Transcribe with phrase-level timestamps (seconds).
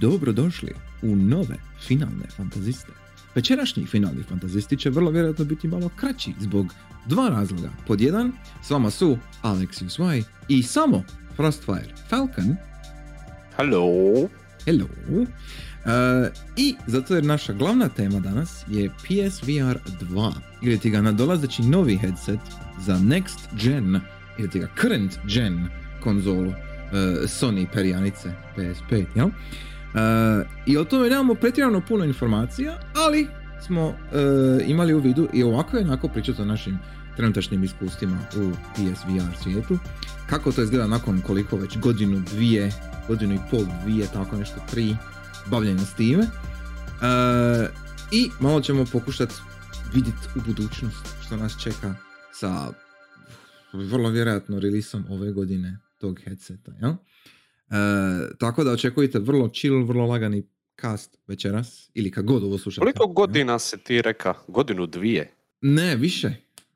[0.00, 0.72] Dobrodošli
[1.02, 1.56] u nove
[1.86, 2.92] finalne fantaziste.
[3.34, 6.74] Večerašnji finalni fantazisti će vrlo vjerojatno biti malo kraći zbog
[7.06, 7.70] dva razloga.
[7.86, 8.32] Pod jedan,
[8.62, 11.04] s vama su Alexius Y i samo
[11.36, 12.56] Frostfire Falcon.
[13.56, 14.28] Hello.
[14.64, 14.86] Hello.
[15.10, 20.32] Uh, I zato jer naša glavna tema danas je PSVR 2.
[20.62, 22.40] Ili ti ga nadolazeći novi headset
[22.80, 24.00] za next gen,
[24.38, 25.68] ili ti ga current gen
[26.02, 26.54] konzolu uh,
[27.26, 29.26] Sony perjanice PS5, jel?
[29.26, 29.32] Uh,
[30.66, 33.28] I o tome nemamo pretjerano puno informacija, ali
[33.66, 33.94] smo uh,
[34.66, 36.78] imali u vidu i ovako je onako pričati o našim
[37.16, 39.78] trenutačnim iskustvima u PSVR svijetu.
[40.26, 42.72] Kako to izgleda nakon koliko već godinu, dvije,
[43.08, 44.96] godinu i pol, dvije, tako nešto, tri
[45.50, 46.22] bavljenja s time.
[46.22, 46.28] Uh,
[48.10, 49.34] I malo ćemo pokušati
[49.94, 51.94] vidjeti u budućnost što nas čeka
[52.32, 52.72] sa
[53.72, 56.72] vrlo vjerojatno releasom ove godine tog headseta.
[56.80, 56.94] Jel?
[57.70, 57.74] Uh,
[58.38, 60.42] tako da očekujte vrlo chill, vrlo lagani
[60.80, 62.80] cast večeras ili kad god ovo slušate.
[62.80, 64.34] Koliko godina se ti reka?
[64.48, 65.32] Godinu dvije?
[65.60, 66.32] Ne, više.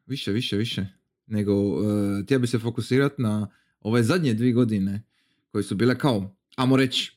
[0.06, 0.86] Više, više, više.
[1.26, 1.82] Nego uh,
[2.24, 3.48] htio bi se fokusirati na
[3.80, 5.02] ove zadnje dvije godine
[5.52, 7.12] koje su bile kao, amo reći,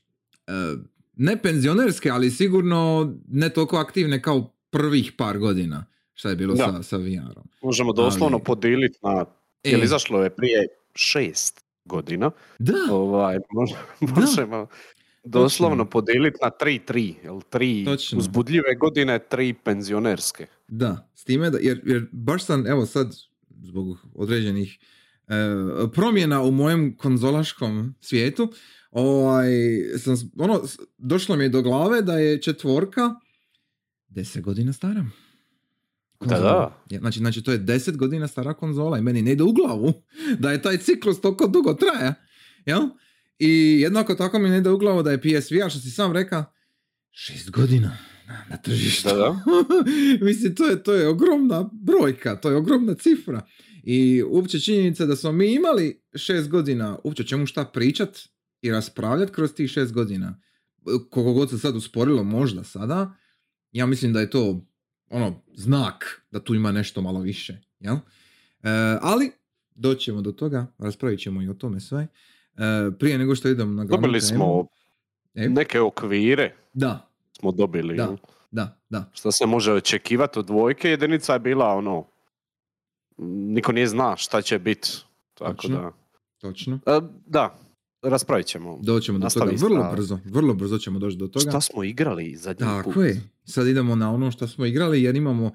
[0.48, 0.80] uh,
[1.16, 6.64] ne penzionerske, ali sigurno ne toliko aktivne kao prvih par godina šta je bilo Da.
[6.66, 7.48] sa, sa VR-om.
[7.62, 9.26] Možemo doslovno Ali- podijeliti na...
[9.64, 9.70] E.
[9.72, 12.32] Jel izašlo je prije šest godina?
[12.60, 13.76] Da, Ovaj, mož-
[14.16, 14.68] možemo
[15.24, 17.16] doslovno podijeliti na tri, tri.
[17.24, 18.20] Jel, tri Točno.
[18.20, 20.46] uzbudljive godine, tri penzionerske.
[20.68, 21.10] da.
[21.16, 23.16] S time da, jer, jer baš sam, evo sad,
[23.64, 24.80] zbog određenih
[25.28, 25.34] e,
[25.94, 28.52] promjena u mojem konzolaškom svijetu,
[28.92, 29.50] ovaj,
[29.98, 30.62] sam, ono,
[30.98, 33.02] došlo mi je do glave da je četvorka
[34.10, 35.06] 10 godina stara.
[36.26, 36.98] Da, da.
[37.00, 39.94] Znači, znači, to je 10 godina stara konzola i meni ne ide u glavu
[40.42, 42.14] da je taj ciklus toliko dugo traja.
[42.66, 42.82] Jel?
[43.40, 46.46] I jednako tako mi ne ide u glavu da je PSVR, što si sam reka,
[47.12, 47.98] 6 godina
[48.50, 49.10] na, tržištu.
[49.10, 49.44] Da, da.
[50.26, 53.42] Mislim, to je, to je ogromna brojka, to je ogromna cifra.
[53.84, 58.20] I uopće činjenica da smo mi imali 6 godina, uopće čemu šta pričat
[58.62, 60.42] i raspravljat kroz tih 6 godina.
[61.10, 63.16] Koliko god se sad usporilo možda sada,
[63.72, 64.66] ja mislim da je to
[65.14, 67.96] ono, znak da tu ima nešto malo više, jel?
[67.96, 68.70] E,
[69.02, 69.32] ali,
[69.76, 72.08] doćemo do toga, raspravit ćemo i o tome sve.
[72.56, 72.58] E,
[73.00, 74.68] prije nego što idem na glavnu Dobili temu- smo
[75.36, 77.96] E, neke okvire, Da, smo dobili.
[77.98, 78.16] Da.
[78.52, 79.10] da, da.
[79.14, 82.06] Što se može očekivati od dvojke, jedinica je bila ono...
[83.48, 84.90] Niko nije zna šta će biti.
[85.34, 85.78] Tako Točno.
[85.78, 85.92] da...
[86.40, 86.80] Točno.
[86.86, 87.56] E, da,
[88.04, 88.80] raspravit ćemo.
[88.84, 91.50] Doćemo do toga vrlo brzo, vrlo brzo ćemo doći do toga.
[91.50, 93.06] Šta smo igrali zadnji Tako put?
[93.06, 93.22] je.
[93.46, 95.52] Sad idemo na ono što smo igrali jer imamo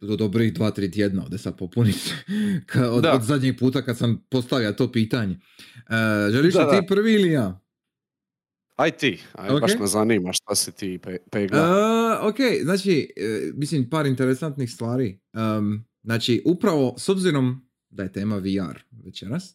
[0.00, 2.12] do dobrih dva, tri tjedna ovdje sad popuniti
[2.92, 5.34] od, od zadnjeg puta kad sam postavio to pitanje.
[5.34, 5.40] E,
[6.30, 6.86] želiš Da, li ti da.
[6.86, 7.60] prvi ili ja?
[8.76, 11.58] Aj ti, aj, baš me zanima šta si ti pe- pegla.
[11.58, 15.20] E, ok, znači, e, mislim par interesantnih stvari.
[15.32, 19.54] Em, znači, upravo s obzirom da je tema VR večeras,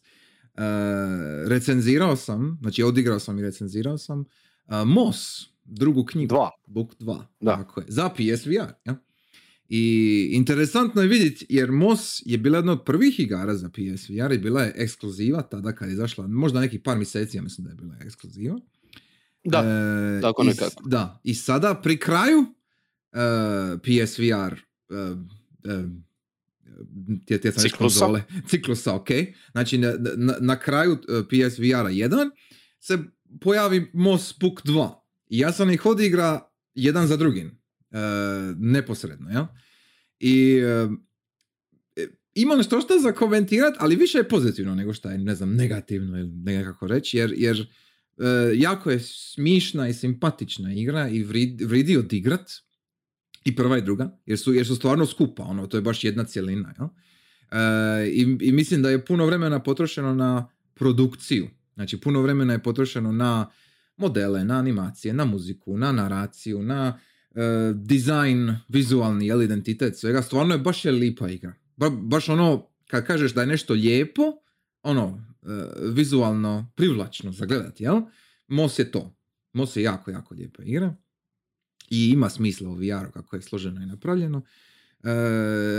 [1.46, 4.24] recenzirao sam, znači odigrao sam i recenzirao sam
[4.68, 6.28] e, MOS, drugu knjigu.
[6.28, 6.50] Dva.
[6.66, 7.22] Book 2.
[7.40, 7.56] Da.
[7.56, 7.86] Tako je.
[7.88, 8.72] Za PSVR.
[8.84, 8.96] Ja?
[9.68, 14.38] I interesantno je vidjeti, jer MOS je bila jedna od prvih igara za PSVR i
[14.38, 17.76] bila je ekskluziva tada kad je izašla, možda nekih par mjeseci, ja mislim da je
[17.76, 18.58] bila ekskluziva.
[19.44, 20.82] Da, E, tako i nekako.
[20.88, 22.44] da, i sada pri kraju
[23.12, 23.18] e,
[23.78, 25.14] PSVR e,
[27.30, 27.76] e, sam Ciklusa.
[27.76, 28.22] konzole.
[28.48, 29.08] Ciklusa, ok.
[29.52, 32.30] Znači, na, na, na kraju e, PSVR-a 1
[32.80, 32.98] se
[33.40, 34.94] pojavi MOS Book 2.
[35.28, 36.40] I ja sam ih odigra
[36.74, 37.58] jedan za drugim.
[37.90, 37.98] E,
[38.58, 39.56] neposredno, ja?
[40.20, 40.88] I e,
[41.96, 45.54] e, imam što šta za komentirat, ali više je pozitivno nego što je, ne znam,
[45.54, 47.60] negativno ili nekako reći, jer, jer
[48.18, 52.50] e, jako je smišna i simpatična igra i vridi, vridi odigrat
[53.44, 56.24] i prva i druga, jer su, jer su stvarno skupa, ono, to je baš jedna
[56.24, 56.88] cjelina, jel?
[57.50, 62.62] E, i, I mislim da je puno vremena potrošeno na produkciju, znači puno vremena je
[62.62, 63.50] potrošeno na
[63.96, 66.98] modele, na animacije, na muziku, na naraciju, na
[67.34, 71.54] e, dizajn, vizualni, jel, identitet svega, stvarno je baš je lipa igra.
[71.76, 74.22] Ba, baš ono, kad kažeš da je nešto lijepo,
[74.82, 75.46] ono, e,
[75.92, 78.00] vizualno privlačno za gledati, jel?
[78.48, 79.16] MOS je to.
[79.52, 80.96] MOS je jako, jako lijepa igra.
[81.90, 84.42] I ima smisla u VR-u kako je složeno i napravljeno.
[85.04, 85.10] E,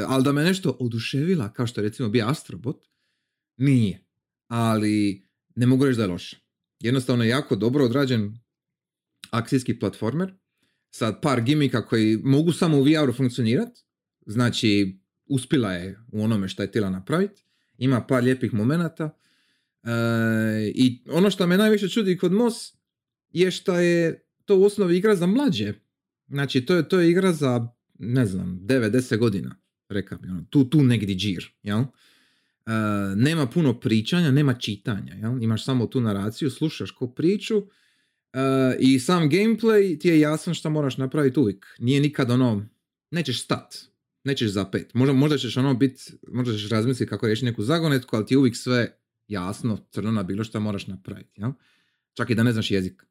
[0.08, 2.86] ali da me nešto oduševila, kao što je recimo bio Astrobot,
[3.58, 4.06] nije.
[4.48, 5.26] Ali
[5.56, 6.38] ne mogu reći da je loše.
[6.80, 8.40] Jednostavno je jako dobro odrađen
[9.32, 10.34] akcijski platformer
[10.92, 13.82] sa par gimika koji mogu samo u VR-u funkcionirati.
[14.26, 17.44] Znači, uspjela je u onome što je htjela napraviti.
[17.78, 19.18] Ima par lijepih momenata.
[19.84, 19.90] E,
[20.76, 22.74] I ono što me najviše čudi kod MOS
[23.32, 25.74] je što je to u osnovi igra za mlađe.
[26.28, 27.68] Znači, to je, to je igra za,
[28.00, 29.56] ne znam, 9-10 godina,
[29.90, 31.80] rekao bi, ono, tu, tu negdje džir, jel?
[31.80, 32.74] Uh,
[33.16, 35.44] nema puno pričanja, nema čitanja, jel?
[35.44, 37.66] Imaš samo tu naraciju, slušaš ko priču uh,
[38.80, 41.66] i sam gameplay ti je jasan što moraš napraviti uvijek.
[41.80, 42.68] Nije nikad ono,
[43.12, 43.76] nećeš stat,
[44.24, 44.94] nećeš zapet.
[44.94, 48.38] Možda, možda ćeš ono bit, možda ćeš razmisliti kako riješiti neku zagonetku, ali ti je
[48.38, 51.52] uvijek sve jasno, crno na bilo što moraš napraviti, jel?
[52.14, 53.04] Čak i da ne znaš jezik.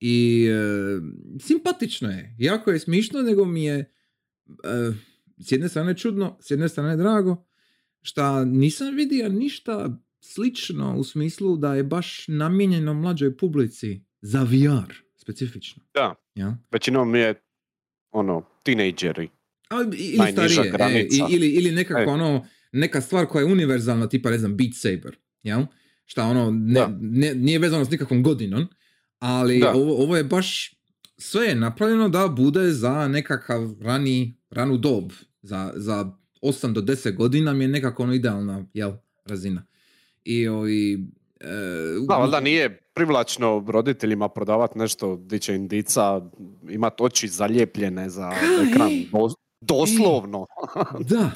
[0.00, 1.00] I e,
[1.40, 4.92] simpatično je, jako je smišno, nego mi je e,
[5.38, 7.46] s jedne strane čudno, s jedne strane drago,
[8.02, 14.92] šta nisam vidio ništa slično u smislu da je baš namijenjeno mlađoj publici za VR
[15.16, 15.82] specifično.
[15.94, 16.58] Da, Ja?
[16.72, 17.34] većinom je
[18.10, 19.28] ono, tinejdžeri.
[19.98, 22.06] Ili starije, e, ili, ili nekako E.
[22.06, 25.62] ono, neka stvar koja je univerzalna, tipa ne znam, Beat Saber, jel?
[26.04, 28.66] Šta ono, ne, ne- nije vezano s nikakvom godinom,
[29.18, 29.72] ali Da.
[29.72, 30.74] ovo, ovo je baš,
[31.18, 35.10] sve je napravljeno da bude za nekakav rani, ranu dob,
[35.42, 36.10] za, za
[36.42, 38.92] 8 do 10 godina mi je nekako ono idealna, jel,
[39.24, 39.66] razina.
[40.24, 40.92] I ovi,
[41.40, 41.46] e,
[42.08, 46.20] Da, valjda nije privlačno roditeljima prodavati nešto di će im dica
[46.70, 48.32] imat oči zalijepljene za
[48.68, 48.90] ekran.
[49.60, 50.46] doslovno.
[51.10, 51.30] Da,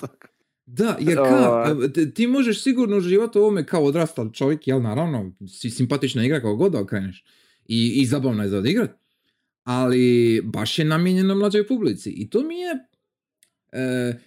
[0.67, 1.93] da, jer ka, Ovaj.
[1.95, 6.41] t- ti možeš sigurno uživati u ovome kao odrastal čovjek, jel naravno, si simpatična igra
[6.41, 7.25] kako god da okreneš
[7.71, 8.91] i, i zabavna je za odigrat,
[9.63, 12.79] ali baš je namijenjeno mlađoj publici i to mi je,
[13.73, 14.19] e,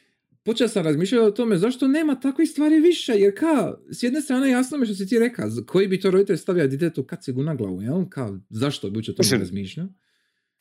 [0.44, 4.50] počeo sam razmišljati o tome zašto nema takvih stvari više, jer ka, s jedne strane
[4.50, 7.82] jasno mi što si ti reka, koji bi to roditelj stavio ditetu kacigu na glavu,
[7.82, 9.88] jel, kao, zašto bi uopće o tome razmišljao?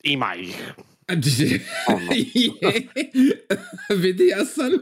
[0.04, 0.72] Ima ih.
[4.02, 4.72] Vidi ja sam,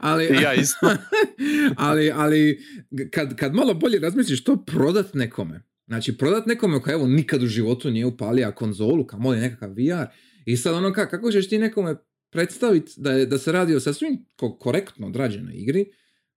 [0.00, 0.86] ali, ja isto.
[1.76, 2.60] ali, ali
[3.10, 7.46] kad, kad malo bolje razmisliš to prodat nekome, znači prodat nekome koji evo nikad u
[7.46, 10.06] životu nije upalio konzolu, kamoli nekakav VR,
[10.44, 11.96] i sad ono ka, kako ćeš ti nekome
[12.30, 15.86] predstaviti da, je, da se radi o sasvim ko- korektno odrađenoj igri,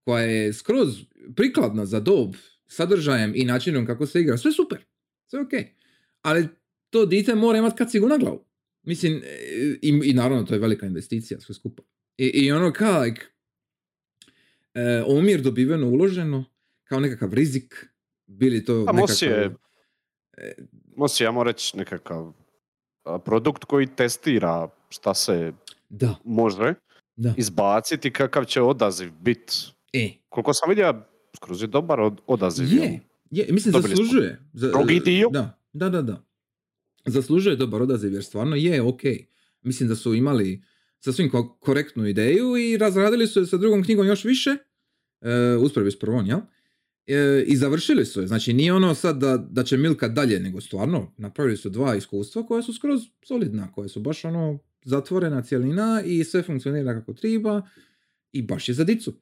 [0.02, 0.96] koja je skroz
[1.36, 2.36] prikladna za dob,
[2.68, 4.80] sadržajem i načinom kako se igra, sve super,
[5.26, 5.52] sve ok.
[6.22, 6.48] Ali
[6.90, 8.46] to dite mora imati kacigu na glavu.
[8.84, 9.20] Mislim, e,
[9.82, 11.84] i, i naravno to je velika investicija sve skupa.
[12.18, 13.22] I, i ono kao, like,
[14.74, 16.46] e, omjer dobiveno uloženo,
[16.84, 17.88] kao nekakav rizik,
[18.28, 19.60] bili to A Mosi je, nekako...
[20.96, 22.34] Mosi, ja moram reći nekakav
[23.20, 25.54] produkt koji testira šta se
[25.90, 26.74] Da, može
[27.16, 27.34] da.
[27.38, 29.54] izbaciti, kakav će odaziv biti.
[29.94, 31.02] E, Koliko sam vidio,
[31.36, 32.74] skroz je dobar od- odaziv.
[32.74, 33.00] je,
[33.32, 34.40] je, mislim Dobili zaslužuje.
[34.54, 35.30] Za- drugi dio.
[35.30, 36.24] Da, da, da, da.
[37.06, 39.02] Zaslužuje dobar odaziv jer stvarno je ok.
[39.62, 40.64] Mislim da su imali
[41.00, 44.50] sasvim ko- korektnu ideju i razradili su je sa drugom knjigom još više,
[45.22, 46.40] e, uspravi s prvom, jel?
[47.08, 48.28] E, I završili su je.
[48.28, 52.46] Znači nije ono sad da, da će Milka dalje, nego stvarno napravili su dva iskustva
[52.46, 57.62] koja su skroz solidna, koja su baš ono zatvorena cjelina i sve funkcionira kako treba
[58.32, 59.14] i baš je za dicu.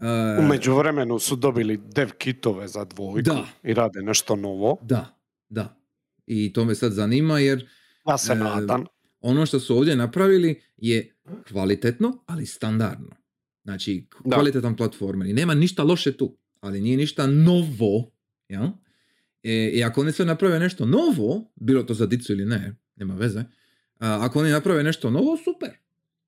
[0.00, 3.46] E, U međuvremenu su dobili dev kitove za dvojku Da.
[3.62, 4.78] i rade nešto novo.
[4.82, 5.76] Da, da.
[6.26, 7.68] I to me sad zanima jer
[8.08, 8.84] Ja se E, nadam.
[9.20, 11.16] ono što su ovdje napravili je
[11.48, 13.10] kvalitetno, ali standardno.
[13.64, 15.28] Znači, kvalitetan platformer.
[15.28, 18.10] I nema ništa loše tu, ali nije ništa novo.
[18.48, 18.72] Ja?
[19.42, 23.14] E, I ako oni sve naprave nešto novo, bilo to za dicu ili ne, nema
[23.14, 23.40] veze,
[23.98, 25.70] a, ako oni naprave nešto novo, super.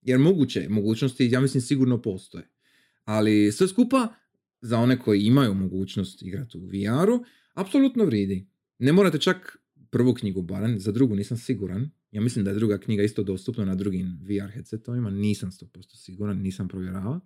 [0.02, 2.49] Jer moguće, mogućnosti, ja mislim, sigurno postoje.
[3.05, 4.09] Ali sve skupa,
[4.61, 7.25] za one koji imaju mogućnost igrati u VR-u,
[7.55, 8.47] apsolutno vridi.
[8.78, 9.59] Ne morate čak
[9.90, 11.90] prvu knjigu barem, za drugu nisam siguran.
[12.11, 16.38] Ja mislim da je druga knjiga isto dostupna na drugim VR headsetovima, nisam 100% siguran,
[16.38, 17.21] nisam provjeravao.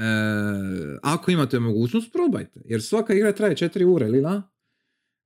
[0.00, 4.42] E, ako imate mogućnost, probajte, jer svaka igra traje 4 ure ili la?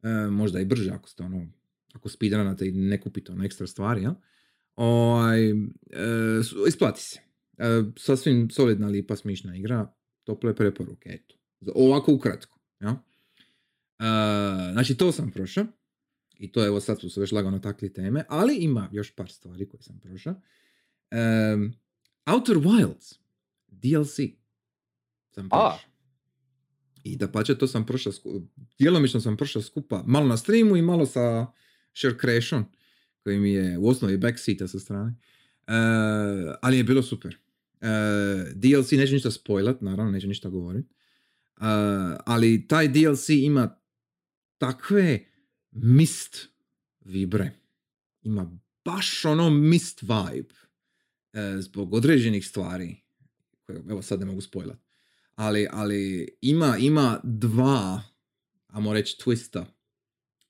[0.02, 1.46] E, možda i brže ako ste ono,
[1.92, 4.14] ako speedrunate i ne kupite ono ekstra stvari, ja?
[4.76, 5.54] Ovaj, e,
[6.68, 7.20] isplati se.
[7.58, 9.92] E, sasvim solidna, lipa, smišna igra,
[10.24, 11.34] tople preporuke, eto.
[11.74, 13.02] Ovako ukratko, ja?
[13.98, 15.66] E, znači, to sam prošao.
[16.38, 19.68] I to evo sad su se već lagano takli teme, ali ima još par stvari
[19.68, 20.32] koje sam prošao.
[20.32, 21.74] Um,
[22.26, 23.18] Outer Wilds,
[23.68, 24.43] DLC.
[25.34, 25.48] Sam A.
[25.48, 25.90] prošao.
[27.04, 28.46] I da pače, to sam prošao, sku-
[28.78, 31.46] djelomično sam prošao skupa, malo na streamu i malo sa
[31.94, 32.64] Share Crashom,
[33.22, 35.14] koji mi je u osnovi backseata sa strane.
[35.66, 35.72] E,
[36.62, 37.36] ali je bilo super.
[37.80, 37.86] E,
[38.54, 40.86] DLC neću ništa spoilat, naravno, neću ništa govorit.
[40.86, 40.94] E,
[42.26, 43.76] ali taj DLC ima
[44.58, 45.24] takve
[45.70, 46.48] mist
[47.00, 47.50] vibre.
[48.22, 50.54] Ima baš ono mist vibe.
[51.60, 52.96] Zbog određenih stvari.
[53.66, 54.83] Koje, evo sad ne mogu spojlat.
[55.34, 58.02] Ali, ali ima, ima dva,
[58.66, 59.64] ajmo reći, twista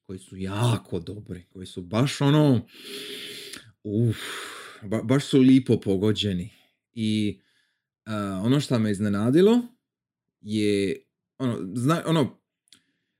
[0.06, 2.66] koji su jako dobri, koji su baš ono,
[3.82, 4.16] uf,
[4.82, 6.50] ba, baš su lipo pogođeni.
[6.92, 7.40] I
[8.06, 9.62] uh, ono što me iznenadilo
[10.40, 11.02] je,
[11.38, 12.40] ono, zna, ono,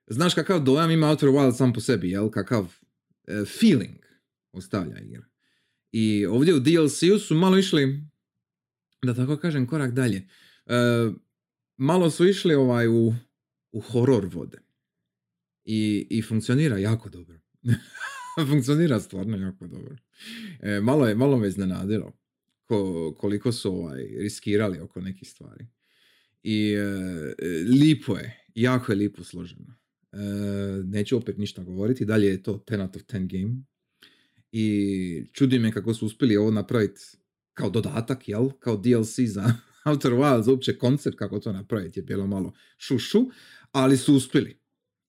[0.06, 2.30] znaš kakav dojam ima Outer Wild sam po sebi, jel?
[2.30, 4.04] Kakav uh, feeling
[4.52, 5.25] ostavlja igra.
[5.92, 8.04] I ovdje u DLC-u su malo išli,
[9.02, 10.28] da tako kažem, korak dalje.
[10.66, 11.14] Uh,
[11.76, 13.14] malo su išli ovaj u,
[13.73, 14.59] u horor vode.
[15.64, 17.38] I, I funkcionira jako dobro.
[18.50, 19.97] funkcionira stvarno jako dobro.
[20.61, 22.12] E, malo, je, malo me iznenadilo
[22.64, 25.66] ko, koliko su ovaj, riskirali oko nekih stvari.
[26.43, 26.85] I e,
[27.81, 29.75] lipo je, jako je lipo složeno.
[30.12, 30.19] E,
[30.85, 33.54] neću opet ništa govoriti, dalje je to 10 out of 10 game.
[34.52, 37.00] I čudi me kako su uspjeli ovo napraviti
[37.54, 38.50] kao dodatak, jel?
[38.59, 39.54] Kao DLC za
[39.85, 43.25] Outer Wilds, uopće koncept kako to napraviti je bilo malo šušu,
[43.73, 44.61] ali su uspjeli.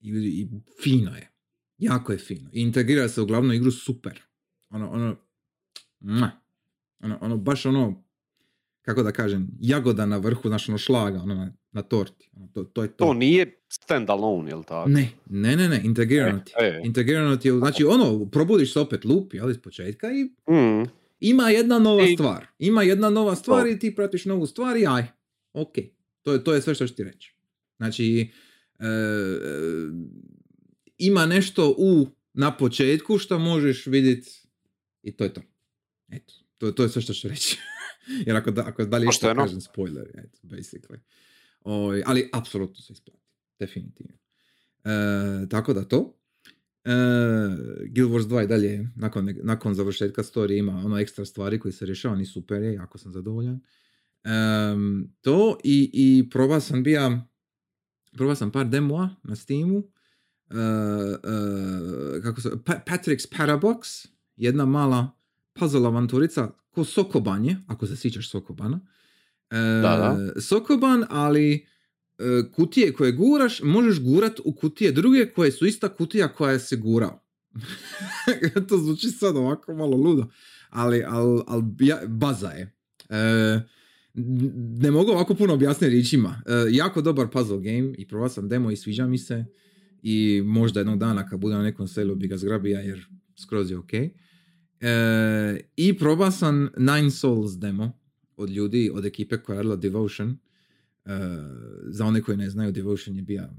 [0.01, 0.47] I, i
[0.83, 1.31] fino je.
[1.77, 2.49] Jako je fino.
[2.53, 4.21] I integrira se u glavnu igru super.
[4.69, 5.15] Ono, ono,
[6.99, 8.03] ono, ono, baš ono,
[8.81, 12.29] kako da kažem, jagoda na vrhu, znaš, ono šlaga, ono, na, na torti.
[12.35, 13.05] Ono, to, to, je to.
[13.05, 14.89] To nije stand-alone, jel tako?
[14.89, 16.53] Ne, ne, ne, ne, integrirano ti.
[16.61, 16.81] E, e.
[16.83, 20.83] Integrirano ti je, znači, ono, probudiš se opet lup, jel, iz početka i Mm,
[21.19, 22.47] ima jedna nova I- stvar.
[22.59, 25.03] Ima jedna nova stvar i ti pratiš novu stvar i aj,
[25.53, 25.73] ok.
[26.21, 27.35] To je, to je sve što ću ti reći.
[27.77, 28.31] Znači,
[28.79, 28.89] e, e,
[30.97, 34.31] ima nešto u na početku što možeš vidjeti
[35.01, 35.41] i to je to.
[36.11, 37.57] Eto, to, to je sve što ću reći.
[38.25, 40.99] Jer ako, da, ako dalje što kažem spoiler, eto, basically.
[41.61, 43.19] Oj, ali apsolutno se isplati.
[43.59, 44.17] Definitivno.
[44.83, 46.17] E, tako da to.
[46.85, 46.91] E,
[47.89, 51.85] Guild Wars 2 i dalje, nakon, nakon završetka storije ima ono ekstra stvari koji se
[51.85, 53.59] rješava, ni super je, jako sam zadovoljan.
[54.23, 57.27] Em, to i, i probao sam bija,
[58.13, 59.83] probao sam par demoa na Steamu,
[60.49, 60.55] e,
[62.17, 65.11] e, kako se, pa, Patrick's Parabox, jedna mala
[65.53, 68.79] puzzle avanturica, ko Sokobanje, ako se sjećaš Sokobana.
[69.49, 71.65] E, Da, Sokoban, ali
[72.51, 77.25] kutije koje guraš, možeš gurat u kutije druge koje su ista kutija koja se gurao.
[78.69, 80.27] to zvuči sad ovako malo ludo,
[80.69, 82.75] ali al, al, ja, baza je.
[83.09, 83.61] E,
[84.79, 86.41] ne mogu ovako puno objasniti riječima.
[86.45, 89.45] E, jako dobar puzzle game i probao sam demo i sviđa mi se
[90.01, 93.07] i možda jednog dana kad budem na nekom selu bi ga zgrabija jer
[93.41, 93.93] skroz je ok.
[93.93, 94.09] E,
[95.75, 97.99] I probao sam Nine Souls demo
[98.37, 100.37] od ljudi, od ekipe koja je radila Devotion.
[101.05, 101.09] E,
[101.89, 103.49] za one koji ne znaju, Devotion je bila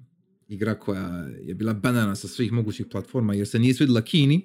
[0.49, 4.45] igra koja je bila banana sa svih mogućih platforma jer se nije svidjela Kini,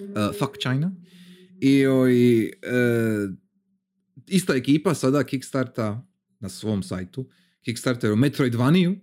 [0.00, 0.92] uh, fuck China.
[1.60, 2.50] I oj, e,
[4.26, 6.06] ista ekipa sada kickstarta
[6.40, 7.28] na svom sajtu,
[7.60, 8.96] kickstarteru Metroidvaniju,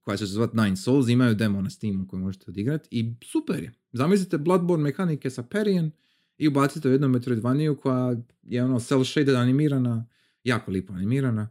[0.00, 3.62] koja će se zvati Nine Souls, imaju demo na Steamu koju možete odigrati i super
[3.62, 3.72] je.
[3.92, 5.90] Zamislite Bloodborne mehanike sa Perijan
[6.38, 10.06] i ubacite u jednu Metroidvaniju koja je ono cel-shaded animirana,
[10.44, 11.48] jako lipo animirana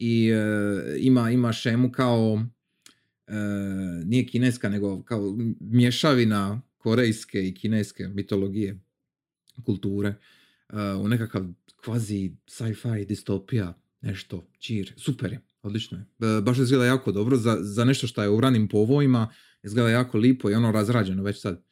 [0.00, 2.42] i e, ima, ima šemu kao
[3.26, 3.34] e,
[4.04, 8.80] nije kineska nego kao mješavina korejske i kineske mitologije
[9.64, 11.46] kulture e, u nekakav
[11.84, 16.04] kvazi sci-fi distopija nešto čir, super je odlično je,
[16.38, 20.18] E, baš izgleda jako dobro za, za nešto što je u ranim povojima izgleda jako
[20.18, 21.64] lipo i ono razrađeno već sad.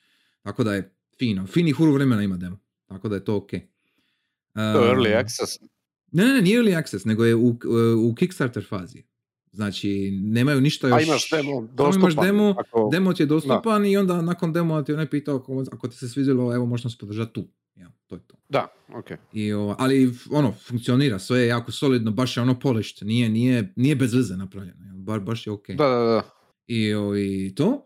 [0.42, 3.50] Tako da je fino, fini huru vremena ima demo tako da je to ok
[4.54, 5.58] to je early Um, access.
[6.12, 7.56] Ne, ne, ne, nije early access, nego je u,
[7.98, 9.02] u Kickstarter fazi.
[9.52, 10.96] Znači, nemaju ništa još...
[10.96, 12.00] A imaš demo dostupan.
[12.00, 15.64] imaš demo, ako- demo ti je dostupan i onda nakon demo ti onaj pitao ako,
[15.72, 17.48] ako ti se svidjelo, evo možeš nas podržati tu.
[17.76, 18.36] Ja, to je to.
[18.48, 19.10] Da, ok.
[19.32, 23.72] I, o, ali ono, funkcionira, sve je jako solidno, baš je ono polished, nije, nije,
[23.76, 25.68] nije bez veze napravljeno, bar, baš je ok.
[25.68, 26.30] Da, da, da.
[26.66, 27.84] I, o, I to.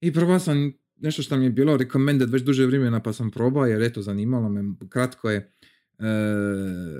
[0.00, 3.66] I probao sam nešto što mi je bilo recommended već duže vremena pa sam probao
[3.66, 4.62] jer eto zanimalo me.
[4.88, 5.52] Kratko je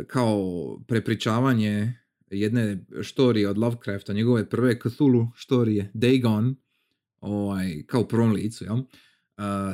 [0.07, 1.95] kao prepričavanje
[2.31, 6.57] jedne štorije od Lovecrafta, njegove prve Cthulhu štorije, Dagon,
[7.21, 8.77] ovaj, kao u prvom licu, jel?
[8.77, 8.85] Uh,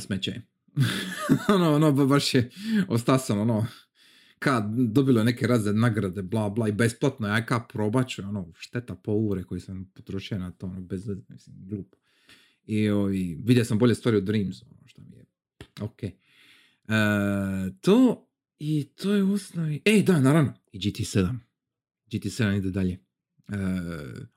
[0.01, 0.41] smeće.
[1.55, 2.51] ono, ono, ba- baš je,
[2.89, 3.67] ostao sam, ono,
[4.39, 8.95] kad dobilo neke razne nagrade, bla, bla, i besplatno, ja kad probat ću, ono, šteta
[8.95, 11.97] po ure koji sam potrošio na to, ono, bez mislim, glupo.
[12.67, 15.25] I, o, i vidio sam bolje stvari od Dreams, ono, što mi je,
[15.81, 16.03] ok.
[16.03, 16.13] E,
[17.81, 21.39] to, i to je u osnovi, ej, da, naravno, i GT7.
[22.13, 22.93] GT7 ide dalje.
[22.93, 23.01] E,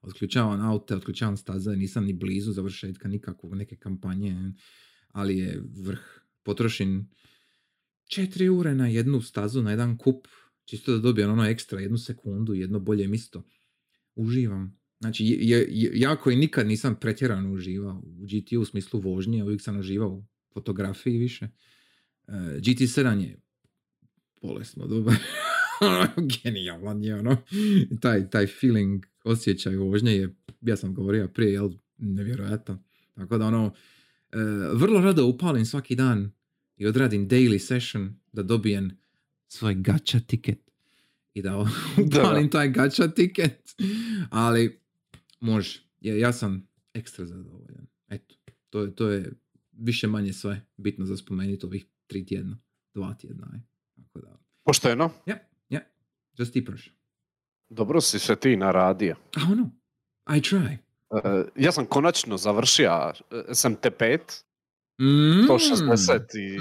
[0.02, 4.54] otključavam aute, otključavam staze, nisam ni blizu završetka nikakvog neke kampanje,
[5.08, 6.00] ali je vrh.
[6.44, 7.10] Potrošim
[8.08, 10.28] četiri ure na jednu stazu, na jedan kup,
[10.66, 13.44] čisto da dobijem ono ekstra, jednu sekundu, jedno bolje misto.
[14.16, 14.80] Uživam.
[15.00, 19.62] Znači, je, je, ja koji nikad nisam pretjerano uživao u GT u smislu vožnje, uvijek
[19.62, 21.50] sam uživao u fotografiji više.
[22.28, 23.42] Uh, GT7 je
[24.42, 25.16] bolesno dobar.
[26.44, 27.38] Genijalan je ono.
[28.02, 32.84] Taj, taj feeling, osjećaj vožnje je, ja sam govorio prije, jel, nevjerojatan.
[33.16, 33.74] Tako da ono, uh,
[34.82, 36.32] vrlo rado upalim svaki dan
[36.78, 38.92] i odradim daily session da dobijem
[39.48, 40.72] svoj gacha tiket
[41.34, 41.66] i da
[42.06, 43.76] upalim taj gacha tiket.
[44.30, 44.80] Ali
[45.40, 45.80] može.
[46.02, 47.88] Ja, ja sam ekstra zadovoljan.
[48.10, 48.36] Eto,
[48.70, 49.32] to je, to je
[49.72, 52.60] više manje sve bitno za spomenuti ovih tri tjedna,
[52.94, 53.50] dva tjedna.
[53.54, 53.62] Je.
[54.70, 55.10] Pošteno?
[55.26, 55.36] Ja,
[55.70, 55.80] ja.
[56.34, 56.94] Just ti prošao.
[57.70, 59.16] Dobro si se ti naradio.
[59.36, 59.70] A ono,
[60.30, 60.78] I try.
[61.10, 61.20] Uh,
[61.56, 62.90] ja sam konačno završio
[63.32, 64.20] SMT5
[65.02, 65.48] Mm.
[65.48, 66.60] 160 i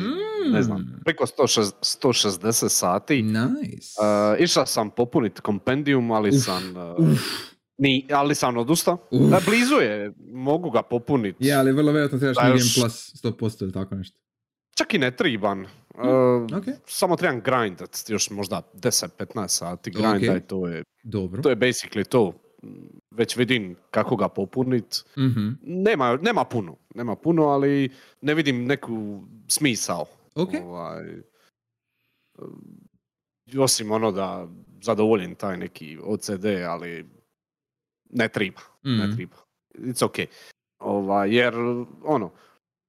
[0.51, 1.01] ne znam, Mm.
[1.05, 3.23] preko 160, 160 sati.
[3.23, 3.89] Nice.
[4.33, 6.77] Uh, išao sam popuniti kompendium, ali Uf, sam...
[6.77, 7.19] uh, Uf.
[7.79, 9.09] ni, ali sam odustao.
[9.31, 11.47] Da, blizu je, mogu ga popuniti.
[11.47, 14.19] Je, ali vrlo vjerojatno trebaš još- Plus 100% ili tako nešto.
[14.77, 15.67] Čak i ne triban.
[15.99, 16.65] Uh, ok.
[16.87, 19.97] Samo trebam grindat, još možda 10-15 sati Ok.
[19.97, 21.43] grinda i to je, Dobro.
[21.43, 22.33] to je basically to.
[23.11, 25.05] Već vidim kako ga popunit.
[25.19, 25.49] Mhm.
[25.63, 27.91] Nema, nema puno, nema puno, ali
[28.21, 30.05] ne vidim neku smisao.
[30.35, 30.49] Ok.
[30.65, 31.23] Ovaj, e,
[33.59, 34.49] osim ono da
[34.83, 37.07] zadovoljim taj neki OCD, ali
[38.11, 39.17] ne triba, ne Mhm.
[39.17, 39.37] triba.
[39.75, 40.17] It's ok.
[40.79, 41.55] Ovaj, jer,
[42.05, 42.31] ono,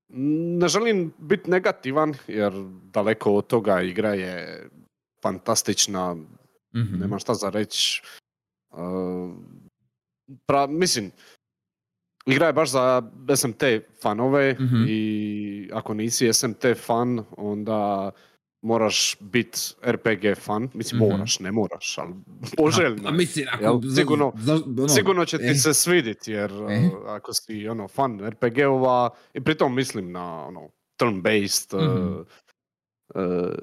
[0.09, 4.67] ne želim biti negativan, jer daleko od toga igra je
[5.23, 6.15] fantastična,
[6.75, 6.99] Mhm.
[6.99, 8.01] nema šta za reći.
[8.71, 9.31] Uh,
[10.45, 11.11] pra, mislim,
[12.25, 13.01] igra je baš za
[13.35, 13.63] SMT
[14.01, 14.85] fanove Mhm.
[14.87, 18.11] i ako nisi SMT fan, onda
[18.61, 20.69] moraš biti RPG fan.
[20.73, 21.09] Mislim, Mhm.
[21.09, 22.13] moraš, ne moraš, ali
[22.57, 23.01] poželjno.
[23.05, 23.11] A je.
[23.13, 23.63] mislim, ako...
[23.63, 26.55] Jel, za- sigurno- za- ono, Sigurno će ti eh, se svidit, jer Eh.
[26.55, 32.21] uh, ako si ono, fan RPG-ova, i pritom mislim na ono, turn-based, uh, Mhm.
[33.15, 33.53] uh,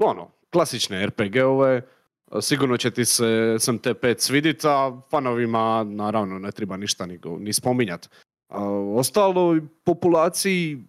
[0.00, 1.82] ono, klasične RPG-ove,
[2.26, 3.24] uh, sigurno će ti se
[3.56, 8.08] SMT5 svidit, a fanovima naravno ne treba ništa ni, ni spominjat.
[8.48, 10.84] A ostaloj populaciji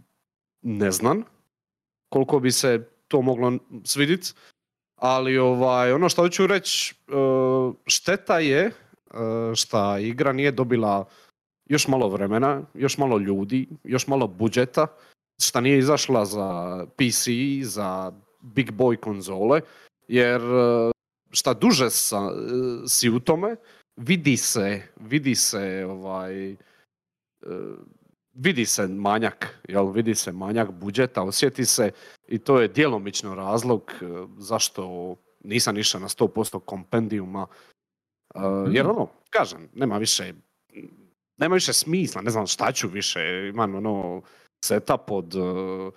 [0.62, 1.24] ne znam
[2.10, 3.54] koliko bi se to moglo
[3.86, 4.34] svidit,
[4.97, 11.06] ali ovaj, ono što hoću reći, uh, šteta je uh, šta igra nije dobila
[11.69, 14.88] još malo vremena, još malo ljudi, još malo budžeta,
[15.41, 16.47] šta nije izašla za
[16.97, 17.30] PC,
[17.63, 19.62] za big boy konzole,
[20.08, 20.91] jer uh,
[21.32, 22.32] šta duže sa,
[22.88, 23.56] si u tome,
[23.95, 26.56] vidi se, vidi se ovaj,
[28.34, 31.91] vidi se manjak, jel, vidi se manjak budžeta, osjeti se
[32.28, 37.48] i to je djelomično razlog uh, zašto nisam išao na 100% kompendijuma,
[38.36, 38.41] uh,
[38.72, 40.34] jer ono, kažem, nema više
[41.38, 44.22] nema više smisla, ne znam šta ću više, imam ono
[44.65, 45.93] setup od uh,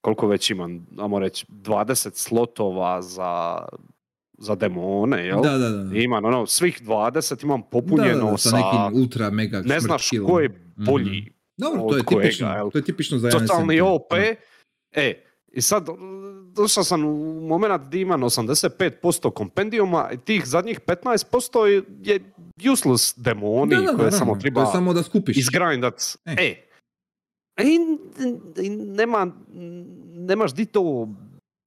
[0.00, 3.58] koliko već imam, ajmo reći 20 slotova za,
[4.38, 5.42] za demone, jel?
[5.42, 5.96] Da, da, da.
[5.96, 9.62] I imam ono, svih 20 imam Da, popunjeno da, da, sa sa, nekim ultra mega
[9.64, 11.33] ne znaš ko je bolji, Mhm.
[11.56, 12.70] Dobro, to je kojega, tipično, jel?
[12.70, 13.80] to je tipično za totalni.
[13.82, 14.12] OP,
[14.92, 15.14] e,
[15.48, 15.86] i sad
[16.48, 22.20] došao sam u moment gdje imam 85% kompendijuma i tih zadnjih 15% je,
[22.64, 25.36] useless demoni Da, da, koje naravno, samo to treba je samo da skupiš.
[25.36, 25.94] izgrindat.
[26.24, 26.32] E.
[26.32, 26.66] E.
[27.56, 27.98] E, i-
[28.58, 29.32] i nema,
[30.06, 31.08] nemaš di to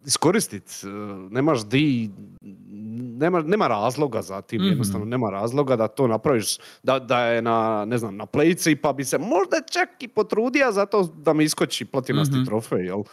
[0.08, 0.88] iskoristit, e,
[1.30, 2.10] nemaš di,
[3.14, 4.70] nema, nema razloga za tim, Mhm.
[4.70, 6.46] jednostavno nema razloga da to napraviš,
[6.84, 10.72] da, da je na, ne znam, na plejici pa bi se možda čak i potrudio
[10.72, 12.46] zato da mi iskoči platinasti Mhm.
[12.46, 13.04] trofej, jel?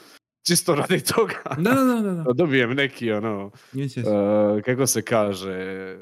[0.43, 1.35] Čisto radi toga.
[1.59, 4.59] Da, da, da, da, dobijem neki, ono, Yes, yes.
[4.59, 5.97] e, kako se kaže,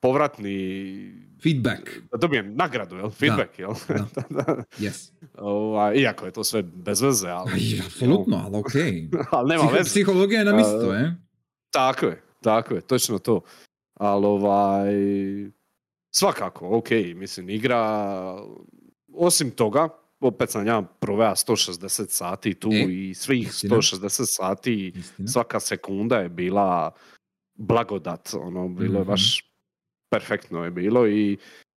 [0.00, 1.80] povratni Feedback.
[2.12, 3.10] da dobijem nagradu, jel?
[3.10, 3.70] Feedback, jel?
[3.88, 4.22] da.
[4.30, 4.64] Da.
[4.78, 5.12] Yes.
[5.34, 7.50] Ovaj, iako je to sve bez veze, ali...
[7.52, 9.08] Aj, apsolutno, ali okej.
[9.30, 9.84] ali nema Psiho- veze.
[9.86, 11.14] Psihologija je na mjesto, A, e?
[11.70, 13.40] Tako je, tako je, točno to.
[13.94, 14.90] Ali ovaj...
[16.10, 17.80] Svakako, ok, mislim, igra...
[19.14, 19.88] Osim toga,
[20.20, 23.76] opet sam ja proveo 160 sati tu E, i svih istina.
[23.76, 25.28] 160 sati, Istina.
[25.28, 26.90] svaka sekunda je bila
[27.54, 29.08] blagodat, ono, bilo je Mhm.
[29.08, 29.49] baš
[30.10, 31.36] perfektno je bilo i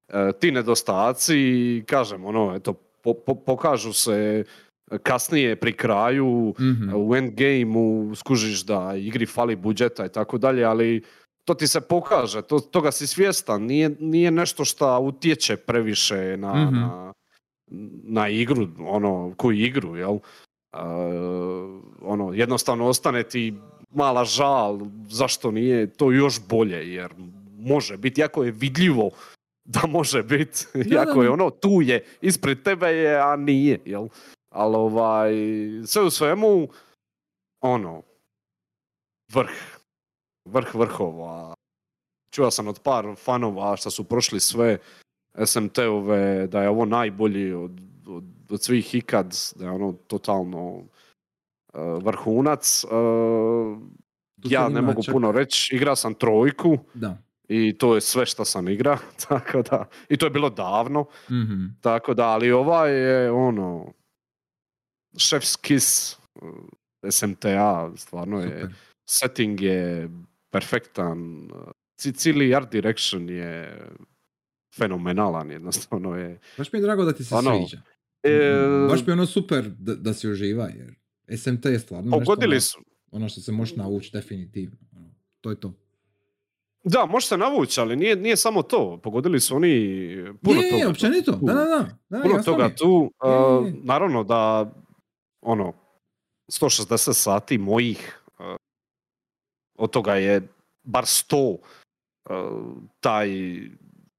[0.10, 1.38] e, ti nedostaci,
[1.84, 4.44] kažem, ono, eto, po- po- pokažu se
[5.04, 6.90] kasnije pri kraju, Mhm.
[6.96, 11.04] u endgameu skužiš da igri fali budžeta i tako dalje, ali
[11.46, 16.54] to ti se pokaže, to, toga si svjestan, nije, nije nešto što utječe previše na,
[16.56, 16.76] Mhm.
[16.76, 17.14] na,
[18.04, 20.16] na igru, ono, koju igru, jel?
[20.74, 20.78] E,
[22.02, 23.54] ono, jednostavno ostane ti
[23.92, 27.14] mala žal zašto nije to još bolje, jer
[27.64, 29.10] može biti, jako je vidljivo
[29.66, 34.08] da može biti, da, je ono tu je, ispred tebe je, a nije, jel?
[34.52, 35.32] Ali ovaj,
[35.86, 36.68] sve u svemu,
[37.62, 38.02] ono,
[39.34, 39.80] vrh,
[40.46, 41.54] vrh vrhova.
[42.32, 44.78] Čuo sam od par fanova što su prošli sve
[45.46, 50.82] SMT-ove, da je ovo najbolji od, od, od svih ikad, da je ono totalno
[51.74, 52.86] eh, vrhunac.
[54.42, 57.18] Tu ja ne mogu čak- puno reći, igra sam trojku Da.
[57.56, 61.66] I to je sve što sam igra, tako da, i to je bilo davno, Mhm.
[61.82, 63.94] tako da, ali ovaj je ono,
[65.14, 66.14] chef's kiss
[67.04, 68.74] eh, SMTA, stvarno je, Super.
[69.06, 70.10] setting je
[70.50, 71.50] perfektan,
[71.96, 73.82] ci- cijeli art direction je
[74.76, 76.40] fenomenalan, jednostavno je.
[76.58, 77.82] Baš mi je drago da ti se Ono, sviđa.
[78.24, 80.96] E, Baš mi je ono super da, da si uživa, jer
[81.30, 82.78] SMT je stvarno nešto ono, su,
[83.12, 84.78] ono što se možeš navući definitivno.
[84.94, 85.10] Ono,
[85.42, 85.74] to je to.
[86.84, 90.82] Da, može se navući, ali nije, nije samo to, pogodili su oni puno je, toga.
[90.82, 91.46] je, općenito, tu.
[91.46, 91.90] da, da, da.
[92.10, 92.76] da puno mi toga je.
[92.76, 93.12] tu.
[93.24, 93.74] Uh, je.
[93.84, 94.72] naravno da,
[95.42, 95.74] ono,
[96.52, 98.56] 160 sati mojih, uh,
[99.78, 100.48] od toga je
[100.84, 101.58] bar 100 uh,
[103.00, 103.30] taj,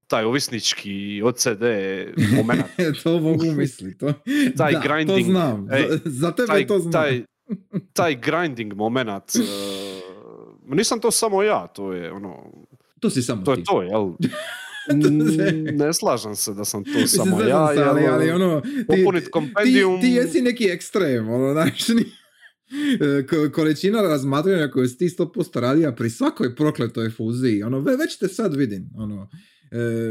[0.07, 1.63] taj ovisnički OCD
[2.37, 2.65] moment.
[3.03, 3.97] to mogu misliti.
[3.97, 4.13] To,
[4.57, 5.67] Taj da, to grinding, znam.
[5.73, 6.91] ej, za, za tebe taj, to znam.
[6.91, 7.23] taj,
[7.93, 9.94] taj grinding moment, uh,
[10.67, 12.51] nisam to samo ja, to je ono,
[12.99, 13.61] to si samo to ti.
[13.61, 14.09] je to, jel?
[14.91, 15.17] To Mm,
[15.77, 18.85] ne slažem se da sam to Mislim, samo ja, se, ali, jel, ali ono, ti,
[18.87, 22.11] popunit ti, kompendium- ti jesi neki ekstrem, ono, znaš, ni-
[23.01, 25.25] e, ko- količina razmatranja koju si ti 100%
[25.55, 29.29] radija pri svakoj prokletoj fuziji, ono, ve- već te sad vidim, ono,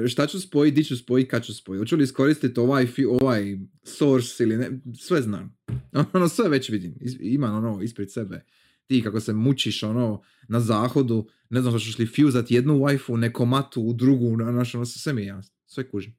[0.04, 2.86] e, šta ću spojiti, di ću spojiti, kad ću spojiti, hoću li iskoristiti ovaj,
[3.22, 5.56] ovaj source ili ne, sve znam,
[6.12, 8.44] ono, sve već vidim, Is- imam ono ispred sebe,
[8.86, 13.44] ti kako se mučiš, ono, na zahodu, ne znam, hoćeš li fuzat jednu Wi-Fi, neko
[13.44, 16.16] matu u drugu, znaš, ono, sve mi je jasno, sve kužim.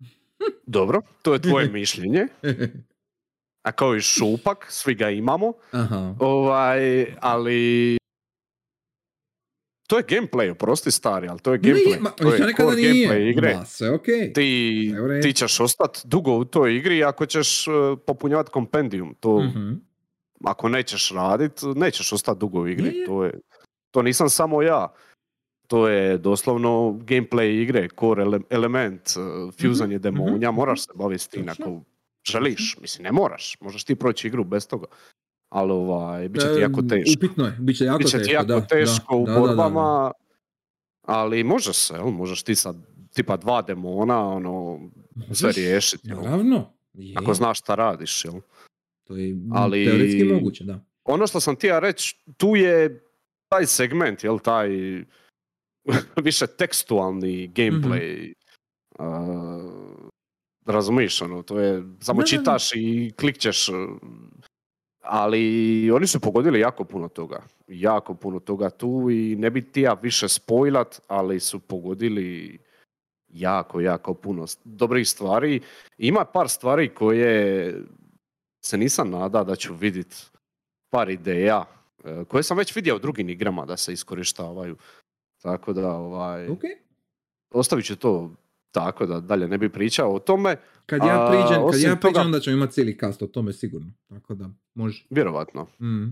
[0.66, 2.26] Dobro, to je tvoje mišljenje.
[3.62, 5.52] A kao i šupak, svi ga imamo.
[5.72, 6.14] Aha.
[6.20, 7.96] Ovaj, ali...
[9.88, 12.00] To je gameplay, oprosti stari, ali to je Nije, gameplay.
[12.00, 12.92] ma, to je core nije.
[13.08, 13.54] gameplay igre.
[13.54, 14.32] Ma, sve okej.
[14.32, 17.74] Ti, ti ćeš ostati dugo u toj igri ako ćeš uh,
[18.06, 19.14] popunjavati kompendium.
[19.20, 19.72] To, Mhm.
[20.44, 23.04] Ako nećeš radit, nećeš ostati dugo u igri.
[23.06, 23.32] To, je,
[23.90, 24.88] to nisam samo ja.
[25.66, 30.92] To je doslovno gameplay igre, core ele- element, uh, fuzanje Mhm, demonja, mhm, moraš se
[30.94, 31.80] baviti s tim ako
[32.26, 32.76] želiš.
[32.80, 34.86] Mislim, ne moraš, možeš ti proći igru bez toga.
[35.48, 37.18] Ali ovaj, bit će ti jako teško.
[37.18, 38.26] Upitno je, bit će jako Bit će teško.
[38.26, 39.46] ti jako da, teško da, u da, da, da, da.
[39.46, 40.12] borbama,
[41.02, 42.06] ali može se, jel?
[42.06, 42.76] možeš ti sad
[43.14, 44.80] tipa dva demona, ono,
[45.32, 46.08] sve riješiti.
[46.08, 46.72] Naravno.
[46.94, 48.34] Je, Ako znaš šta radiš, jel?
[49.06, 50.80] To je Ali- teoretski moguće, da.
[51.04, 53.00] ono što sam ti ja reći, tu je
[53.48, 54.68] taj segment, jel, taj
[56.24, 58.32] više tekstualni gameplay.
[58.98, 60.10] uh,
[60.66, 62.38] razumiješ, ono, to je, samo Da, da, da.
[62.38, 63.74] čitaš i klikćeš, uh,
[65.02, 65.42] ali
[65.90, 69.94] oni su pogodili jako puno toga, jako puno toga tu i ne bi ti ja
[69.94, 72.58] više spojlat, ali su pogodili
[73.28, 75.60] jako, jako puno dobrih stvari.
[75.98, 77.74] Ima par stvari koje
[78.66, 80.16] se nisam nada da ću vidjeti
[80.90, 81.64] par ideja
[82.04, 84.76] e, koje sam već vidio u drugim igrama da se iskorištavaju.
[85.38, 86.60] Tako da, ovaj, Ok.
[87.50, 88.34] ostavit ću to
[88.70, 90.56] tako da dalje ne bi pričao o tome.
[90.86, 93.52] Kad ja A, priđem, kad ja priđem, toga- onda ćemo imati cijeli cast o tome
[93.52, 93.92] sigurno.
[94.08, 95.06] Tako da, može.
[95.10, 95.66] Vjerovatno.
[95.80, 96.06] Mm,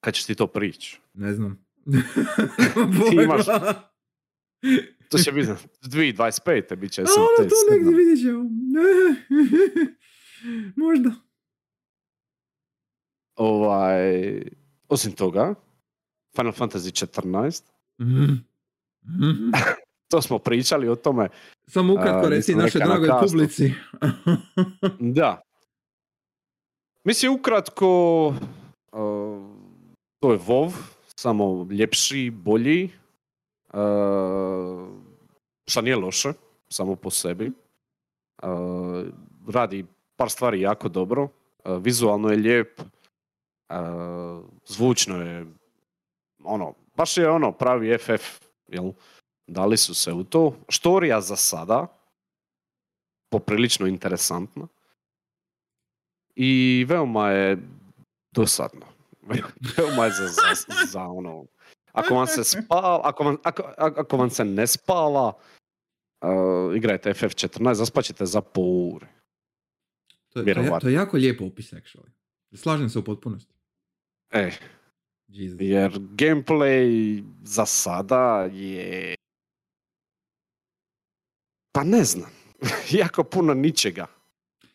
[0.00, 1.00] Kad ćeš ti to prići?
[1.14, 1.66] ne znam.
[3.10, 3.46] Ti imaš-
[5.10, 5.50] To će biti
[5.82, 6.76] 2025.
[6.76, 8.44] bit će A ono to negdje vidjet ćemo.
[10.76, 11.10] Možda.
[13.36, 14.42] Ovaj,
[14.88, 15.54] osim toga,
[16.36, 17.62] Final Fantasy 14.
[18.00, 18.32] Mhm.
[19.04, 19.50] Mhm.
[20.08, 21.28] To smo pričali o tome.
[21.68, 23.26] Samo ukratko reci našoj na dragoj castu.
[23.26, 23.72] publici.
[25.18, 25.40] Da.
[27.04, 28.36] Mislim, ukratko, uh,
[30.20, 30.72] to je WoW,
[31.16, 32.90] samo ljepši, bolji,
[33.72, 34.88] uh,
[35.66, 36.32] šta nije loše,
[36.68, 37.52] samo po sebi.
[38.42, 38.48] Uh,
[39.48, 39.84] radi
[40.16, 41.30] par stvari jako dobro, uh,
[41.82, 45.46] vizualno je lijep, uh, zvučno je,
[46.44, 48.92] ono, baš je ono pravi FF, jel?
[49.46, 50.56] Dali su se u to.
[50.68, 51.86] Štorija za sada,
[53.30, 54.66] poprilično interesantna.
[56.34, 57.58] I veoma je
[58.32, 58.86] dosadno.
[59.76, 61.44] veoma je za, za, za ono...
[61.92, 65.32] Ako vam se spava, ako vam, ako, ako vam se ne spava,
[66.20, 69.00] uh, igrajte FF14, zaspaćete za pol.
[70.36, 70.80] To, je- to, je, Vjerovatno.
[70.80, 72.10] to je jako lijep opis, actually.
[72.52, 73.54] Slažem se u potpunosti.
[74.30, 74.50] E,
[75.28, 75.58] Jesus.
[75.60, 76.88] jer gameplay
[77.42, 79.14] za sada je
[81.72, 82.30] Pa ne znam.
[83.00, 84.06] jako puno ničega.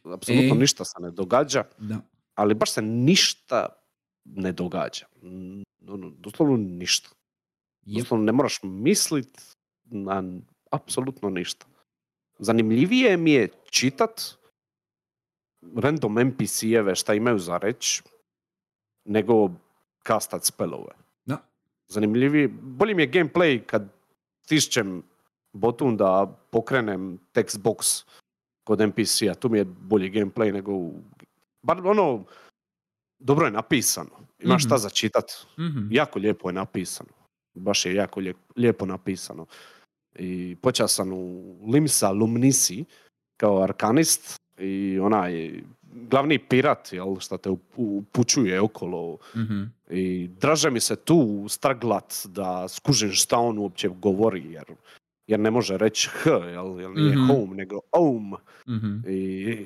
[0.06, 0.58] Apsolutno E.
[0.58, 2.02] ništa se ne događa, Da.
[2.36, 3.65] ali baš se ništa
[4.26, 5.06] ne događa.
[6.17, 7.10] Doslovno ništa.
[7.82, 8.00] Jep.
[8.00, 9.41] Doslovno ne moraš mislit
[9.84, 10.24] na
[10.71, 11.65] apsolutno ništa.
[12.39, 14.21] Zanimljivije mi je čitat
[15.76, 18.02] random NPC-eve šta imaju za reć,
[19.06, 19.50] nego
[20.04, 20.91] kastat spelove.
[21.26, 21.38] Da.
[21.88, 23.88] Zanimljivije, bolji mi je gameplay kad
[24.45, 25.04] stišćem
[25.54, 28.06] botun da pokrenem text box
[28.63, 29.34] kod NPC-a.
[29.34, 30.93] Tu mi je bolji gameplay nego u...
[31.62, 32.24] Bar ono,
[33.19, 34.10] dobro je napisano.
[34.39, 34.82] Imaš šta Mhm.
[34.82, 35.32] za čitat.
[35.60, 35.88] Mhm.
[35.91, 37.10] Jako lijepo je napisano.
[37.54, 39.45] Baš je jako lijep- lijepo napisano.
[40.15, 42.86] I počeo sam u Limsa Lumnisi
[43.38, 45.62] kao arkanist i onaj
[46.04, 49.62] glavni pirat, jel, šta te up- upućuje okolo Mhm.
[49.89, 54.63] i draže mi se tu straglat da skužim šta on uopće govori, jer,
[55.28, 57.26] jer ne može reći h, jel, jer nije Mhm.
[57.28, 58.97] home, nego home Mhm.
[59.08, 59.58] i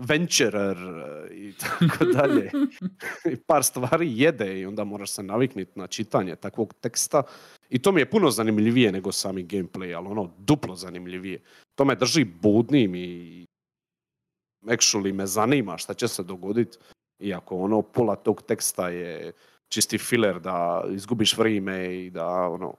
[0.00, 0.76] venturer
[1.32, 2.50] i tako dalje.
[3.32, 7.22] I par stvari jede i onda moraš se navikniti na čitanje takvog teksta.
[7.70, 11.42] I to mi je puno zanimljivije nego sami gameplay, ali ono duplo zanimljivije.
[11.74, 13.44] To me drži budnim i
[14.66, 16.78] actually me zanima šta će se dogoditi.
[17.18, 19.32] Iako ono pola tog teksta je
[19.68, 22.74] čisti filler da izgubiš vrijeme i da ono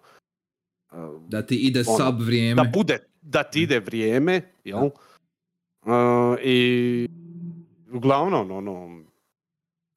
[0.92, 0.96] e,
[1.28, 2.64] Da ti ide Ono, sub vrijeme.
[2.64, 4.84] da bude, da ti ide vrijeme, jel?
[4.86, 4.92] Uh,
[6.44, 7.08] I
[7.94, 9.04] uglavnom, ono,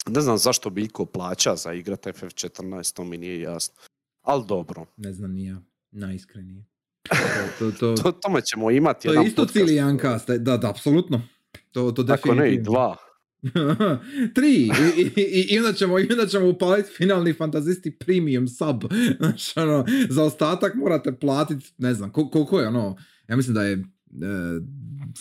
[0.07, 3.75] ne znam zašto bi iko plaća za igrat FF14, to mi nije jasno.
[4.23, 5.57] Ali dobro, Ne znam ni ja.
[5.91, 6.65] Najiskrenije.
[7.59, 10.01] To, to, to, to, tome ćemo imati to jedan je isto podcast.
[10.03, 10.31] cast.
[10.31, 11.23] Da, da, apsolutno.
[11.79, 12.97] To, to Ako ne i dva.
[14.35, 14.71] Tri.
[14.97, 18.85] I, i, i, i onda ćemo, i onda ćemo upaliti finalni fantazisti premium sub.
[19.21, 22.97] Znači, ono, za ostatak morate platiti, ne znam, kol- koliko je ono,
[23.29, 23.83] ja mislim da je e,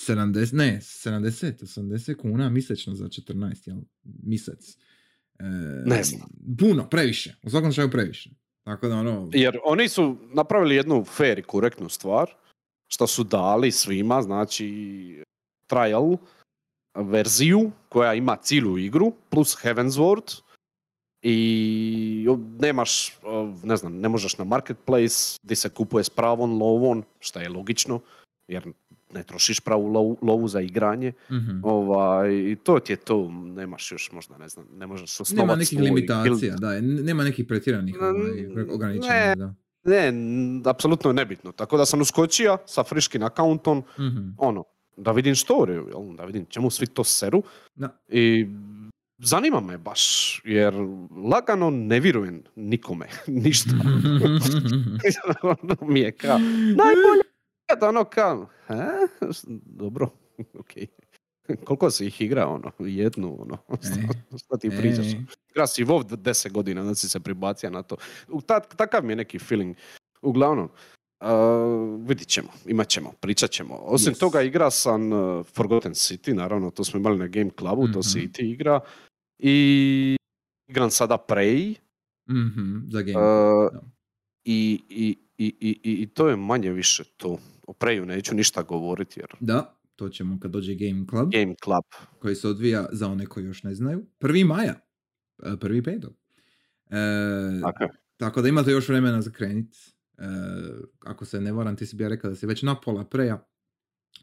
[0.08, 3.78] 70, ne, 70, 80 kuna mjesečno za 14, jel?
[4.24, 4.78] Mjesec.
[5.40, 5.44] E,
[5.86, 6.30] Ne znam.
[6.60, 7.36] Puno, previše.
[7.44, 8.30] U svakom slučaju previše.
[8.64, 9.30] Tako da ono...
[9.34, 12.28] Jer oni su napravili jednu fair i korektnu stvar,
[12.88, 14.68] što su dali svima, znači
[15.68, 16.18] trial
[16.98, 20.42] verziju koja ima cijelu igru, plus Heavensward,
[21.22, 22.28] i
[22.60, 23.18] nemaš,
[23.64, 28.00] ne znam, ne možeš na marketplace gdje se kupuje s pravom lovom, što je logično,
[28.48, 28.64] jer
[29.14, 31.14] ne trošiš pravu lovu, lovu za igranje.
[31.64, 35.56] Ovaj, I to ti je to, nemaš još možda, ne znam, ne možeš osnovati Nema
[35.56, 39.36] nekih limitacija, da, nema nekih pretjeranih ovaj, ograničenja, ne.
[39.36, 39.54] da.
[39.84, 40.14] Ne,
[40.66, 41.52] apsolutno je nebitno.
[41.52, 44.30] Tako da sam uskočio sa friškim akauntom, Mhm.
[44.38, 44.64] ono,
[44.98, 47.44] da vidim storiju, jel, da vidim čemu svi to seru.
[47.76, 48.00] Da.
[48.08, 48.48] I
[49.18, 50.74] zanima me baš, jer
[51.26, 53.70] lagano ne vjerujem nikome, ništa.
[55.42, 56.38] ono mi je kao,
[56.76, 57.24] najbolje,
[57.80, 58.92] da ono kao, "Ha?
[59.66, 60.10] dobro,
[60.60, 60.88] okej.
[61.66, 63.58] Koliko si ih igrao, ono, jednu, ono,
[64.46, 65.06] šta ti pričaš?
[65.06, 65.18] E,
[65.50, 67.96] Igra si WoW 10 godina, onda si se pribacio na to.
[68.28, 69.76] U, ta, takav mi je neki feeling.
[70.22, 70.70] Uglavnom,
[71.22, 71.28] uh,
[72.02, 73.76] vidit ćemo, imat ćemo, pričat ćemo.
[73.76, 74.20] Osim Yes.
[74.20, 78.18] toga igra sam uh, Forgotten City, naravno, to smo imali na Game Clubu, to si
[78.18, 78.26] Mhm.
[78.26, 78.80] i ti igra.
[79.40, 80.18] I
[80.68, 81.76] igram sada Prey.
[82.30, 83.18] mhm, za game.
[83.18, 83.82] uh, da.
[84.44, 87.38] i, i, i, i, to je manje više to.
[87.64, 91.84] O Preju neću ništa govoriti jer Da, to ćemo kad dođe Game Club, Game Club.
[92.20, 94.06] koji se odvija za one koji još ne znaju.
[94.20, 94.46] 1.
[94.46, 94.76] maja,
[95.44, 96.14] e, prvi petog.
[96.90, 96.96] E,
[97.62, 99.76] Tako tako da imate još vremena za krenit.
[100.18, 100.24] E,
[101.02, 103.48] ako se ne varam, ti si bi ja rekao da si već na pola preja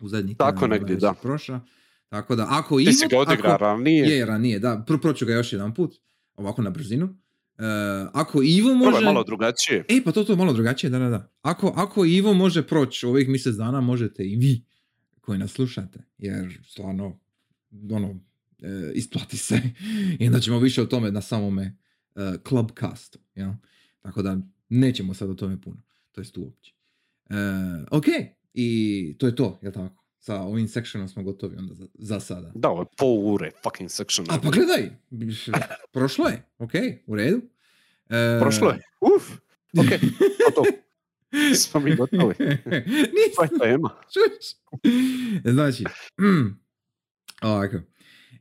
[0.00, 1.14] u zadnjih Tako negdje, da.
[1.14, 1.60] si Prošla.
[2.08, 4.06] Tako da, ako Ti si Ivo- ga odigra ako- ranije.
[4.06, 4.84] Je, ranije, da.
[4.86, 5.94] Pro, proću ga još jedan put,
[6.36, 7.16] ovako na brzinu.
[7.58, 7.62] E,
[8.12, 8.90] ako Ivo može...
[8.90, 9.84] Probaj malo drugačije.
[9.88, 11.32] E, pa to to je malo drugačije, da, da, da.
[11.42, 14.64] Ako, ako Ivo može proći ovih mjesec dana, možete i vi
[15.20, 17.18] koji nas slušate, jer stvarno,
[17.90, 18.20] ono,
[18.62, 19.60] e, isplati se.
[20.20, 21.76] I onda ćemo više o tome na samome
[22.14, 23.50] e, Clubcastu, jel?
[24.00, 24.38] Tako da
[24.80, 25.76] nećemo sad o tome puno,
[26.12, 26.72] to jest uopće.
[27.30, 27.34] E,
[27.90, 28.04] ok,
[28.54, 30.04] i to je to, jel tako?
[30.18, 32.52] Sa ovim sectionom smo gotovi onda za, za sada.
[32.54, 34.26] Da, ovo je pol ure fucking section.
[34.30, 34.90] A pa gledaj,
[35.92, 36.72] prošlo je, ok,
[37.06, 37.40] u redu.
[38.08, 38.82] E, Prošlo je.
[39.00, 39.30] Uf,
[39.78, 39.88] ok,
[40.38, 40.64] to to.
[41.56, 42.34] Smo mi gotovi.
[43.16, 43.90] Nisam, je tema.
[44.12, 44.46] čuš.
[45.44, 45.84] Znači,
[46.20, 46.60] mm,
[47.50, 47.76] ovako.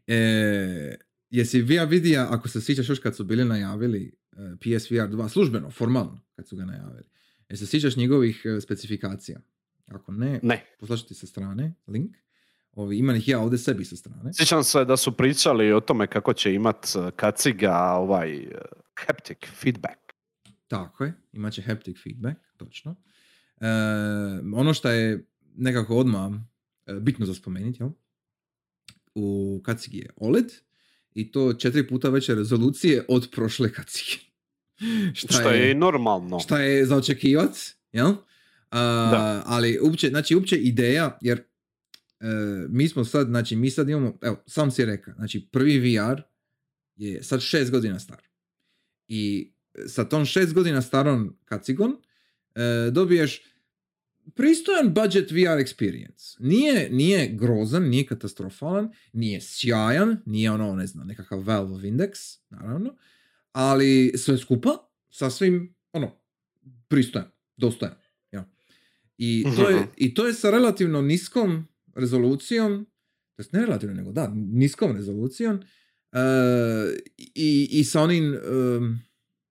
[0.07, 0.95] E,
[1.29, 4.22] jesi vi ja vidio, ako se sjećaš još kad su bili najavili e,
[4.59, 7.03] PSVR 2, službeno, formalno, kad su ga najavili.
[7.49, 9.39] Jesi se sjećaš njegovih e, specifikacija?
[9.87, 10.65] Ako ne, Ne.
[11.07, 12.15] ti sa strane link.
[12.71, 14.33] Ovi, imam ih ja ovdje sebi sa strane.
[14.33, 18.53] Sjećam se da su pričali o tome kako će imat uh, kaciga ovaj uh,
[18.95, 19.99] haptic feedback.
[20.67, 22.95] Tako je, imat će haptic feedback, točno.
[23.61, 23.67] E,
[24.53, 26.31] ono što je nekako odmah
[26.85, 27.89] e, bitno za spomenuti, jel?
[29.15, 30.51] U kacigi je OLED
[31.15, 34.17] i to četiri puta veće rezolucije od prošle kacige.
[35.19, 36.39] šta, šta je, je normalno.
[36.39, 38.09] Šta je za očekivac, jel?
[38.09, 38.17] Uh,
[39.45, 42.27] ali uopće, znači uopće ideja, jer uh,
[42.69, 46.21] mi smo sad, znači mi sad imamo, evo, sam si rekao, znači prvi VR
[46.95, 48.21] je sad šest godina star.
[49.07, 49.51] I
[49.87, 53.41] sa tom šest godina starom kacigom uh, dobiješ
[54.35, 56.35] pristojan budget VR experience.
[56.39, 62.95] Nije, nije grozan, nije katastrofalan, nije sjajan, nije ono, ne znam, nekakav Valve Index, naravno,
[63.51, 64.69] ali sve skupa,
[65.09, 66.11] sasvim, ono,
[66.87, 67.95] pristojan, dostojan.
[68.31, 68.49] Ja.
[69.17, 69.89] I, to je, mhm.
[69.97, 72.85] I to je sa relativno niskom rezolucijom,
[73.35, 76.93] to ne relativno, nego da, niskom rezolucijom, uh,
[77.35, 78.99] i, i sa onim, um,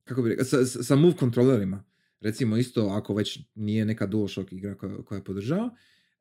[0.05, 1.92] kako bi rekao, sa, sa move kontrolerima
[2.23, 5.71] recimo isto ako već nije neka DualShock igra koja, koja podržava,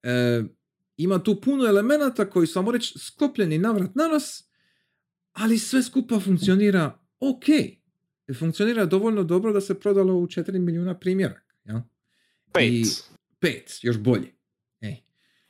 [0.03, 0.43] e,
[0.97, 4.43] ima tu puno elemenata koji su, samo reći, sklopljeni navrat na nos,
[5.33, 7.45] ali sve skupa funkcionira ok.
[8.39, 11.53] Funkcionira dovoljno dobro da se prodalo u 4 milijuna primjeraka.
[11.65, 11.83] Ja?
[12.53, 12.63] Pet.
[12.63, 12.85] I,
[13.39, 14.33] pet, još bolje.
[14.81, 14.95] Ej.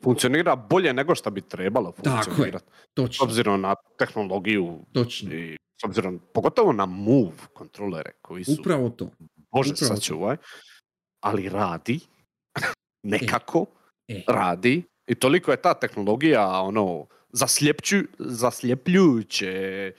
[0.04, 2.30] Funkcionira bolje nego što bi trebalo funkcionirati.
[2.30, 2.54] Tako je,
[2.94, 3.26] točno.
[3.26, 4.86] S obzirom na tehnologiju.
[4.92, 5.34] Točno.
[5.34, 8.58] I s obzirom, pogotovo na move kontrolere koji su...
[8.60, 9.12] Upravo to.
[9.52, 10.38] Bože sačuvaj.
[11.24, 12.00] Ali radi.
[13.14, 13.66] Nekako.
[14.08, 14.14] E.
[14.14, 14.24] E.
[14.28, 14.84] Radi.
[15.08, 19.94] I toliko je ta tehnologija ono zasljepću, zasljepljujuće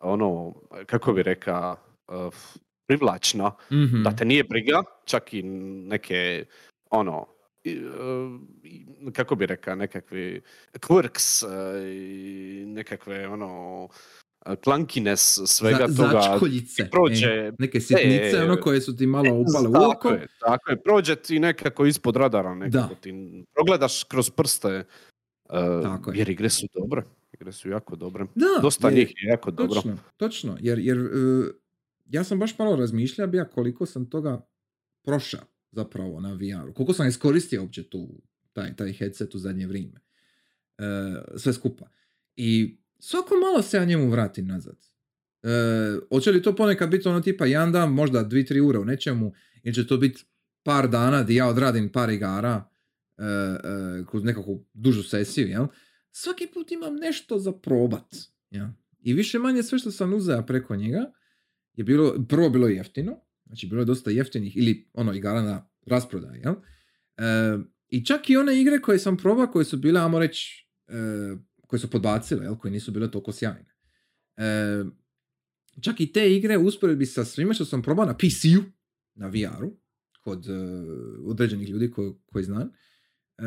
[0.00, 0.54] ono,
[0.86, 1.76] kako bi reka,
[2.08, 2.34] uh,
[2.86, 6.44] privlačna, mm da te nije briga, čak i neke
[6.90, 7.26] ono,
[7.64, 11.50] uh, kako bi reka, nekakvi quirks uh,
[11.86, 13.88] i nekakve ono
[14.64, 16.20] klankines svega Za, toga.
[16.22, 16.90] Začkoljice.
[16.90, 20.08] Prođe, e, neke sitnice, e, ono koje su ti malo upale u oko.
[20.08, 23.00] Je, tako je, prođe ti nekako ispod radara, nekako da.
[23.00, 24.84] ti progledaš kroz prste.
[25.44, 27.02] Uh, tako jer igre su dobre.
[27.32, 28.26] Igre su jako dobre.
[28.34, 29.96] Da, Dosta njih je jako točno, dobro.
[30.16, 31.46] Točno, jer, jer uh,
[32.06, 34.46] ja sam baš malo razmišljao bija koliko sam toga
[35.02, 35.40] prošao
[35.72, 36.74] zapravo na VR-u.
[36.74, 40.00] Koliko sam iskoristio uopće tu, taj, taj headset u zadnje vrijeme.
[40.78, 40.84] Uh,
[41.36, 41.88] sve skupa.
[42.36, 44.76] I svako malo se ja njemu vratim nazad.
[45.42, 45.48] E,
[46.08, 49.32] hoće li to ponekad biti ono tipa jedan dan, možda dvi, tri ure u nečemu,
[49.62, 50.24] ili će to biti
[50.62, 52.68] par dana gdje ja odradim par igara
[53.18, 55.66] e, e, kroz nekakvu dužu sesiju, jel?
[56.10, 58.14] Svaki put imam nešto za probat.
[58.50, 58.66] Jel?
[59.00, 61.12] I više manje sve što sam uzeo preko njega
[61.74, 66.38] je bilo, prvo bilo jeftino, znači bilo je dosta jeftinih ili ono igara na rasprodaj,
[66.38, 66.54] jel?
[67.16, 70.94] E, I čak i one igre koje sam probao, koje su bile, ajmo reći, e,
[71.66, 73.74] koje su podbacile, jel, koje nisu bile toliko sjajne.
[74.36, 74.84] E,
[75.80, 78.62] čak i te igre usporedbi sa svime što sam probao na PC-u,
[79.14, 79.76] na VR-u,
[80.24, 80.56] kod uh,
[81.24, 83.44] određenih ljudi ko, koji znam, uh,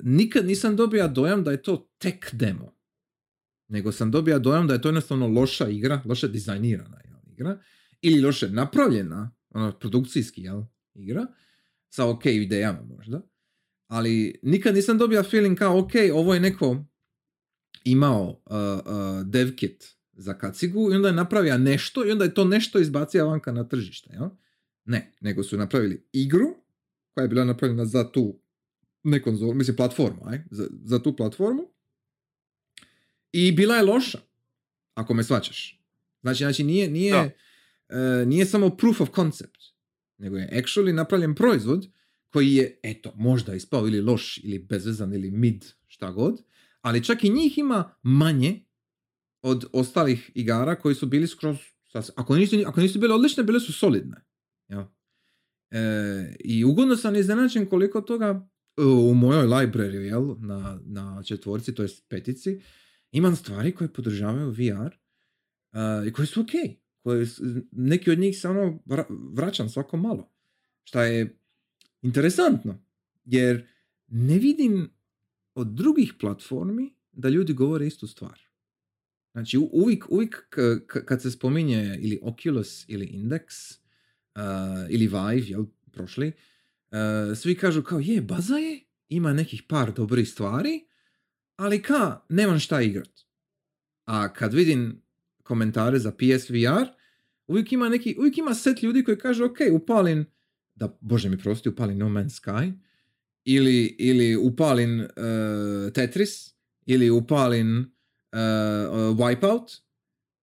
[0.00, 2.74] nikad nisam dobio dojam da je to tek demo.
[3.68, 7.58] Nego sam dobio dojam da je to jednostavno loša igra, loše dizajnirana jel, igra,
[8.02, 10.62] ili loše napravljena, ono, produkcijski jel,
[10.94, 11.26] igra,
[11.88, 13.22] sa ok idejama možda,
[13.86, 16.84] ali nikad nisam dobio feeling kao ok, ovo je neko
[17.84, 22.34] imao uh, uh, dev kit za kacigu i onda je napravio nešto i onda je
[22.34, 24.10] to nešto izbacio vanka na tržište.
[24.12, 24.30] Ja?
[24.84, 26.46] Ne, nego su napravili igru
[27.14, 28.40] koja je bila napravljena za tu
[29.02, 31.62] ne konzol, mislim platformu, aj, za, za tu platformu
[33.32, 34.18] i bila je loša,
[34.94, 35.80] ako me svačaš.
[36.20, 39.60] Znači, znači nije, nije, uh, nije samo proof of concept,
[40.18, 41.86] nego je actually napravljen proizvod
[42.28, 46.42] koji je, eto, možda ispao ili loš, ili bezvezan, ili mid, šta god,
[46.84, 48.60] ali čak i njih ima manje
[49.42, 51.56] od ostalih igara koji su bili skroz,
[52.16, 54.24] ako nisu, ako nisu bile odlične, bile su solidne.
[54.68, 54.92] Ja.
[55.70, 61.74] E, I ugodno sam iznenačen koliko toga e, u mojoj library, jel, na, na četvorci,
[61.74, 62.60] to je petici,
[63.12, 64.94] imam stvari koje podržavaju VR
[65.72, 66.50] uh, i koje su ok.
[67.02, 67.26] Koje,
[67.72, 68.78] neki od njih se ono
[69.32, 70.32] vraćam svako malo.
[70.84, 71.38] Šta je
[72.02, 72.84] interesantno,
[73.24, 73.68] jer
[74.06, 74.90] ne vidim
[75.54, 78.40] od drugih platformi da ljudi govore istu stvar.
[79.32, 80.48] Znači uvijek, uvijek
[80.86, 83.78] kad se spominje ili Oculus ili Index
[84.34, 84.42] uh,
[84.88, 86.32] ili Vive, jel, prošli,
[86.90, 90.84] uh, svi kažu kao je, baza je, ima nekih par dobrih stvari,
[91.56, 93.20] ali ka, nemam šta igrat.
[94.04, 95.02] A kad vidim
[95.42, 96.86] komentare za PSVR,
[97.46, 100.26] uvijek ima neki, uvijek ima set ljudi koji kaže ok, upalim,
[100.74, 102.72] da, bože mi prosti, upalim No Man's Sky,
[103.44, 105.06] ili, ili upalim uh,
[105.92, 106.54] Tetris,
[106.86, 108.38] ili upalim uh,
[108.90, 109.80] uh, Wipeout,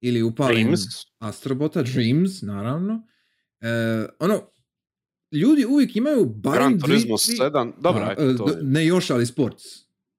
[0.02, 0.80] ili upalim Dreams.
[1.20, 2.94] Astrobota, Dreams, naravno.
[2.94, 3.68] Uh,
[4.20, 4.50] ono,
[5.34, 9.10] ljudi uvijek imaju barem Gran Turismo tri- 7, dobro, Pa, ajde, to je- Ne još,
[9.10, 9.64] ali sports.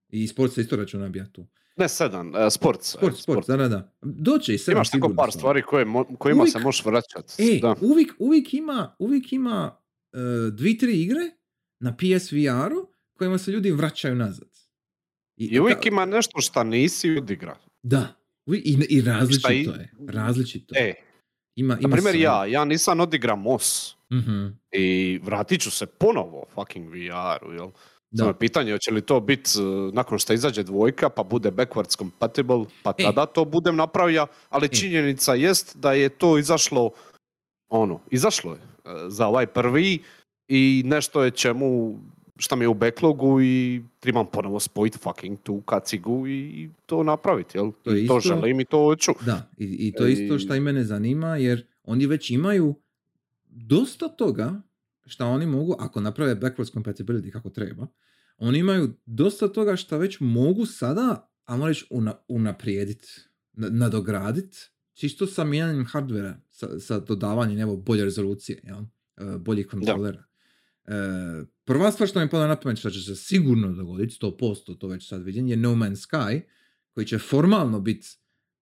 [0.08, 1.46] I sport se isto računa bija tu.
[1.76, 2.82] Ne 7, sport.
[2.82, 3.92] Sport, sport, da, da, da.
[4.02, 7.34] Doće i sedam Imaš tako par stvari koje, mo- kojima se Uvijek- možeš vraćati.
[7.38, 7.74] E, da.
[7.80, 9.76] uvijek, uvijek ima, uvijek ima
[10.12, 10.18] e,
[10.50, 11.20] dvi, tri igre
[11.82, 14.48] na PSVR-u kojima se ljudi vraćaju nazad.
[15.36, 17.56] I uvijek ima nešto što nisi odigrao.
[17.82, 18.14] Da,
[18.46, 19.90] i, i različito i- je.
[20.08, 20.74] Različito.
[20.78, 20.94] E,
[21.56, 22.20] ima, na ima primjer sve.
[22.20, 23.94] ja, ja nisam odigra MOS.
[24.12, 27.70] Mhm, I vratit ću se ponovo fucking VR-u, jel?
[28.10, 28.26] Samo Da.
[28.26, 29.50] je pitanje hoće li to biti
[29.92, 33.02] nakon što izađe dvojka pa bude backwards compatible, pa E.
[33.02, 36.90] tada to budem napravio, ali činjenica jest da je to izašlo,
[37.68, 38.62] ono, izašlo je e,
[39.08, 39.98] za ovaj prvi
[40.48, 41.98] i nešto je čemu,
[42.36, 47.58] šta mi je u backlogu i trebam ponovo spojiti fucking tu kacigu i to napraviti,
[47.58, 47.72] jel?
[47.82, 49.12] To je I to isto- želim i to hoću.
[49.20, 52.74] Da, i, i to je isto I- što i mene zanima, jer oni već imaju
[53.46, 54.62] dosta toga
[55.06, 57.86] što oni mogu, ako naprave backwards compatibility kako treba,
[58.38, 63.08] oni imaju dosta toga što već mogu sada, ajmo reći, una, unaprijediti,
[63.52, 64.58] na- nadograditi,
[64.92, 68.78] čisto sa mijenjanjem hardvera, sa, sa dodavanjem evo, bolje rezolucije, jel?
[69.34, 70.18] E, boljih kontrolera.
[70.18, 70.31] E,
[71.64, 75.08] prva stvar što mi pada na pamet što će se sigurno dogoditi, 100% to već
[75.08, 76.40] sad vidim, je No Man's Sky,
[76.90, 78.08] koji će formalno biti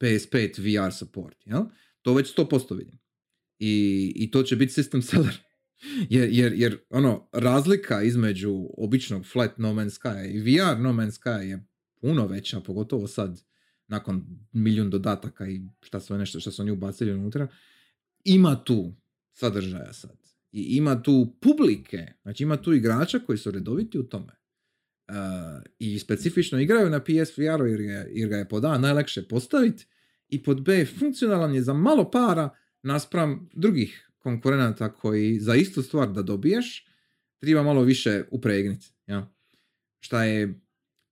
[0.01, 1.63] PS5 VR support, jel?
[2.03, 2.99] To već 100% vidim.
[3.59, 5.39] I, I to će biti system seller.
[6.11, 11.21] Jer, jer, jer ono, razlika između običnog flat No Man's Sky i VR No Man's
[11.21, 11.67] Sky je
[12.01, 13.43] puno veća, pogotovo sad
[13.87, 17.49] nakon milijun dodataka i šta sve nešto što su oni ubacili unutra.
[18.25, 18.95] Ima tu
[19.33, 20.20] sadržaja sad.
[20.53, 24.33] I ima tu publike, znači ima tu igrača koji su redoviti u tome.
[25.09, 25.15] Uh,
[25.79, 29.87] I specifično igraju na PSVR-u jer, je- jer ga je pod A najlakše postaviti
[30.29, 32.51] i pod B funkcionalan je za malo para
[32.83, 36.87] naspram drugih konkurenata koji za istu stvar da dobiješ
[37.39, 38.93] treba malo više upregniti.
[39.07, 39.33] Ja?
[40.01, 40.61] Šta je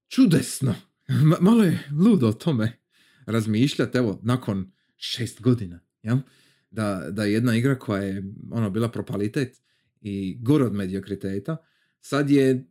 [0.09, 0.75] čudesno.
[1.09, 2.73] Ma- malo je ludo o tome
[3.27, 5.81] razmišljati, evo, nakon šest godina.
[6.03, 6.19] Ja?
[6.71, 9.63] Da, da jedna igra koja je ono, bila propalitet
[10.01, 11.57] i gore od mediokriteta,
[12.01, 12.69] sad je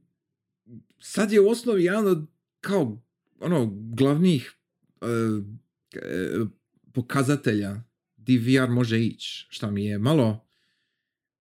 [0.99, 2.27] sad je u osnovi jedan od
[2.61, 3.01] kao
[3.39, 4.55] ono glavnih
[5.01, 5.05] e,
[5.95, 6.45] e,
[6.93, 7.81] pokazatelja
[8.17, 10.47] di VR može ići, što mi je malo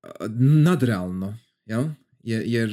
[0.02, 1.84] e, nadrealno, jel?
[2.22, 2.70] Je, jer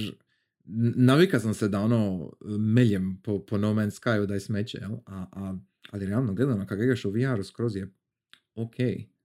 [0.65, 4.77] n- navika sam se da ono meljem po, po No Man's Sky da je smeće,
[4.77, 4.93] jel?
[5.05, 5.57] A, a,
[5.91, 7.93] ali realno gledano, kako igraš u VR skroz je
[8.55, 8.75] ok,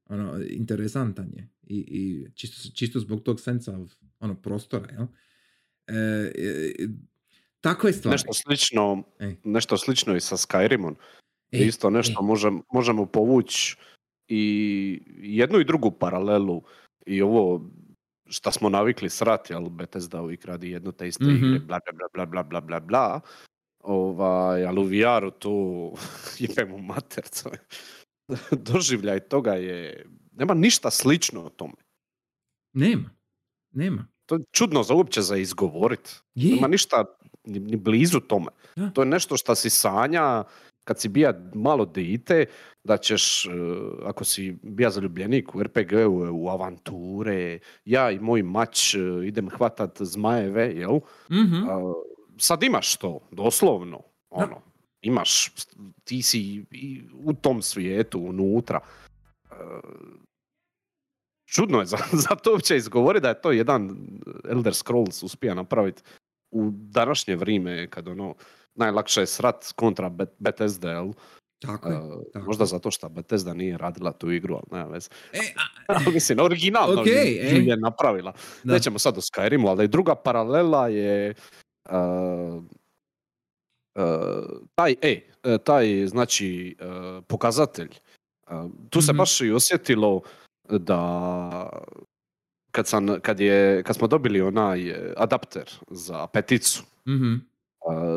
[0.09, 3.78] ono, interesantan je i, i čisto, čisto zbog tog senca
[4.20, 5.06] ono, prostora, jel?
[5.86, 6.88] E, e,
[7.61, 8.14] takve stvari.
[8.14, 9.34] Nešto slično, e.
[9.44, 10.94] nešto slično i sa Skyrimom.
[11.52, 11.59] E.
[11.59, 13.76] Isto nešto možem, možemo povući
[14.28, 16.62] i jednu i drugu paralelu
[17.06, 17.70] i ovo
[18.26, 21.36] šta smo navikli srati, ali Bethesda uvijek radi jedno te iste mm-hmm.
[21.36, 21.66] igre, mhm.
[21.66, 23.20] bla, bla, bla, bla, bla, bla, bla,
[23.78, 25.92] Ovaj, ali u VR-u tu
[26.38, 27.24] jebemo mater,
[28.72, 31.83] Doživljaj toga je, nema ništa slično o tome.
[32.72, 33.11] Nema.
[33.70, 34.07] Nema.
[34.26, 36.22] To je čudno za uopće za izgovorit.
[36.35, 36.55] Je.
[36.55, 37.05] Nema ništa
[37.45, 38.51] ni, ni blizu tome.
[38.76, 38.91] Da.
[38.91, 40.45] To je nešto što si sanja
[40.89, 42.47] kad si bija malo dite,
[42.85, 43.51] da ćeš, e,
[44.05, 49.99] ako si bija zaljubljenik u RPG-u, u avanture, ja i moj mač e, idem hvatat
[50.01, 51.01] zmajeve, jel?
[51.31, 51.68] Mhm.
[51.68, 51.95] A,
[52.39, 54.01] sad imaš to, doslovno.
[54.31, 54.62] Ono,
[55.03, 55.51] imaš,
[56.05, 56.40] ti si
[56.70, 58.80] i u tom svijetu, unutra.
[59.51, 59.55] E,
[61.46, 61.96] čudno je za,
[62.28, 63.96] za to uopće izgovori da je to jedan
[64.51, 66.03] Elder Scrolls uspija napraviti
[66.51, 68.34] u današnje vrijeme kad ono
[68.74, 71.12] najlakše je srat kontra Bet- Bethesda, jel?
[71.62, 71.96] Tako je.
[71.96, 72.01] E,
[72.32, 72.46] tako.
[72.46, 75.09] možda zato što Bethesda nije radila tu igru, ali nema veze.
[75.32, 75.38] E,
[75.88, 77.51] a, mislim, originalno Ok, ju- e.
[77.51, 78.32] ju je napravila.
[78.64, 78.72] da.
[78.72, 81.34] Nećemo sad o Skyrimu, ali druga paralela je
[81.84, 82.64] uh,
[84.74, 87.90] taj, e, e, taj znači uh, pokazatelj.
[88.90, 89.18] Tu se Mhm.
[89.18, 90.20] baš i osjetilo
[90.70, 91.70] da
[92.70, 97.34] kad, sam, kad, je, kad smo dobili onaj e, adapter za peticu Mhm.
[97.34, 97.38] uh,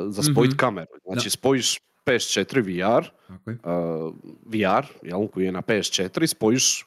[0.09, 0.57] za spojit Mhm.
[0.57, 0.91] kameru.
[1.05, 1.29] Znači Da.
[1.29, 4.13] spojiš PS4 VR, uh,
[4.45, 6.85] VR, jel, koji je na PS4, spojiš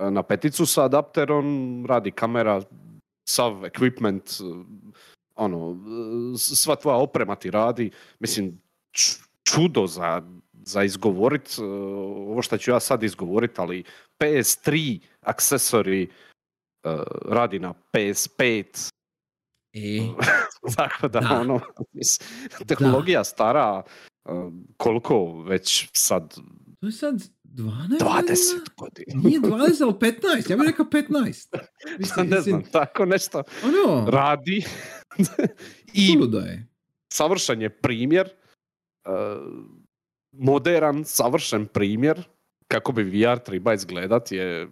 [0.00, 1.46] na peticu sa adapterom,
[1.88, 2.62] radi kamera,
[3.28, 4.42] sav equipment,
[5.38, 5.76] ono,
[6.38, 7.90] sva tvoja oprema ti radi.
[8.18, 8.62] Mislim,
[9.44, 10.22] čudo za,
[10.52, 11.64] za izgovorit, uh,
[12.28, 13.84] ovo što ću ja sad izgovorit, ali
[14.20, 16.08] PS3 aksesori
[16.84, 18.90] uh, radi na PS5,
[19.72, 20.00] E,
[20.76, 21.40] tako da, Da.
[21.40, 21.60] ono,
[21.92, 22.18] mis-
[22.66, 23.82] tehnologija stara,
[24.24, 26.34] uh, koliko već sad
[26.80, 27.14] to je sad
[27.44, 28.34] 12 20
[28.76, 29.22] godina.
[29.24, 30.50] Nije 20, ali 15.
[30.50, 31.58] Ja bih rekao 15.
[31.98, 34.64] Mislim, ne znam, tako nešto Ono, radi.
[35.92, 36.66] I suludo je.
[37.12, 39.10] savršen je primjer, e,
[40.32, 42.22] moderan, savršen primjer
[42.68, 44.68] kako bi VR treba izgledat je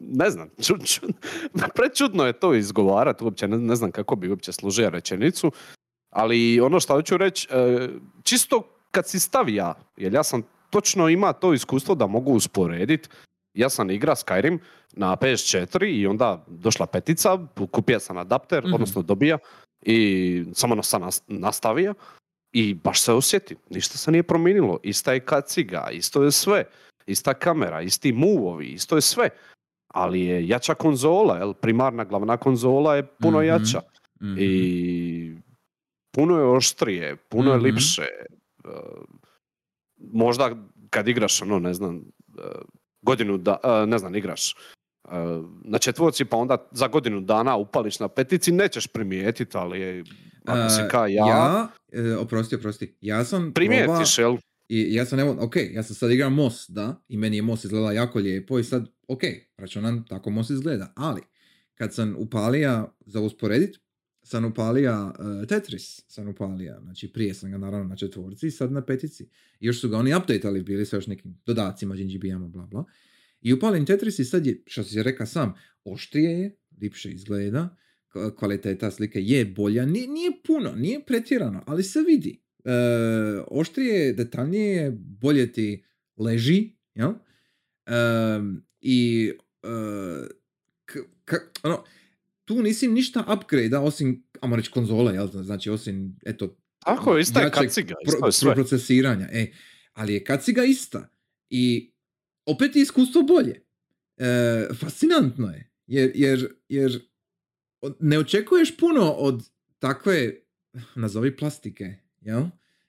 [0.00, 1.06] ne znam, ču, ču,
[1.76, 5.52] prečudno je to izgovarati, uopće ne, ne znam kako bi uopće složio rečenicu,
[6.10, 7.88] ali ono što hoću reći, e,
[8.22, 13.08] čisto kad si stavi ja, jer ja sam točno ima to iskustvo da mogu usporediti,
[13.56, 14.58] ja sam igra Skyrim
[14.92, 17.38] na PS4 i onda došla petica,
[17.70, 18.74] kupio sam adapter, Mhm.
[18.74, 19.38] odnosno dobija
[19.82, 19.98] i
[20.54, 21.94] samo sam nas- nastavio
[22.52, 26.64] i baš se osjeti, ništa se nije promijenilo, ista je kaciga, isto je sve,
[27.06, 29.28] ista kamera, isti move isto je sve,
[29.88, 31.54] ali je jača konzola, jel?
[31.54, 33.46] primarna glavna konzola je puno Mhm.
[33.46, 33.80] jača
[34.22, 34.34] Mhm.
[34.38, 35.36] i
[36.10, 37.64] puno je oštrije, puno je Mhm.
[37.64, 38.02] lipše.
[38.64, 38.68] e,
[39.98, 40.50] možda
[40.90, 42.42] kad igraš, ono, ne znam, e,
[43.06, 44.56] godinu da, e, ne znam, igraš e,
[45.64, 50.04] na četvorci pa onda za godinu dana upališ na petici, nećeš primijetiti, ali je,
[50.46, 52.96] ako si E, ka ja, ja e, oprosti, oprosti.
[53.00, 54.36] Ja sam primijetiš, jel?
[54.68, 57.64] I ja sam, evo, ok, ja sam sad igram MOS, da, i meni je MOS
[57.64, 59.20] izgleda jako lijepo i sad, ok,
[59.56, 61.22] računam tako MOS izgleda, ali
[61.74, 63.76] kad sam upalija, za usporedit,
[64.26, 68.84] sam upalija uh, Tetris, sam upalija, znači prije sam ga naravno na četvorci, sad na
[68.84, 69.28] petici.
[69.60, 72.84] Još su ga oni updateali, bili sa još nekim dodacima, GGB-ama, bla bla.
[73.40, 75.54] I upalim Tetris i sad je, što si rekao sam,
[75.84, 77.76] oštrije je, lipše izgleda,
[78.38, 82.42] kvaliteta slike je bolja, nije, nije puno, nije pretjerano, ali se vidi.
[82.64, 82.70] E,
[83.48, 85.84] oštrije, detaljnije je, bolje ti
[86.16, 87.12] leži, jel?
[87.86, 89.68] Em, I e,
[90.84, 91.84] k- k- ono,
[92.46, 95.28] tu nisi ništa upgrade osim, ajmo reći, konzole, jel?
[95.32, 98.54] Znači, osim, eto, Tako ista je kaciga, pro- sve.
[98.54, 99.28] procesiranja.
[99.32, 99.52] E,
[99.92, 101.08] ali je kaciga ista.
[101.50, 101.92] I
[102.46, 103.62] opet je iskustvo bolje.
[104.16, 105.70] E, fascinantno je.
[105.86, 107.00] Jer, jer, jer
[108.00, 110.34] ne očekuješ puno od takve,
[110.94, 112.44] nazovi plastike, jel?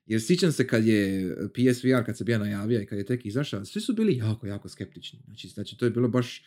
[0.05, 3.65] Jer sjećam se kad je PSVR, kad se bio najavio i kad je tek izašao,
[3.65, 5.19] svi su bili jako, jako skeptični.
[5.25, 6.43] Znači, znači to je bilo baš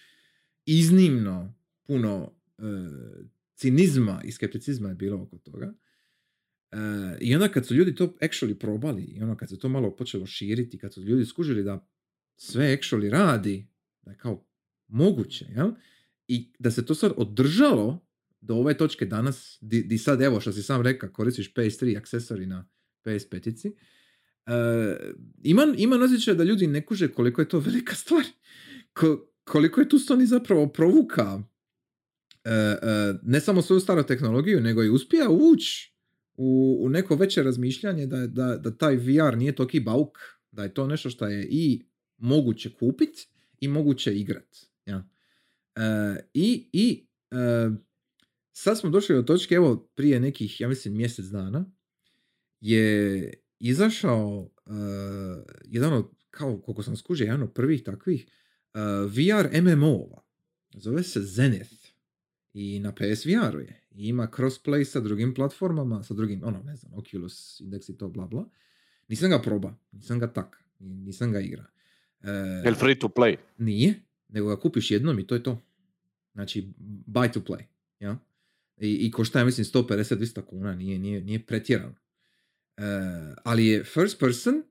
[0.67, 2.40] iznimno puno
[3.55, 5.75] cinizma i skepticizma je bilo oko toga.
[6.71, 6.77] E,
[7.21, 10.27] I onda kad su ljudi to actually probali i ono kad se to malo počelo
[10.27, 11.87] širiti, kad su ljudi skužili da
[12.37, 13.67] sve actually radi,
[14.03, 14.47] da je kao
[14.89, 15.71] moguće, jel?
[16.29, 18.07] I da se to sad održalo
[18.41, 22.47] do ove točke danas, di, di sad evo što si sam rekao, koristiš PS3 akcesori
[22.47, 22.69] na
[23.05, 23.73] PS5-ici,
[24.47, 24.97] e,
[25.43, 28.25] imam, imam osjećaj da ljudi ne kuže koliko je to velika stvar.
[28.93, 31.60] Ko- koliko je tu Sony zapravo provuka e, e,
[33.23, 35.95] ne samo svoju staru tehnologiju, nego i uspija ući
[36.35, 40.19] u, u neko veće razmišljanje da, da, da taj VR nije toki bauk,
[40.51, 41.85] da je to nešto što je i
[42.19, 43.29] moguće kupiti
[43.61, 44.57] i moguće igrat.
[44.87, 45.09] Ja.
[45.77, 45.81] E,
[46.35, 47.71] I, i e,
[48.53, 51.73] sad smo došli do točke, evo prije nekih, ja mislim, mjesec dana,
[52.61, 54.71] je izašao e,
[55.65, 60.23] jedan od, kao koliko sam skužio, jedan od prvih takvih e, VR MMO-ova.
[60.75, 61.80] Zove se Zenith.
[62.53, 63.81] I na PSVR-u je.
[63.91, 68.09] I ima crossplay sa drugim platformama, sa drugim, ono, ne znam, Oculus, Index i to,
[68.09, 68.49] bla, bla.
[69.09, 71.67] Nisam ga proba, nisam ga tak, ni- nisam ga igra.
[72.23, 72.31] E,
[72.65, 73.37] Jel free to play?
[73.59, 73.95] nije,
[74.29, 75.63] nego ga kupiš jednom i to je to.
[76.33, 76.73] Znači,
[77.07, 77.63] buy to play.
[78.01, 78.19] Ja?
[78.77, 81.95] I, I košta, ja mislim, 150-200 kuna, nije, nije, nije pretjerano.
[82.77, 82.83] E,
[83.45, 84.63] ali je first person,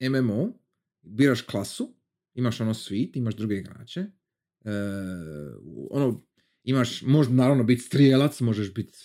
[0.00, 0.58] MMO,
[1.02, 1.94] biraš klasu,
[2.34, 4.00] imaš ono suite, imaš druge igrače,
[4.64, 4.70] e,
[5.90, 6.26] ono,
[6.64, 8.98] imaš, možeš naravno biti strijelac, možeš biti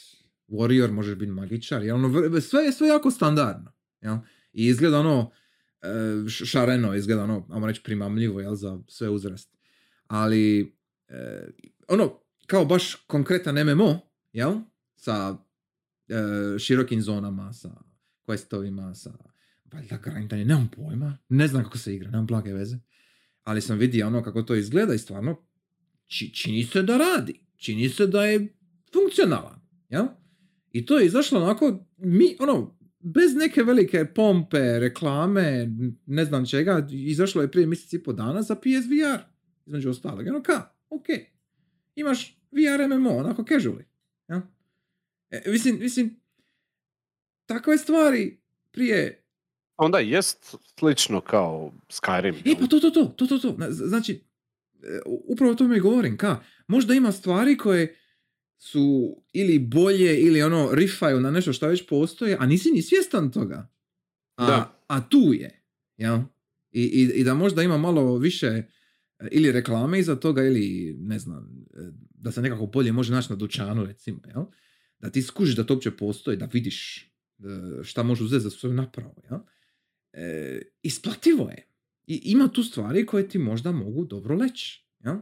[0.47, 1.95] warrior, možeš biti magičar, jel?
[1.95, 3.71] Ono, sve je sve jako standardno.
[4.01, 4.17] Jel?
[4.53, 5.31] I izgleda ono,
[5.81, 9.57] e, šareno, izgleda ono, ajmo reći primamljivo, jel, za sve uzrast.
[10.07, 10.75] Ali,
[11.07, 11.47] e,
[11.87, 13.99] ono, kao baš konkretan MMO,
[14.33, 14.59] jel,
[14.95, 15.37] sa
[16.07, 17.69] e, širokim zonama, sa
[18.27, 19.13] questovima, sa
[19.73, 22.77] valjda grindanje, nemam pojma, ne znam kako se igra, nemam blage veze.
[23.43, 25.45] Ali sam vidio ono kako to izgleda i stvarno
[26.07, 28.47] či, čini se da radi, čini se da je
[28.93, 29.59] funkcionalan,
[29.89, 30.05] jel?
[30.71, 35.69] I to je izašlo onako, mi, ono, bez neke velike pompe, reklame,
[36.05, 39.23] ne znam čega, izašlo je prije mjesec i po dana za PSVR,
[39.65, 40.27] između ostalog.
[40.27, 41.05] Ono ka, ok,
[41.95, 43.83] imaš VR MMO, onako casually.
[44.27, 44.41] Ja?
[45.29, 46.19] E, mislim, mislim,
[47.45, 48.37] takve stvari
[48.71, 49.23] prije...
[49.77, 52.51] Onda jest slično kao Skyrim.
[52.51, 53.55] E, pa to, to, to, to, to, to.
[53.69, 54.21] Znači,
[55.05, 57.95] upravo o tome govorim, ka, možda ima stvari koje
[58.57, 63.31] su ili bolje ili ono rifaju na nešto što već postoje, a nisi ni svjestan
[63.31, 63.69] toga.
[64.35, 64.83] A, Da.
[64.87, 65.63] a tu je.
[65.97, 66.19] Jel?
[66.71, 68.63] I, i, I da možda ima malo više e,
[69.31, 73.35] ili reklame iza toga ili ne znam, e, da se nekako bolje može naći na
[73.35, 74.43] dućanu recimo, jel?
[74.99, 78.73] Da ti skužiš da to uopće postoji, da vidiš e, šta može uzeti za svoju
[78.73, 79.39] napravu, jel?
[80.13, 81.67] E, isplativo je.
[82.07, 85.15] I ima tu stvari koje ti možda mogu dobro leći, jel?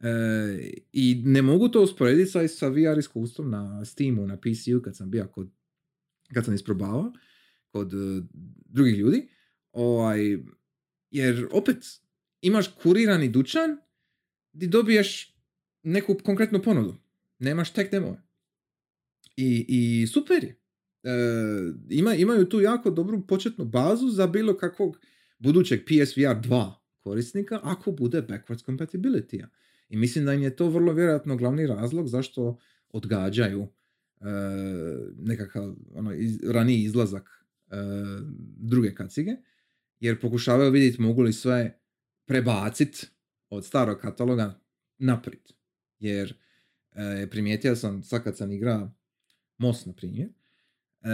[0.00, 4.96] E, I ne mogu to usporediti sa, sa VR iskustvom na Steamu, na PC-u kad
[4.96, 5.50] sam bio kod,
[6.34, 7.12] kad sam isprobavao
[7.70, 8.24] kod uh,
[8.64, 9.28] drugih ljudi.
[9.72, 10.38] Ovaj,
[11.10, 11.76] jer opet
[12.40, 13.76] imaš kurirani dućan
[14.52, 15.36] gdje dobiješ
[15.82, 16.94] neku konkretnu ponudu.
[17.38, 18.22] Nemaš tek demove.
[19.36, 20.60] I, i super je.
[21.02, 21.10] E,
[21.90, 24.98] ima, imaju tu jako dobru početnu bazu za bilo kakvog
[25.40, 29.46] budućeg PSVR 2 korisnika ako bude backwards compatibility
[29.88, 33.68] I mislim da im je to vrlo vjerojatno glavni razlog zašto odgađaju
[34.20, 34.24] e,
[35.18, 37.76] nekakav ono, iz, raniji izlazak e,
[38.56, 39.36] druge kacige,
[40.00, 41.78] jer pokušavaju vidjeti mogu li sve
[42.24, 43.06] prebaciti
[43.50, 44.60] od starog kataloga
[44.98, 45.42] naprijed.
[45.98, 46.34] Jer
[46.92, 48.90] e, primijetio sam, sad kad sam igra
[49.58, 50.28] MOS, na primjer,
[51.02, 51.08] e,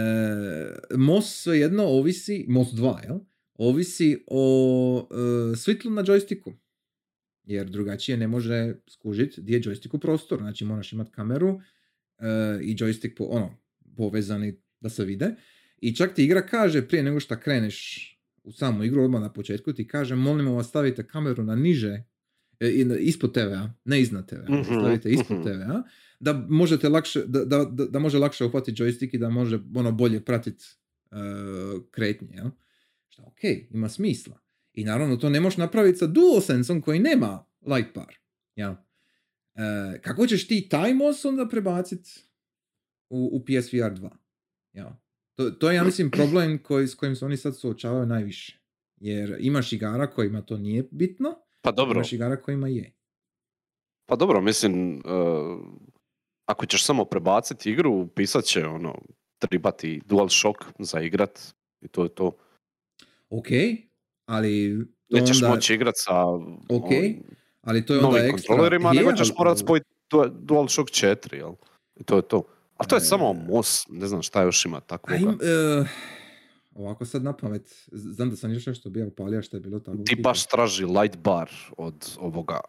[0.97, 3.19] MOS svejedno ovisi, MOS 2, jel?
[3.57, 5.07] Ovisi o
[5.53, 6.53] e, svitlu na joysticku.
[7.43, 10.41] Jer drugačije ne može skužiti gdje je joystick u prostoru.
[10.41, 11.59] Znači moraš imati kameru
[12.19, 12.25] e,
[12.61, 13.57] i joystick po, ono,
[13.97, 15.35] povezani da se vide.
[15.77, 19.73] I čak ti igra kaže prije nego što kreneš u samu igru, odmah na početku
[19.73, 22.03] ti kaže molimo vas stavite kameru na niže,
[22.59, 25.83] e, ispod TV-a, ne iznad TV-a, mm stavite ispod mm TV-a,
[26.19, 30.25] da možete lakše, da, da, da, može lakše uhvatiti joystick i da može ono bolje
[30.25, 30.65] pratiti
[31.11, 31.17] uh,
[31.91, 32.49] kretnje, jel?
[33.17, 33.43] Što ok,
[33.73, 34.39] ima smisla.
[34.73, 38.15] I naravno to ne možeš napraviti sa DualSense-om koji nema light bar.
[38.55, 38.71] Jel?
[38.71, 38.77] Uh,
[40.01, 42.09] kako ćeš ti taj MOS onda prebaciti
[43.09, 44.09] u, u PSVR 2?
[44.73, 44.87] Jel?
[45.35, 48.59] To, to je, ja mislim, problem koji, s kojim se oni sad suočavaju najviše.
[48.97, 51.95] Jer imaš igara kojima to nije bitno, pa dobro.
[51.95, 52.93] imaš igara kojima je.
[54.05, 55.03] Pa dobro, mislim, uh,
[56.45, 59.01] ako ćeš samo prebaciti igru, pisat će ono,
[59.39, 62.37] tribati DualShock za igrat i to je to.
[63.29, 63.47] Ok,
[64.25, 64.77] ali...
[65.09, 65.55] To Nećeš onda...
[65.55, 66.25] moći igrat sa
[66.69, 66.89] ok,
[67.61, 68.31] ali to je onda ekstra...
[68.31, 69.87] kontrolerima, nego ćeš morat spojiti
[70.39, 71.53] DualShock 4, jel?
[71.95, 72.43] I to je to.
[72.77, 75.19] A to je samo MOS, ne znam šta još ima takvoga.
[75.19, 75.87] Im, uh,
[76.75, 79.97] ovako sad na pamet, znam da sam još nešto bio upalio što je bilo tako.
[80.05, 82.59] Ti baš traži light bar od ovoga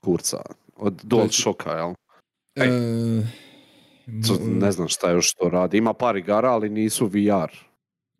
[0.00, 0.42] kurca,
[0.76, 1.88] od DualShocka, jel?
[1.88, 3.24] Uh,
[4.28, 5.78] to, ne znam šta još to radi.
[5.78, 7.69] Ima par igara, ali nisu VR.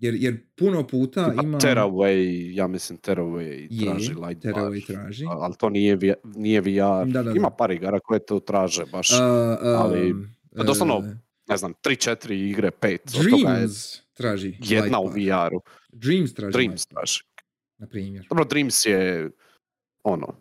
[0.00, 1.58] Jer, jer puno puta ima...
[1.58, 4.96] Tearaway, ja mislim Tearaway traži light Tearaway bar.
[4.96, 5.24] traži.
[5.28, 7.06] Ali to nije, nije VR.
[7.06, 9.10] Da, da, Ima par igara koje to traže baš.
[9.10, 9.18] Uh,
[9.62, 10.14] ali
[10.56, 11.16] pa doslovno, e,
[11.48, 12.98] ne znam, 3-4 igre, 5.
[13.22, 14.56] Dreams je traži.
[14.60, 15.60] Jedna u VR-u.
[15.92, 16.52] Dreams traži.
[16.52, 17.20] Dreams traži.
[17.78, 18.26] Na primjer.
[18.28, 19.30] Dobro, Dreams je
[20.02, 20.34] ono,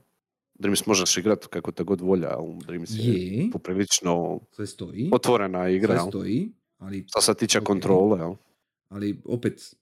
[0.53, 3.51] Dreams možeš igrati kako te god volja, ali Dreams je, je.
[3.51, 5.09] poprilično Sve stoji.
[5.13, 5.99] otvorena igra.
[5.99, 6.51] Sve stoji.
[6.77, 7.63] Ali, Što se tiče okay.
[7.63, 8.33] kontrole, jel?
[8.89, 9.75] Ali opet,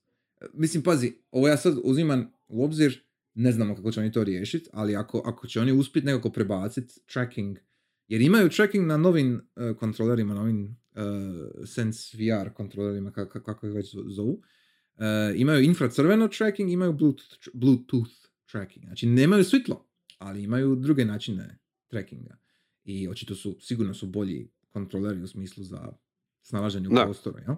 [0.54, 3.00] mislim, pazi, ovo ja sad uzimam u obzir,
[3.34, 7.00] ne znamo kako će oni to riješiti, ali ako, ako će oni uspjeti nekako prebaciti
[7.12, 7.58] tracking
[8.08, 13.72] jer imaju tracking na novim uh, kontrolerima, novim uh, Sense VR kontrolerima, kako, kako ih
[13.74, 14.32] već zovu.
[14.32, 15.02] Uh,
[15.34, 18.12] imaju infracrveno tracking, imaju Bluetooth, Bluetooth
[18.50, 18.84] tracking.
[18.84, 19.88] Znači nemaju svitlo,
[20.18, 22.38] ali imaju druge načine trackinga.
[22.84, 25.92] I očito su, sigurno su bolji kontroleri u smislu za
[26.42, 27.56] snalaženje u prostoru, ja?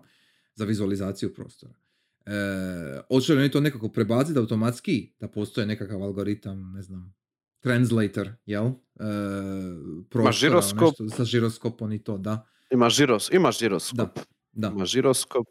[0.60, 1.72] Za vizualizaciju prostora.
[2.26, 2.32] E,
[3.08, 7.14] hoće li oni to nekako prebaciti automatski, da postoje nekakav algoritam, ne znam,
[7.60, 8.66] translator, jel?
[8.66, 8.74] Uh,
[10.14, 10.94] ima žiroskop.
[11.00, 12.46] Nešto, sa žiroskopom i to, da.
[12.70, 13.96] Ima žiros, ima žiroskop.
[13.96, 14.68] Da, da.
[14.68, 15.46] Ima žiroskop.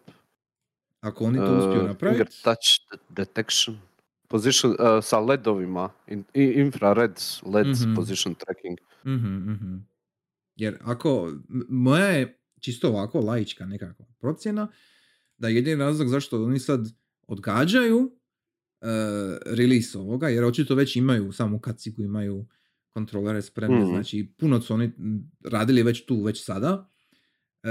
[1.00, 2.22] Ako oni to uspiju napraviti.
[2.22, 3.78] Uh, touch detection.
[4.28, 5.90] Position, uh, sa ledovima.
[6.08, 7.96] In, infrared LED mm-hmm.
[7.96, 8.80] position tracking.
[9.06, 9.88] Mm-hmm, mm-hmm.
[10.56, 11.34] Jer ako,
[11.70, 14.68] moja je čisto ovako laička nekakva procjena,
[15.40, 16.88] da jedini razlog zašto oni sad
[17.28, 18.10] odgađaju uh,
[19.46, 22.46] release ovoga, jer očito već imaju samu kacigu, imaju
[22.90, 23.88] kontrolere spremne, mm.
[23.88, 24.92] znači puno su oni
[25.46, 26.90] radili već tu, već sada.
[27.64, 27.70] E,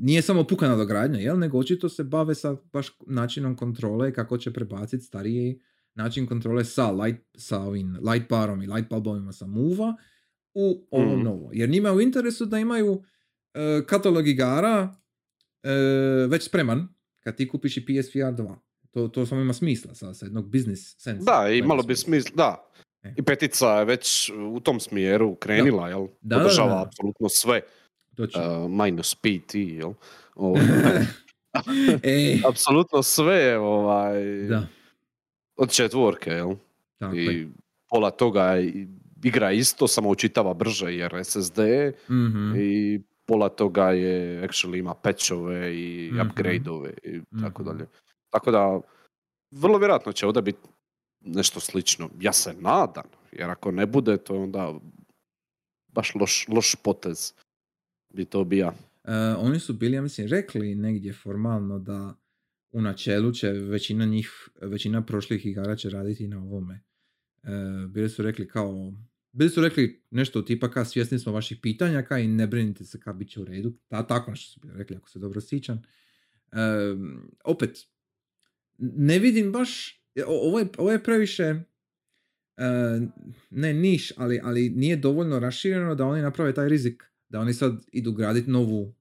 [0.00, 1.38] nije samo puka nadogradnja, jel?
[1.38, 5.60] nego očito se bave sa baš načinom kontrole kako će prebaciti stariji
[5.94, 9.94] način kontrole sa, light, sa ovim light barom i light bulbovima sa move
[10.54, 11.22] u ovo mm.
[11.22, 11.50] novo.
[11.52, 13.02] Jer njima je u interesu da imaju uh,
[13.86, 14.94] katalog igara
[16.28, 16.88] već spreman
[17.20, 18.54] kad ti kupiš i PSVR 2.
[18.90, 21.24] To, to samo ima smisla sa, sa jednog business sensa.
[21.32, 22.70] Da, i malo bi smisla, da.
[23.02, 23.14] E.
[23.16, 25.88] I petica je već u tom smjeru krenila, da.
[25.88, 26.06] jel?
[26.20, 27.60] Da, Podržava da, da, apsolutno sve.
[28.18, 29.92] Uh, minus PT, jel?
[30.34, 30.62] Ovaj,
[32.02, 32.38] e.
[32.50, 34.22] apsolutno sve, ovaj...
[34.48, 34.66] Da.
[35.56, 36.54] Od četvorke, jel?
[36.98, 37.34] Tako je.
[37.34, 37.46] I
[37.88, 38.54] pola toga
[39.24, 41.58] igra isto, samo učitava brže jer SSD
[42.10, 42.52] Mhm.
[42.56, 46.20] i pola toga je actually ima patchove i Mhm.
[46.20, 47.70] upgradeove i tako Mhm.
[47.70, 47.86] dalje.
[48.30, 48.80] Tako da,
[49.50, 50.58] vrlo vjerojatno će ovdje biti
[51.20, 52.10] nešto slično.
[52.20, 54.74] Ja se nadam, jer ako ne bude, to je onda
[55.88, 57.32] baš loš, loš potez
[58.14, 58.72] bi to bija.
[59.04, 62.14] E, oni su bili, ja mislim, rekli negdje formalno da
[62.72, 64.30] u načelu će većina njih,
[64.62, 66.80] većina prošlih igara će raditi na ovome.
[67.42, 67.48] E,
[67.88, 68.92] bili su rekli kao,
[69.36, 73.00] bili su rekli nešto tipa kao svjesni smo vaših pitanja kao i ne brinite se
[73.00, 73.72] kao bit će u redu.
[73.88, 75.82] Ta, tako nešto su bili rekli, ako se dobro sjećam.
[76.52, 76.58] E,
[77.44, 77.78] opet,
[78.78, 81.42] ne vidim baš, ovo je, ovo je previše,
[82.56, 83.00] e,
[83.50, 87.04] ne niš, ali, ali nije dovoljno rašireno da oni naprave taj rizik.
[87.28, 88.94] Da oni sad idu graditi novu,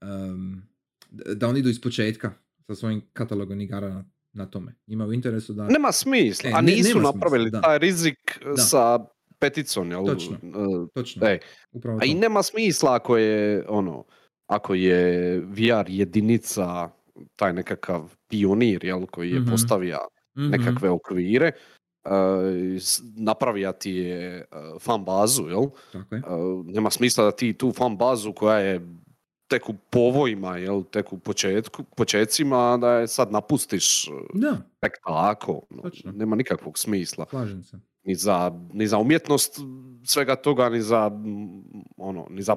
[0.00, 0.62] em,
[1.10, 2.32] da oni idu iz početka
[2.66, 4.74] sa svojim katalogom igara na, na tome.
[4.86, 5.68] Njima je u interesu da...
[5.68, 8.56] Nema smisla, E, a nisu napravili smisla, taj rizik Da.
[8.56, 8.98] sa
[9.42, 10.04] peticom, jel?
[10.06, 10.36] Točno.
[10.36, 11.38] E, Točno, E,
[11.72, 14.04] upravo A i nema smisla ako je ono,
[14.46, 15.00] ako je
[15.40, 16.90] VR jedinica
[17.36, 19.50] taj nekakav pionir, jel, koji je Mhm.
[19.50, 19.98] postavija
[20.36, 21.52] Mhm, nekakve okvire,
[22.04, 22.10] uh,
[23.16, 25.64] napravija ti je uh, fan bazu, jel?
[25.92, 26.22] Tako je.
[26.26, 28.80] Uh, nema smisla da ti tu fan bazu koja je
[29.50, 34.92] tek u povojima, jel, tek u početku, počecima, da je sad napustiš uh, Da, tek
[35.06, 35.62] tako.
[35.70, 35.82] no,
[36.12, 37.76] nema nikakvog smisla slažem se.
[38.04, 39.60] Ni za, ni za umjetnost
[40.04, 41.10] svega toga, ni za
[41.96, 42.56] ono, ni za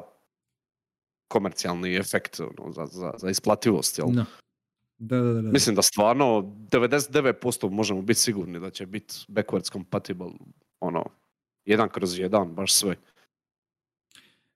[1.28, 4.08] komercijalni efekt, ono, za, za, za isplativost, jel?
[4.08, 4.26] Da,
[4.98, 5.52] da, da, da.
[5.52, 6.26] Mislim da stvarno
[6.72, 10.28] 99% možemo biti sigurni da će biti backwards compatible,
[10.80, 11.06] ono,
[11.66, 12.96] jedan kroz jedan, baš sve.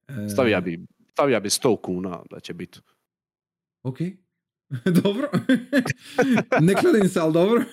[0.08, 2.80] E, Stavija bi, stavija bi 100 kuna da će biti.
[3.82, 3.98] Ok.
[5.02, 5.28] dobro.
[6.66, 7.64] ne kladim se, ali dobro.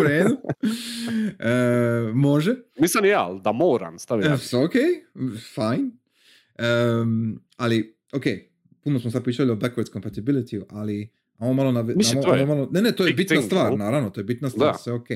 [0.00, 0.36] u redu.
[1.38, 2.56] E, može.
[2.78, 4.28] Nisam ni ja, ali da moram staviti.
[4.28, 4.72] E, ok,
[5.54, 5.90] fine.
[6.58, 8.24] Em, ali, ok,
[8.84, 11.82] puno smo sad pričali o backwards compatibility, ali Amo malo na...
[11.82, 13.78] Mislim, amo- amo malo, ne, ne, to je bitna thing, stvar, jel?
[13.78, 14.78] naravno, to je bitna stvar, Da.
[14.78, 15.06] sve ok.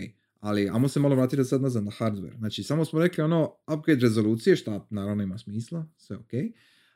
[0.41, 2.39] Ali, amo se malo vratiti sad nazad na hardware.
[2.39, 6.31] Znači, samo smo rekli ono, upgrade rezolucije, što naravno ima smisla, sve ok.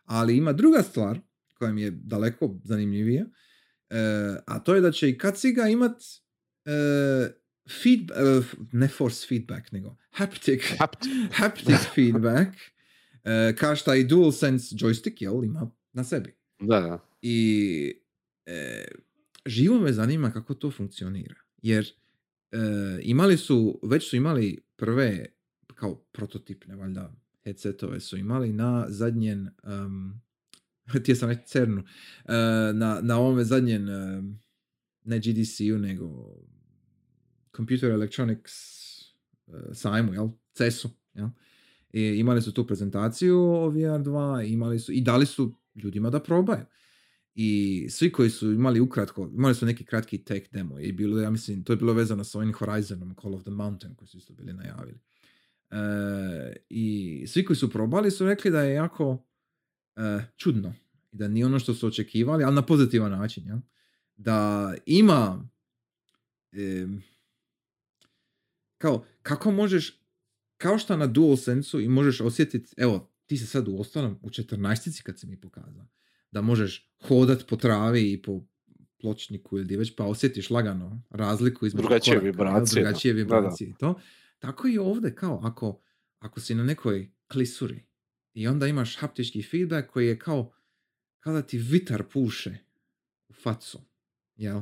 [0.04, 1.20] Ali ima druga stvar,
[1.54, 3.26] koja mi je daleko zanimljivija,
[4.46, 6.02] a to je da će i kaciga imat
[6.64, 6.72] e,
[7.82, 12.56] feed, e, ne force feedback, nego haptic, Hapt- haptic feedback,
[13.24, 16.34] e, kao šta i DualSense joystick, jel, ima na sebi.
[16.60, 17.08] Da, da.
[17.22, 17.94] I
[18.46, 18.84] e,
[19.46, 21.34] živo me zanima kako to funkcionira.
[21.62, 21.86] Jer
[22.50, 22.58] e,
[23.02, 25.26] imali su, već su imali prve,
[25.74, 27.12] kao prototipne, valjda,
[27.44, 30.20] headsetove su imali na zadnjen, um,
[31.00, 32.32] htio sam reći CERNu, e,
[32.74, 34.40] na, na ovome zadnjen, em,
[35.04, 36.36] ne GDC-u, nego
[37.56, 38.52] Computer Electronics
[39.46, 40.28] e, sajmu, jel?
[40.54, 41.28] CES-u, jel?
[41.92, 46.64] I imali su tu prezentaciju o VR2, imali su, i dali su ljudima da probaju.
[47.34, 51.30] I svi koji su imali ukratko, imali su neki kratki tech demo i bilo, ja
[51.30, 54.34] mislim, to je bilo vezano sa ovim Horizonom, Call of the Mountain, koji su isto
[54.34, 55.00] bili najavili.
[55.70, 55.76] E,
[56.68, 59.24] I svi koji su probali su rekli da je jako
[59.96, 60.74] e, čudno
[61.12, 63.60] i da nije ono što su očekivali, ali na pozitivan način, ja?
[64.16, 65.48] da ima
[66.52, 67.02] em,
[68.78, 70.02] kao, kako možeš,
[70.56, 75.02] kao što na DualSense-u i možeš osjetiti, evo, ti se sad u ostalom u 14
[75.02, 75.86] kad si mi pokazao,
[76.30, 78.40] da možeš hodat po travi i po
[79.00, 82.88] pločniku ili već, pa osjetiš lagano razliku između Drugačije koraka, vibracije, da.
[82.88, 83.22] drugačije Da, da.
[83.24, 84.00] vibracije i to.
[84.38, 85.80] Tako i ovdje, kao ako,
[86.18, 87.84] ako si na nekoj klisuri
[88.34, 90.52] i onda imaš haptički feedback koji je kao,
[91.22, 92.54] kao da ti vitar puše
[93.28, 93.80] u facu,
[94.36, 94.60] jel?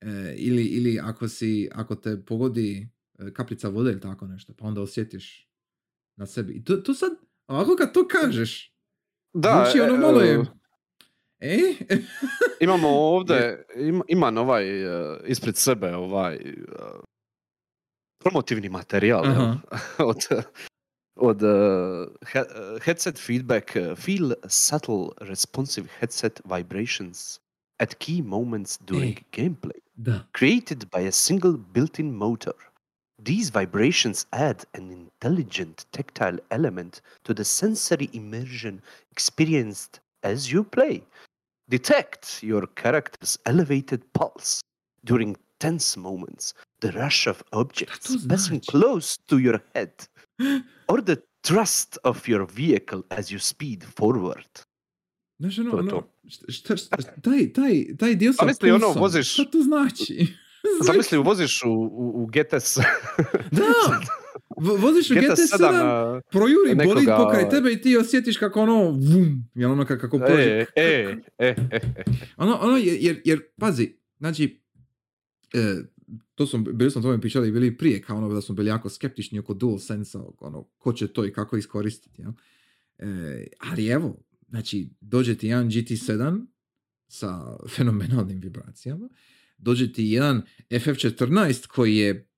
[0.00, 4.66] E, ili, ili ako si, ako te pogodi e, kapljica vode ili tako nešto, pa
[4.66, 5.48] onda osjetiš
[6.16, 6.52] na sebi.
[6.52, 7.12] I to, to sad,
[7.46, 8.72] ovako kad to kažeš,
[9.34, 10.40] Da, zvuči ono e, malo je,
[11.40, 11.96] e, e?
[12.64, 16.38] Imamo ovdje, im, imam ovaj uh, ispred sebe ovaj
[18.18, 19.24] promotivni materijal
[20.10, 20.44] od,
[21.22, 21.56] od the
[22.32, 27.40] he- headset feedback uh, feel subtle responsive headset vibrations
[27.78, 29.24] at key moments during Ej.
[29.32, 29.80] gameplay
[30.32, 32.54] created by a single built-in motor.
[33.18, 41.04] These vibrations add an intelligent tactile element to the sensory immersion experienced as you play.
[41.68, 44.60] Detect your character's elevated pulse
[45.04, 49.92] during tense moments, the rush of objects passing close to your head,
[50.88, 54.58] or the thrust of your vehicle as you speed forward.
[55.38, 56.12] Znaš ono, To ono, to.
[56.28, 60.26] šta, šta, šta- taj, taj, taj dio sa misli, ono, pulsom, voziš- Šta to znači?
[60.86, 62.76] Zamisli, voziš u, u, u GTS.
[63.50, 64.00] Da!
[64.56, 69.48] Voziš u GT7, a, projuri nekoga- bolid pokraj tebe i ti osjetiš kako ono, vum,
[69.54, 70.42] jel ono ka- kako prođe.
[70.42, 72.02] E, e, e, e, e.
[72.36, 74.62] Ono, ono, jer, jer, jer, pazi, znači,
[75.54, 75.74] e,
[76.42, 79.38] to smo, bili smo tome pričali bili prije, kao ono da smo bili jako skeptični
[79.38, 82.32] oko DualSense, ono, ko će to i kako iskoristiti, jel?
[82.98, 86.46] E, ali evo, znači, dođe ti jedan GT7
[87.08, 89.08] sa fenomenalnim vibracijama,
[89.58, 92.28] dođe ti jedan FF14 koji je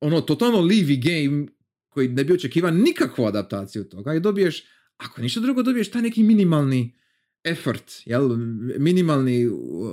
[0.00, 1.46] ono totalno Levy game
[1.88, 4.64] koji ne bi očekivan nikakvu adaptaciju toga i dobiješ,
[4.96, 6.96] ako ništa drugo, dobiješ taj neki minimalni
[7.44, 8.36] effort, jel,
[8.78, 9.46] minimalni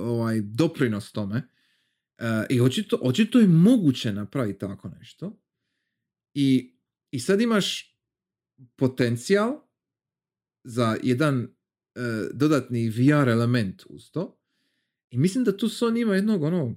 [0.04, 1.48] ovaj, doprinos tome.
[2.18, 5.40] E, I očito, očito je moguće napraviti tako nešto.
[6.34, 6.74] I,
[7.10, 7.96] I sad imaš
[8.76, 9.60] potencijal
[10.64, 11.48] za jedan e,
[12.34, 14.40] dodatni VR element uz to.
[15.10, 16.74] I mislim da tu Sony ima jednog ono,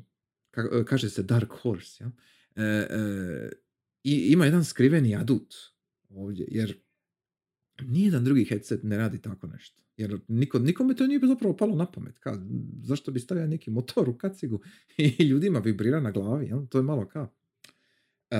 [0.51, 2.11] ka- kaže se Dark Horse, jel?
[2.55, 3.51] E, e,
[4.03, 5.55] i ima jedan skriveni adut
[6.09, 6.81] ovdje, jer
[7.81, 9.81] nijedan drugi headset ne radi tako nešto.
[10.01, 12.19] Jer niko, nikome to nije zapravo palo na pamet.
[12.19, 12.37] Ka,
[12.83, 14.61] zašto bi stavio neki motor u kacigu
[14.97, 16.47] i ljudima vibrira na glavi?
[16.47, 16.67] Jel?
[16.67, 17.21] To je malo ka...
[17.21, 18.37] Uh,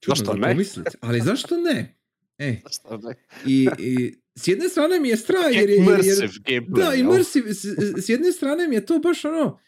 [0.00, 0.48] čudno Zašto za ne?
[0.48, 1.98] pomislit, ali zašto ne?
[2.38, 3.14] E, Šta ne?
[3.46, 6.76] i, i s jedne strane mi je strah jer, je- jer, jer, gameplay.
[6.78, 7.54] da, immersive.
[7.54, 7.64] S,
[7.96, 9.58] s jedne strane mi je to baš ono,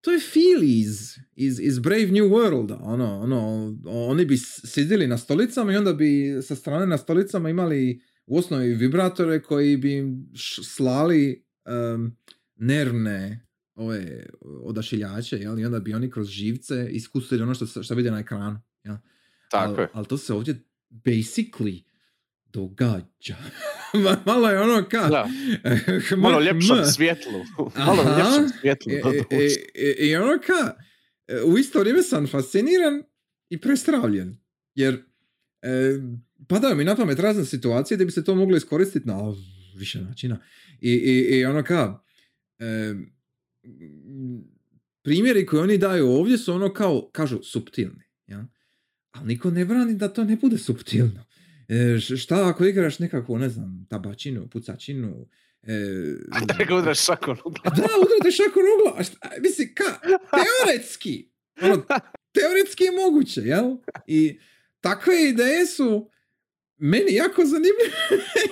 [0.00, 0.98] to je feel iz,
[1.36, 2.78] iz, iz Brave New Worlda.
[2.82, 8.00] Ono, ono, oni bi sjedili na stolicama i onda bi sa strane na stolicama imali
[8.28, 12.16] u osnovi vibratore koji bi im š- slali em,
[12.56, 15.58] nervne ove odašiljače, jel?
[15.58, 18.60] i onda bi oni kroz živce iskusili ono što, što vide na ekranu.
[18.84, 18.96] Jel?
[19.50, 19.88] Tako ali, je.
[19.92, 21.82] ali to se ovdje basically
[22.44, 23.36] događa.
[24.04, 25.08] Ma- Malo je ono ka...
[25.08, 25.28] Da.
[26.22, 27.44] Malo ljepšom svjetlu.
[27.86, 28.18] Malo Aha.
[28.18, 28.92] ljepšom svjetlu.
[28.92, 28.96] E,
[29.30, 30.76] e, e, e, I ono ka,
[31.46, 33.02] u isto vrijeme sam fasciniran
[33.48, 34.36] i prestravljen.
[34.74, 35.04] Jer
[35.62, 35.70] e,
[36.48, 39.34] padaju mi na pamet razne situacije gdje bi se to moglo iskoristiti na
[39.76, 40.40] više načina.
[40.80, 42.02] I, i, i ono ka,
[42.58, 42.94] e,
[45.02, 48.04] primjeri koji oni daju ovdje su ono kao, kažu, subtilni.
[48.26, 48.46] Ja?
[49.10, 51.24] Ali niko ne brani da to ne bude subtilno.
[51.68, 55.28] E, šta ako igraš nekakvu, ne znam, tabačinu, pucačinu,
[55.62, 55.74] e,
[56.58, 57.76] Da ga udraš šakom u glavu.
[57.76, 59.04] da, udarate šakom u glavu.
[59.42, 59.98] Mislim, ka,
[60.30, 61.30] teoretski.
[61.62, 61.82] Ono,
[62.32, 63.76] teoretski je moguće, jel?
[64.06, 64.38] I
[64.80, 66.10] takve ideje su
[66.78, 67.96] meni jako zanimljive.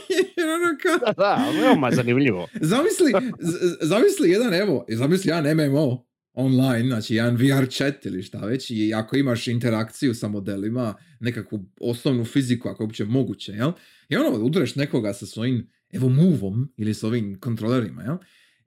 [0.36, 2.48] Jer ono Da, da, veoma zanimljivo.
[2.72, 8.38] zamisli, z- zamisli jedan, evo, zamisli jedan MMO online, znači jedan VR chat ili šta
[8.38, 13.72] već, i ako imaš interakciju sa modelima, nekakvu osnovnu fiziku, ako je uopće moguće, jel?
[14.08, 18.16] I ono, udareš nekoga sa svojim, evo, movom ili s ovim kontrolerima, jel?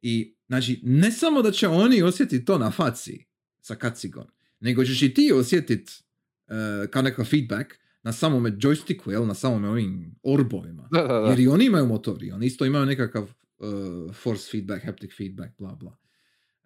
[0.01, 3.25] I, znači, ne samo da će oni osjetiti to na faci
[3.61, 4.25] sa kacigom,
[4.59, 5.93] nego ćeš i ti osjetiti
[6.47, 7.73] uh, kao nekakav feedback
[8.03, 9.27] na samome joysticku, jel?
[9.27, 10.89] Na samome ovim orbovima.
[10.91, 11.29] Da, da, da.
[11.29, 15.75] Jer i oni imaju motori, oni isto imaju nekakav uh, force feedback, haptic feedback, bla
[15.75, 15.97] bla.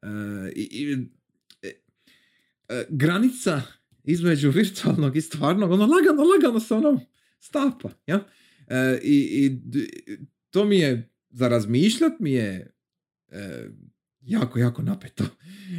[0.01, 1.07] Uh, i, i,
[2.69, 3.61] e, granica
[4.03, 6.99] između virtualnog i stvarnog, ono lagano, lagano se ono
[7.39, 8.27] stapa, ja?
[8.67, 9.61] E, i, i
[10.49, 12.75] to mi je, za razmišljat mi je
[14.25, 15.23] jako, jako napeto.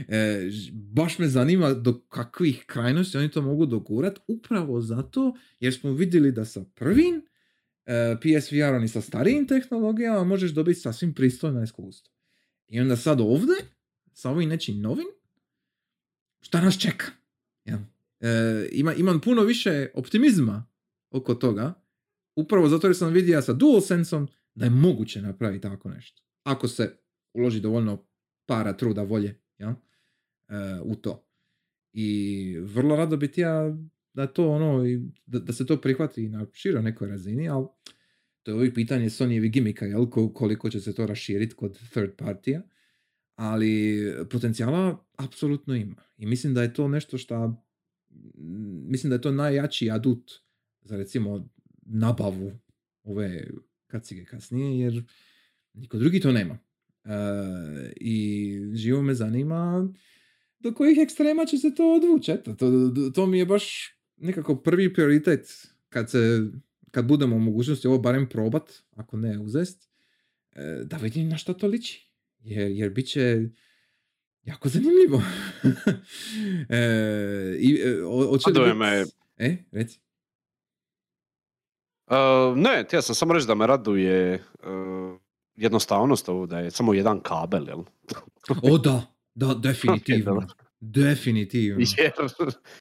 [0.09, 5.93] E, baš me zanima do kakvih krajnosti oni to mogu dogurat, upravo zato jer smo
[5.93, 7.23] vidjeli da sa prvim
[7.87, 12.13] e, PSVR-om sa starijim tehnologijama možeš dobiti sasvim pristojno iskustvo.
[12.69, 13.57] I onda sad ovdje,
[14.13, 15.07] sa ovim nečim novim,
[16.41, 17.07] šta nas čeka?
[17.65, 17.79] Jel?
[18.21, 20.67] E, ima, imam puno više optimizma
[21.11, 21.75] oko toga,
[22.37, 26.23] upravo zato jer sam vidio sa DualSense-om da je moguće napraviti tako nešto.
[26.43, 26.97] Ako se
[27.33, 28.07] uloži dovoljno
[28.47, 29.71] para, truda, volje jel?
[29.71, 29.75] E,
[30.85, 31.27] u to.
[31.93, 33.77] I vrlo rado bi ti ja
[34.15, 34.85] da to ono,
[35.27, 37.67] da, da se to prihvati na široj nekoj razini, ali
[38.43, 42.17] to je uvijek pitanje Sonyjevi gimika, jel, ko- koliko će se to raširiti kod third
[42.17, 42.63] partija,
[43.35, 46.03] ali potencijala apsolutno ima.
[46.17, 47.65] I mislim da je to nešto što
[48.89, 50.33] mislim da je to najjači adut
[50.83, 51.49] za recimo
[51.83, 52.53] nabavu
[53.03, 53.45] ove
[53.87, 55.05] kacige kasnije, jer
[55.75, 56.59] niko drugi to nema.
[57.97, 59.89] I živo me zanima
[60.59, 62.33] do kojih ekstrema će se to odvući.
[62.33, 62.71] Eto, to,
[63.15, 65.49] to mi je baš nekako prvi prioritet
[65.89, 66.41] kad se
[66.91, 69.91] kad budemo u mogućnosti ovo barem probat, ako ne uzest,
[70.53, 72.11] e, da vidim na što to liči.
[72.39, 73.43] Jer, jer bit će
[74.43, 75.23] jako zanimljivo.
[76.69, 79.05] e, i, e, o- bit- me.
[79.37, 80.01] E, reci.
[82.07, 85.21] Uh, ne, htio sam samo reći da me raduje uh,
[85.57, 87.79] jednostavnost ovo da je samo jedan kabel, jel?
[88.63, 89.03] O da,
[89.35, 90.47] da, definitivno.
[90.81, 91.85] Definitivno.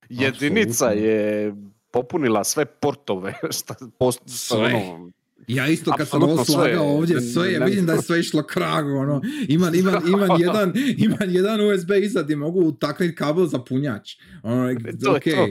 [0.10, 1.10] Jer jedinica Apsolutno.
[1.10, 1.56] je
[1.92, 3.34] popunila sve portove.
[3.58, 4.58] Šta, post, Sve.
[4.58, 5.12] ono,
[5.48, 8.90] Ja isto kad sam ovo slagao ovdje, sve je, vidim da je sve išlo kragu,
[8.90, 9.22] ono.
[9.48, 14.10] Imam, imam, imam, jedan, imam jedan USB izad i mogu utaknuti kabel za punjač.
[14.44, 15.34] Ono, To je okej.
[15.36, 15.48] to.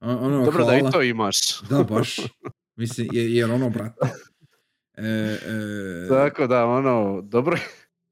[0.00, 0.90] Ono, Dobro da i hvala.
[0.92, 1.36] to imaš.
[1.62, 2.16] Da, baš.
[2.76, 3.96] Mislim, je- jer ono, brate.
[4.98, 5.38] E,
[6.04, 7.58] e, Tako da, ono, dobro.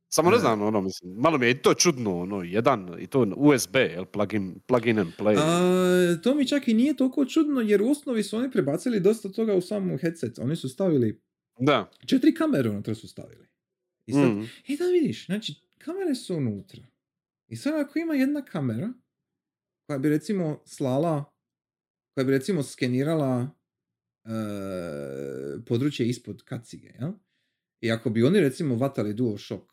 [0.08, 0.40] Samo ne E.
[0.40, 4.04] znam, ono, mislim, malo mi je i to čudno, ono, jedan, i to USB, jel,
[4.04, 5.36] plug-in, plug-in and play.
[5.38, 9.28] a, to mi čak i nije toliko čudno, jer u osnovi su oni prebacili dosta
[9.28, 10.38] toga u samu headset.
[10.38, 11.20] Oni su stavili,
[11.58, 11.90] Da.
[12.06, 13.46] četiri kamere unutra su stavili.
[14.06, 14.40] I sad, Mm.
[14.68, 16.82] E da vidiš, znači kamere su unutra.
[17.48, 18.92] I sad ako ima jedna kamera
[19.86, 21.24] koja bi recimo slala,
[22.14, 23.48] koja bi recimo skenirala
[24.26, 27.12] e, područje ispod kacige, jel?
[27.80, 29.70] I ako bi oni recimo vatali DualShock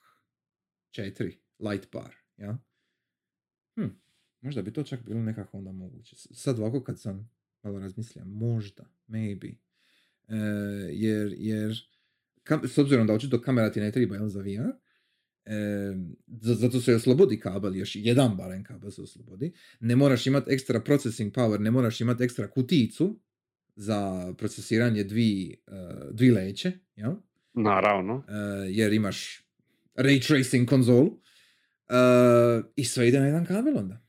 [0.92, 2.54] 4 Light Bar, jel?
[3.76, 3.90] Hm,
[4.42, 6.16] možda bi to čak bilo nekako onda moguće.
[6.16, 7.30] Sad ovako kad sam
[7.64, 9.56] malo razmislio, možda, maybe.
[10.28, 10.36] E,
[10.92, 11.76] jer, jer
[12.44, 14.70] kam, s obzirom da očito kamera ti ne treba jel, za VR,
[15.46, 15.94] e,
[16.42, 19.54] za- zato se oslobodi kabel, još jedan barem kabel se oslobodi.
[19.80, 23.20] Ne moraš imati ekstra processing power, ne moraš imati ekstra kuticu
[23.76, 25.72] za procesiranje dvi, e,
[26.12, 27.14] dvi leće, jel?
[27.54, 28.24] Naravno.
[28.28, 28.34] E,
[28.70, 29.48] jer imaš
[29.96, 31.20] ray tracing konzolu
[31.90, 31.94] e,
[32.76, 34.04] i sve ide na jedan kabel onda.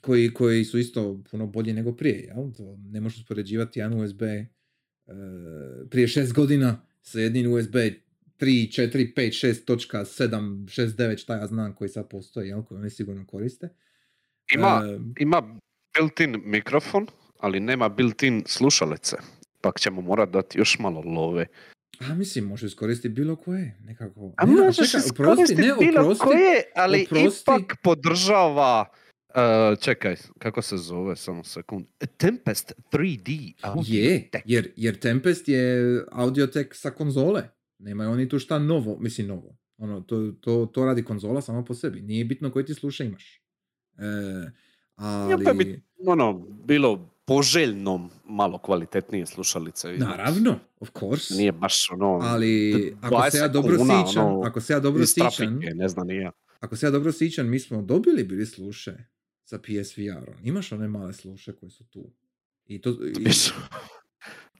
[0.00, 2.52] Koji, koji su isto puno bolji nego prije, jel?
[2.56, 4.22] To ne možeš uspoređivati jedan USB
[5.90, 8.00] prije šest godina sa jednim USB 3,
[8.38, 12.62] 4, 5, 6, točka 7, 6, 9, šta ja znam koji sad postoji, jel?
[12.62, 13.68] Koji oni sigurno koriste.
[14.54, 14.82] Ima,
[15.20, 15.58] ima
[15.94, 17.06] built-in mikrofon,
[17.40, 19.16] ali nema built-in slušalice.
[19.60, 21.46] Pak ćemo morat dati još malo love.
[22.00, 24.32] a mislim, možeš iskoristiti bilo koje, nekako.
[24.36, 26.24] A Ne, možeš oprosti, iskoristiti ne, bilo oprosti.
[26.24, 27.42] koje, ali oprosti.
[27.42, 28.84] ipak podržava...
[29.28, 31.86] uh, čekaj, kako se zove, samo sekund.
[32.16, 33.52] Tempest 3D.
[33.62, 37.48] audio Je, jer, jer Tempest je audiotek sa konzole.
[37.78, 39.56] Nemaju oni tu šta novo, mislim novo.
[39.78, 42.00] Ono, to, to, to radi konzola sama po sebi.
[42.00, 43.42] Nije bitno koji ti sluša imaš.
[43.98, 44.50] E,
[44.96, 45.30] ali...
[45.30, 46.32] Ja, pa bi ono,
[46.64, 49.88] bilo poželjno malo kvalitetnije slušalice.
[49.88, 50.08] vidim.
[50.08, 51.34] Naravno, of course.
[51.34, 52.18] Nije baš ono...
[52.22, 55.88] ali ako se ja 20 dobro kuna, sjećam, ono, ako se ja dobro trafike, ne
[55.88, 56.32] znam ni ja.
[56.60, 58.96] ako se ja dobro sjećam, mi smo dobili bili sluše
[59.44, 60.34] sa PSVR-om.
[60.42, 62.10] Imaš one male sluše koje su tu.
[62.66, 63.24] I to, i-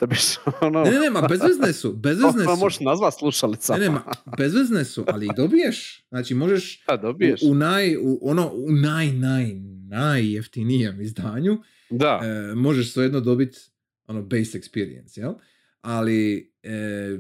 [0.01, 0.21] da biš
[0.61, 0.83] ono...
[0.83, 2.61] Ne, ne, ne, ma bezvezne su, bezvezne to su.
[2.61, 3.79] možeš nazvat slušalicama.
[3.79, 4.03] Ne, ne, ma,
[4.39, 6.05] bezvezne su, ali ih dobiješ.
[6.09, 7.43] Znači, možeš Da, dobiješ.
[7.43, 9.55] u, u naj, u, ono, u naj, naj,
[9.89, 11.59] najjeftinijem izdanju
[11.91, 13.59] Da, e, možeš svejedno dobiti
[14.07, 15.33] ono base experience, jel?
[15.81, 17.19] Ali e,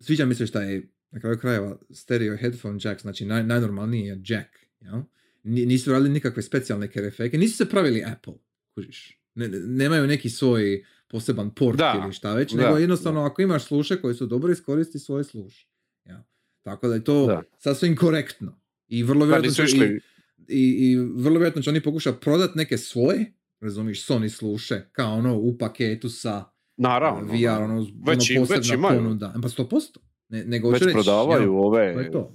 [0.00, 4.20] sviđa mi se šta je na kraju krajeva stereo headphone jack, znači naj, najnormalniji je
[4.24, 4.48] jack,
[4.80, 5.00] jel?
[5.42, 8.34] Ni- Nisu radili nikakve specijalne kerefeke, nisu se pravili Apple,
[8.74, 9.20] kužiš.
[9.34, 13.42] Ne, ne- nemaju neki svoj poseban port Da, ili šta već, da, nego jednostavno ako
[13.42, 15.66] imaš sluše koji su dobro iskoristi svoje sluše.
[16.04, 16.18] Jel?
[16.62, 17.42] Tako da je to Da.
[17.58, 18.60] sasvim korektno.
[18.88, 20.00] I vrlo da vjerojatno i- išli...
[20.48, 25.36] i, i vrlo vjerojatno će oni pokušati prodat neke svoje, razumiš, Sony sluše, kao ono
[25.36, 26.44] u paketu sa
[26.76, 27.32] Naravno.
[27.32, 27.58] VR, da.
[27.58, 28.98] ono, Već ono već posebna imaju.
[28.98, 29.34] ponuda.
[29.42, 29.96] Pa 100%.
[30.28, 31.94] Ne, nego Već reći, prodavaju jel, ove...
[31.94, 32.32] to je to.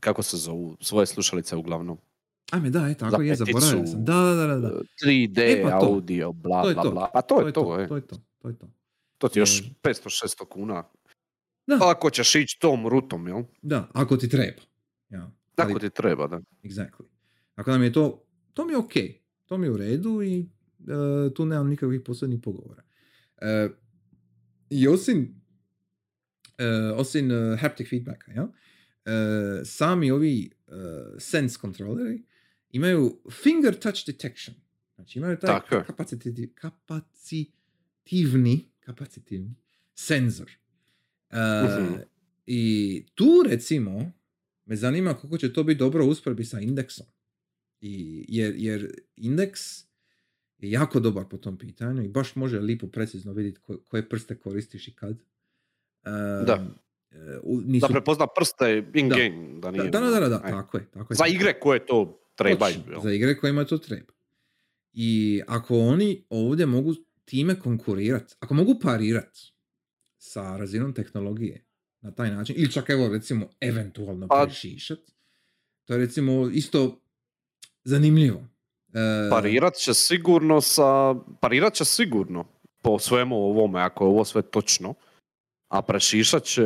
[0.00, 0.76] Kako se zovu?
[0.80, 1.98] Svoje slušalice uglavnom.
[2.50, 4.04] Ajme, da, je tako Za je, zaboravio sam.
[4.04, 4.80] Da, da, da, da, da.
[5.04, 5.86] 3D, E, pa to.
[5.86, 6.90] audio, bla, To je bla, to.
[6.90, 7.10] bla.
[7.14, 7.88] A to, je to, e.
[7.88, 8.70] to je to, to je to.
[9.18, 9.64] To ti još E.
[9.82, 10.84] 500-600 kuna.
[11.66, 11.78] Da.
[11.82, 13.42] Ako ćeš ići tom rutom, jel?
[13.62, 14.62] Da, ako ti treba.
[15.58, 16.40] Tako Ali- ti treba, da.
[16.62, 17.04] Exactly.
[17.54, 18.92] Tako da mi je to, to mi je ok.
[19.46, 20.44] To mi je u redu i e,
[21.34, 22.82] tu nemam nikakvih posebnih pogovora.
[23.38, 23.68] E,
[24.70, 25.40] I osim,
[26.58, 27.28] e, osim
[27.58, 28.48] haptic feedbacka, ja?
[29.64, 30.50] Sami ovi
[31.18, 32.22] sense kontroleri
[32.70, 34.56] imaju finger touch detection.
[34.94, 38.46] Znači imaju taj Tako kapaciti- kapacitivni,
[38.80, 39.54] kapacitivni
[39.94, 40.50] senzor.
[41.32, 41.94] Mhm.
[42.46, 42.62] I
[43.14, 44.12] tu recimo
[44.68, 47.06] me zanima kako će to biti dobro u usporedbi sa indeksom.
[47.80, 49.60] I, jer, jer indeks
[50.58, 54.34] je jako dobar po tom pitanju i baš može lipo precizno vidjeti ko- koje prste
[54.36, 55.12] koristiš i kad.
[55.12, 56.10] E,
[56.46, 56.66] Da.
[57.10, 57.16] e,
[57.64, 59.16] nisu, Da prepozna prste in Da.
[59.16, 59.60] game.
[59.60, 60.50] Da, nije, da, da, da, da, aj.
[60.50, 60.86] tako je.
[60.90, 62.74] Tako je Za igre koje to trebaju.
[62.76, 64.12] Točno, za igre kojima to treba.
[64.92, 66.94] I ako oni ovdje mogu
[67.24, 69.52] time konkurirati, ako mogu parirati
[70.18, 71.64] sa razinom tehnologije
[72.00, 74.98] na taj način, ili čak evo recimo eventualno Pa- prešišat,
[75.84, 77.00] to je recimo isto
[77.84, 78.48] zanimljivo.
[78.94, 81.14] E, Parirat će sigurno sa...
[81.40, 82.44] Parirat će sigurno
[82.82, 84.94] po svemu ovome, ako je ovo sve točno.
[85.68, 86.64] A prešišat će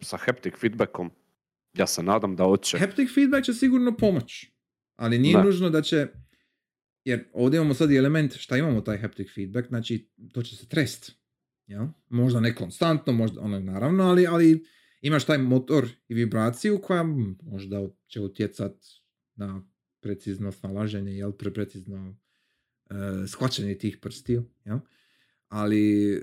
[0.00, 1.10] sa haptic feedbackom.
[1.74, 2.78] Ja se nadam da hoće.
[2.78, 4.50] Haptic feedback će sigurno pomoći.
[4.96, 5.42] Ali nije Da.
[5.44, 6.06] nužno da će,
[7.04, 10.68] jer ovdje imamo sad i element šta imamo taj haptic feedback, znači to će se
[10.68, 11.12] trest.
[11.66, 11.86] Jel?
[12.08, 14.64] Možda ne konstantno, možda ono naravno, ali, ali
[15.02, 17.02] imaš taj motor i vibraciju koja
[17.42, 18.72] možda će utjecat
[19.34, 19.62] na
[20.00, 22.16] precizno snalaženje, jel, pre precizno
[22.90, 22.94] e,
[23.26, 24.78] shvaćanje tih prstiju, jel?
[25.48, 26.20] Ali e,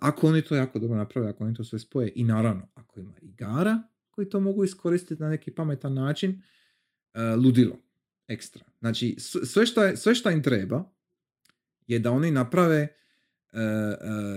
[0.00, 3.14] ako oni to jako dobro naprave, ako oni to sve spoje i naravno ako ima
[3.22, 6.42] igara koji to mogu iskoristiti na neki pametan način,
[7.14, 7.76] e, ludilo,
[8.28, 8.64] ekstra.
[8.78, 10.84] Znači sve šta, sve šta im treba
[11.86, 12.96] je da oni naprave
[13.52, 13.60] e,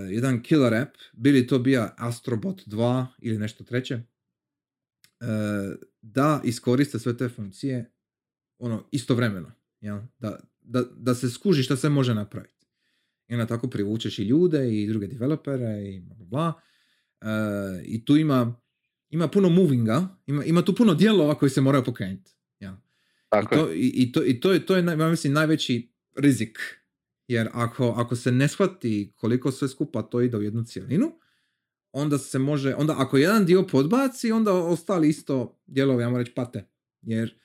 [0.10, 4.04] jedan killer app, bili to bija Astrobot 2 ili nešto treće, e,
[6.02, 7.92] da iskoriste sve te funkcije
[8.58, 9.52] ono, istovremeno.
[9.82, 10.00] Jel?
[10.20, 12.68] Da, da, da se skuži šta se može napraviti.
[13.28, 16.54] I onda tako privučeš i ljude i druge developere i bla bla
[17.84, 18.62] I tu ima,
[19.10, 22.36] ima puno movinga, ima, ima tu puno dijelova koji se moraju pokrenuti.
[23.30, 25.92] Tako I, to, i, i to, i to je, to je naj- ja mislim, najveći
[26.16, 26.79] rizik.
[27.30, 31.20] Jer ako, ako se ne shvati koliko sve skupa to ide u jednu cjelinu,
[31.92, 36.68] onda se može, onda ako jedan dio podbaci, onda ostali isto dijelovi, ajmo reći, pate.
[37.02, 37.36] Jer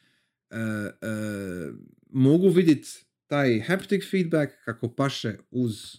[0.50, 0.90] e, e,
[2.10, 2.88] mogu vidjeti
[3.26, 5.98] taj haptic feedback kako paše uz e,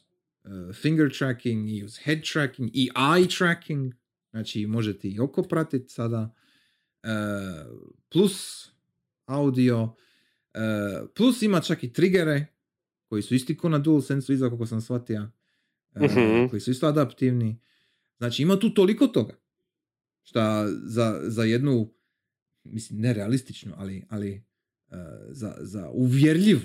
[0.74, 3.94] finger tracking i uz head tracking i eye tracking.
[4.32, 6.36] Znači možete i oko pratiti sada.
[7.04, 7.10] E,
[8.12, 8.68] plus
[9.26, 9.96] audio.
[10.54, 10.60] e,
[11.16, 12.55] plus ima čak i triggere
[13.16, 15.28] koji su isti ko na DualSense iza kako sam shvatio.
[15.98, 16.48] Mhm.
[16.50, 17.60] koji su isto adaptivni.
[18.18, 19.34] Znači ima tu toliko toga.
[20.24, 21.94] Šta za, za jednu,
[22.64, 24.96] mislim, nerealističnu, ali, ali e,
[25.30, 26.62] za, za uvjerljivu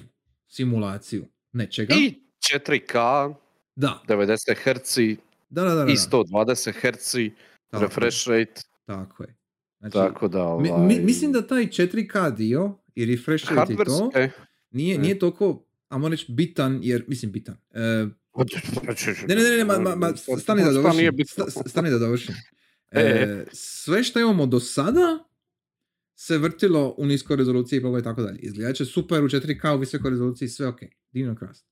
[0.46, 1.94] simulaciju nečega.
[1.94, 2.14] I
[2.52, 3.34] 4K,
[3.76, 5.18] Da, 90 Hz
[5.50, 5.84] da, da, da.
[5.84, 5.92] da.
[5.92, 7.32] i 120 Hz,
[7.70, 9.36] Tako refresh rate, Tako je.
[9.78, 10.86] Znači, tako da ovaj...
[10.86, 14.10] mi- mislim da taj 4K dio i refresh rate i to
[14.70, 17.56] nije, nije toliko, ajmo reći, bitan, jer, mislim, bitan.
[17.70, 18.06] E,
[19.28, 21.10] Ne, ne, ne, ne, ma, ma, ma, stani da dovršim.
[21.66, 22.34] stani da dovršim.
[22.92, 23.44] E.
[23.52, 25.24] Sve što imamo do sada
[26.14, 28.38] se vrtilo u niskoj rezoluciji i tako dalje.
[28.38, 30.80] Izgledat će super u 4K u visokoj rezoluciji, sve ok.
[31.12, 31.68] Divno krasno.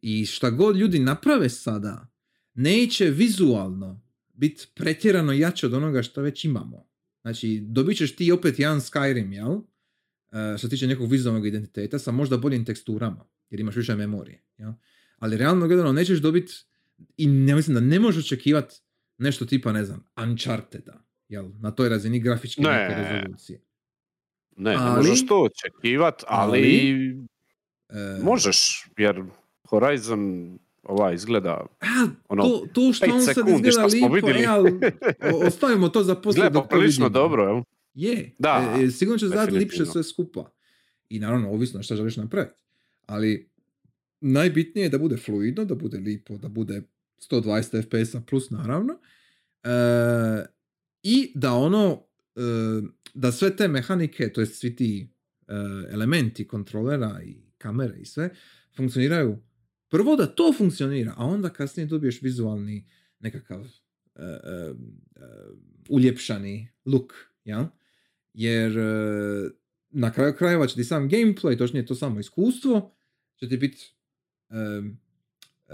[0.00, 2.08] I šta god ljudi naprave sada,
[2.54, 4.02] neće vizualno
[4.34, 6.88] biti pretjerano jače od onoga što već imamo.
[7.22, 9.52] Znači, dobit ćeš ti opet jedan Skyrim, jel?
[9.52, 14.42] E, što se tiče nekog vizualnog identiteta sa možda boljim teksturama, jer imaš više memorije,
[14.58, 14.72] jel?
[15.18, 16.52] Ali realno gledano nećeš dobiti
[17.16, 18.74] i ne mislim da ne možeš očekivati
[19.18, 21.48] nešto tipa, ne znam, Uncharteda, jel?
[21.54, 22.70] Na toj razini grafičke Ne.
[22.70, 23.60] neke rezolucije.
[24.56, 27.26] Ne, ne Ali- možeš to očekivat, ali, ali-
[27.90, 29.22] E, možeš, jer
[29.64, 31.66] Horizon ovaj izgleda...
[31.80, 31.86] A,
[32.28, 34.40] ono, to, to što on sad izgleda lipo, vidjeli.
[34.40, 34.80] e, ali
[35.46, 37.20] ostavimo to za poslije Izgleda dok to prilično vidimo.
[37.20, 37.62] dobro, jel?
[37.94, 40.50] Je, Da, e, e, sigurno će izgledati lipše sve skupa.
[41.08, 42.62] I naravno, ovisno šta želiš napraviti.
[43.06, 43.50] Ali
[44.20, 46.82] najbitnije je da bude fluidno, da bude lipo, da bude
[47.30, 48.98] 120 fps plus naravno.
[49.62, 50.46] E,
[51.02, 52.40] I da ono, e,
[53.14, 55.08] da sve te mehanike, to jest svi ti
[55.48, 55.54] e,
[55.90, 58.30] elementi kontrolera i kamere i sve,
[58.76, 59.38] funkcioniraju
[59.88, 63.66] prvo da to funkcionira, a onda kasnije dobiješ vizualni nekakav
[65.88, 67.12] uljepšani look,
[67.44, 67.70] ja?
[68.34, 68.72] Jer
[69.90, 72.95] na kraju krajeva će ti sam gameplay, točnije to samo iskustvo,
[73.36, 73.94] će ti biti
[74.50, 74.54] e,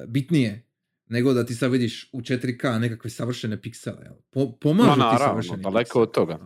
[0.07, 0.67] bitnije
[1.07, 3.99] nego da ti sad vidiš u 4K nekakve savršene piksele.
[4.03, 4.15] Jel?
[4.31, 6.39] Po, pomažu Ma ti naravno, savršeni daleko od toga.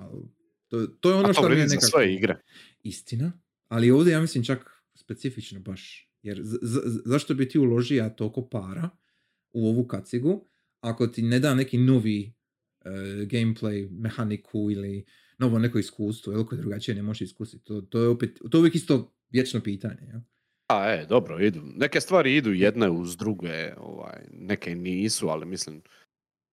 [0.69, 2.37] To, to je ono A što to mi je nekako sve igre.
[2.83, 3.33] istina,
[3.69, 6.11] ali ovdje ja mislim čak specifično baš.
[6.23, 8.89] Jer z- z- zašto bi ti uložio toliko para
[9.53, 10.49] u ovu kacigu
[10.81, 12.35] ako ti ne da neki novi
[12.81, 12.91] e,
[13.23, 15.05] gameplay, mehaniku ili
[15.39, 17.65] novo neko iskustvo, ili koje drugačije ne možeš iskusiti.
[17.65, 20.07] To, to je opet, to je uvijek isto vječno pitanje.
[20.09, 20.23] Ja?
[20.69, 21.61] A, e, dobro, idu.
[21.77, 25.83] Neke stvari idu jedne uz druge, ovaj, neke nisu, ali mislim,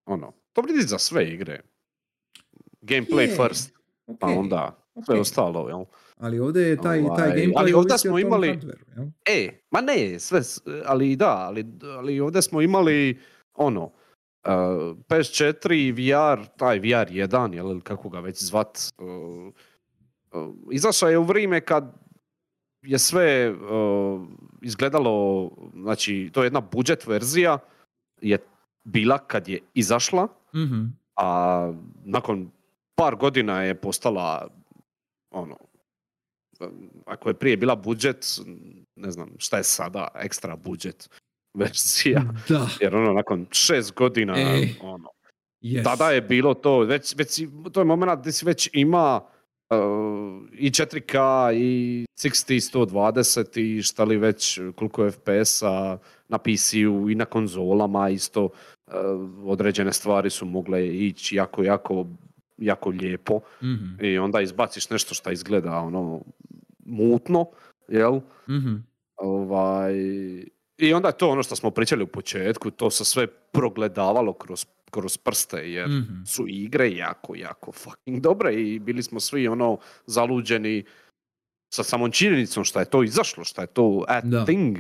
[0.06, 1.62] ono, to vrijedi za sve igre.
[2.82, 3.74] Gameplay Je, first,
[4.20, 5.86] pa ok, onda sve ostalo, jel?
[6.18, 9.06] Ali ovdje je taj, taj Ovaj, gameplay ali ovdje smo imali- hardwareu, jel?
[9.26, 10.42] E, ma ne, sve,
[10.86, 13.20] ali da, ali, ali ovdje smo imali,
[13.54, 13.92] ono, uh,
[15.08, 19.54] PS4 i VR, taj VR 1, jel, ili kako ga već zvat, uh,
[20.42, 22.03] uh, izašao je u vrijeme kad
[22.84, 24.22] je sve uh,
[24.62, 27.60] izgledalo, znači, to je jedna budžet verzija,
[28.22, 28.38] je
[28.84, 30.84] bila kad je izašla, Mhm.
[31.16, 31.72] a
[32.06, 32.52] nakon
[32.96, 34.48] par godina je postala
[35.32, 35.58] ono
[37.06, 38.26] ako je prije bila budžet
[38.96, 41.10] ne znam šta je sada ekstra budžet
[41.54, 45.10] verzija Da, jer ono nakon šest godina E, ono
[45.62, 45.84] yes.
[45.84, 47.42] tada je bilo to već, već
[47.72, 49.30] to je moment gdje si već ima Uh,
[50.54, 51.18] i 4K
[51.56, 58.44] i 60 120 i šta li već koliko FPS-a na PC-u i na konzolama isto
[58.44, 58.94] uh,
[59.46, 62.06] određene stvari su mogle ići jako, jako,
[62.58, 64.06] jako lijepo Mhm.
[64.06, 66.22] i onda izbaciš nešto što izgleda ono
[66.86, 67.46] mutno,
[67.88, 68.20] jel?
[68.50, 68.76] Mhm.
[69.16, 69.94] Ovaj,
[70.78, 74.66] I onda je to ono što smo pričali u početku, to se sve progledavalo kroz,
[74.94, 76.24] kroz prste jer Mhm.
[76.26, 80.84] su igre jako, jako fucking dobre i bili smo svi ono zaluđeni
[81.70, 84.46] sa samom činjenicom šta je to izašlo, šta je to a Da.
[84.46, 84.78] thing.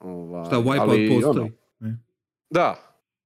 [0.00, 1.52] Ovaj, Šta Wipeout ali, postoji.
[1.80, 1.96] ono,
[2.50, 2.76] da,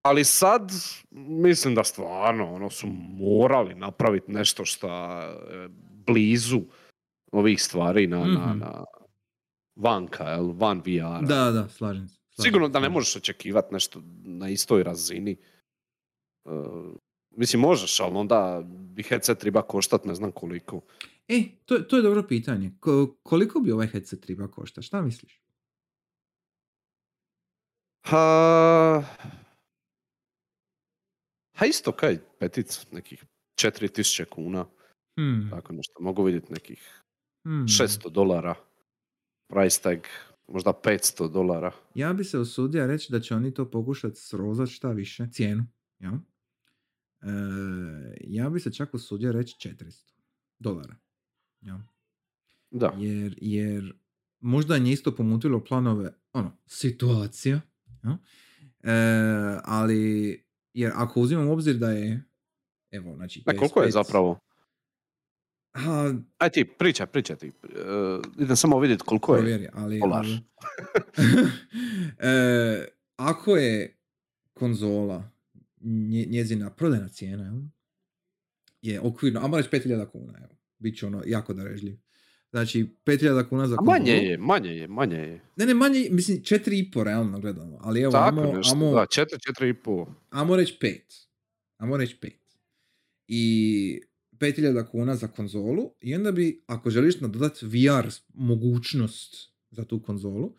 [0.03, 0.73] ali sad
[1.13, 5.69] mislim da stvarno ono su morali napraviti nešto šta je
[6.07, 6.61] blizu
[7.33, 8.59] ovih stvari na, na, Mhm.
[8.59, 8.85] na
[9.77, 11.21] vanka, jel, van VR-a.
[11.21, 12.19] Da, da, slažem se.
[12.33, 15.37] Sigurno da ne možeš očekivati nešto na istoj razini.
[16.45, 16.95] Uh,
[17.31, 20.81] mislim, možeš, ali onda bi headset treba koštat ne znam koliko.
[21.29, 22.73] E, to, to je dobro pitanje.
[22.81, 24.83] Ko- koliko bi ovaj headset treba košta?
[24.83, 25.41] Šta misliš?
[28.07, 29.03] Ha...
[31.57, 33.25] Ha isto kaj, petic, nekih
[33.61, 34.67] 4000 kuna,
[35.21, 35.51] Hmm.
[35.51, 35.93] tako nešto.
[36.01, 37.03] Mogu vidjeti nekih
[37.47, 37.67] hmm.
[37.67, 38.55] 600 dolara,
[39.49, 39.99] price tag,
[40.49, 41.73] možda 500 dolara.
[41.95, 45.67] Ja bi se usudio reći da će oni to pokušati srozati šta više, cijenu.
[45.99, 46.21] Ja?
[47.25, 47.27] E,
[48.21, 50.13] ja bi se čak usudio reći 400
[50.59, 50.97] dolara.
[51.61, 51.81] Ja?
[52.71, 53.93] Da, Jer, jer
[54.41, 57.61] možda je isto pomutilo planove, ono, situacija.
[58.05, 58.19] Ja?
[58.83, 58.95] E,
[59.65, 62.25] ali, jer ako uzimam u obzir da je,
[62.91, 64.39] evo, znači, ne, koliko je PS5 zapravo?
[65.73, 67.49] Ha, Aj ti, pričaj, pričaj ti.
[67.63, 69.39] Uh, idem samo vidjeti koliko je.
[69.39, 70.01] provjeri, ali...
[70.05, 70.41] ali-
[72.31, 72.87] e,
[73.17, 73.97] ako je
[74.53, 75.31] konzola
[75.85, 77.63] nje- njezina prodajna cijena, jel,
[78.83, 81.97] je okvirno, a reći 5000 kuna, evo, bit će ono jako darežljiv.
[82.51, 83.99] Znači, 5000 kuna za A konzolu.
[83.99, 85.41] manje je, manje je, manje je.
[85.57, 89.25] Ne, ne, manje, mislim, 4,5 realno gledano, ali evo, Tako amo, nešto, amo, da, 4,
[89.51, 90.07] 4 i pol.
[90.31, 91.01] amo reći 5.
[91.77, 92.31] Amo reći 5.
[93.29, 94.01] I
[94.33, 99.35] 5000 kuna za konzolu i onda bi, ako želiš nadodati VR mogućnost
[99.71, 100.55] za tu konzolu,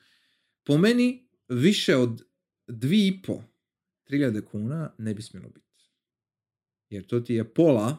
[0.63, 2.21] po meni više od
[2.67, 3.41] 2,5
[4.09, 5.65] 3000 kuna ne bi smjelo biti.
[6.89, 7.97] Jer to ti je pola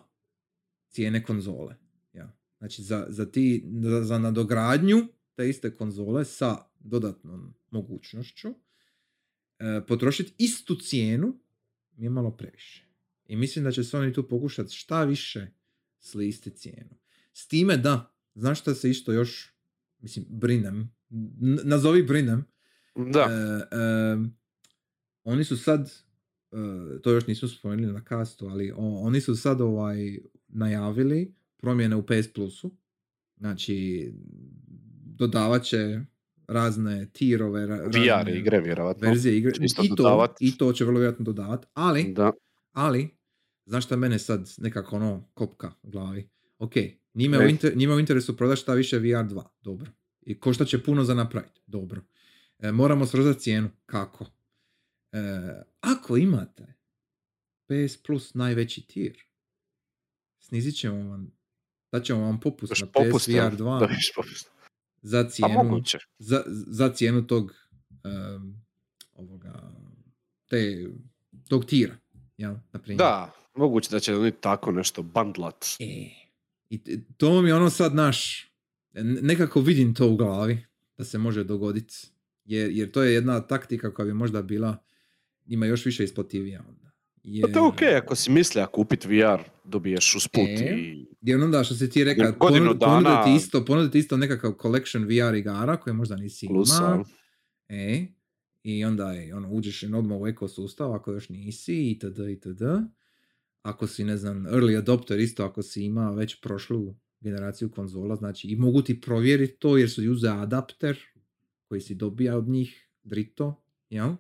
[0.89, 1.77] cijene konzole.
[2.13, 2.37] Ja.
[2.59, 3.65] Znači za, za, ti,
[4.03, 8.49] za, nadogradnju te iste konzole sa dodatnom mogućnošću
[9.59, 11.39] e, potrošiti istu cijenu
[11.97, 12.87] je malo previše.
[13.27, 15.47] I mislim da će se oni tu pokušati šta više
[15.99, 16.97] slisti cijenu.
[17.33, 19.55] S time da, znaš šta se isto još,
[20.01, 22.45] mislim, brinem, n- nazovi brinem,
[23.13, 24.17] Da, E, e,
[25.27, 25.93] oni su sad,
[26.53, 26.57] e,
[27.03, 32.03] to još nisu spomenuli na kastu, ali o- oni su sad ovaj najavili promjene u
[32.03, 32.71] PS Plusu.
[33.37, 34.13] Znači,
[35.07, 36.01] dodavat će
[36.49, 39.09] razne tirove, ra- VR razne igre, vjerovatno.
[39.09, 39.53] verzije igre.
[39.83, 40.03] I to.
[40.41, 42.33] I to će vrlo vjerojatno dodavati, ali, Da.
[42.73, 43.09] ali,
[43.67, 46.29] znaš šta mene sad nekako ono kopka u glavi?
[46.59, 46.73] Ok,
[47.15, 49.91] njima u, inter, njima u interesu prodati šta više VR 2, dobro.
[50.23, 52.01] I košta će puno za napraviti, dobro.
[52.59, 54.27] E, moramo srozati cijenu, kako?
[55.17, 56.75] E, ako imate
[57.67, 59.19] PS Plus najveći tir,
[60.39, 61.33] snizit ćemo vam,
[61.93, 63.51] dat ćemo vam popust na popust, PSVR jel?
[63.51, 64.51] 2 Da, još popust.
[65.03, 65.83] za A cijenu,
[66.19, 67.55] za, za cijenu tog
[68.05, 68.65] em,
[69.15, 69.73] ovoga
[70.49, 70.89] te,
[71.49, 71.97] tog tira,
[72.37, 72.99] jel, na primjer.
[72.99, 75.67] Da, moguće da će oni tako nešto bandlat.
[75.81, 76.11] E,
[76.71, 78.51] i to mi je ono sad naš,
[79.23, 80.67] nekako vidim to u glavi,
[80.99, 81.95] da se može dogoditi,
[82.45, 84.79] jer, jer to je jedna taktika koja bi možda bila,
[85.47, 86.91] ima još više isplativija onda.
[87.23, 91.07] Jer, Pa to je okej, ako si mislio kupit VR, dobiješ usput E, i...
[91.21, 95.05] jer onda što si ti rekao, Godinu ponud, dana- ponuditi isto, ponuditi isto nekakav collection
[95.05, 97.05] VR igara koje možda nisi imao.
[97.69, 98.07] E,
[98.63, 102.19] i onda je, ono, uđeš i odmah u ekosustav ako još nisi itd.
[102.31, 102.63] itd.
[103.63, 108.49] Ako si, ne znam, early adopter isto, ako si ima već prošlu generaciju konzola, znači
[108.49, 110.99] i mogu ti provjeriti to jer su uze adapter
[111.69, 114.15] koji si dobija od njih, drito, jel?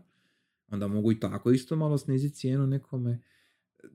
[0.69, 3.19] Onda mogu i tako isto malo sniziti cijenu nekome.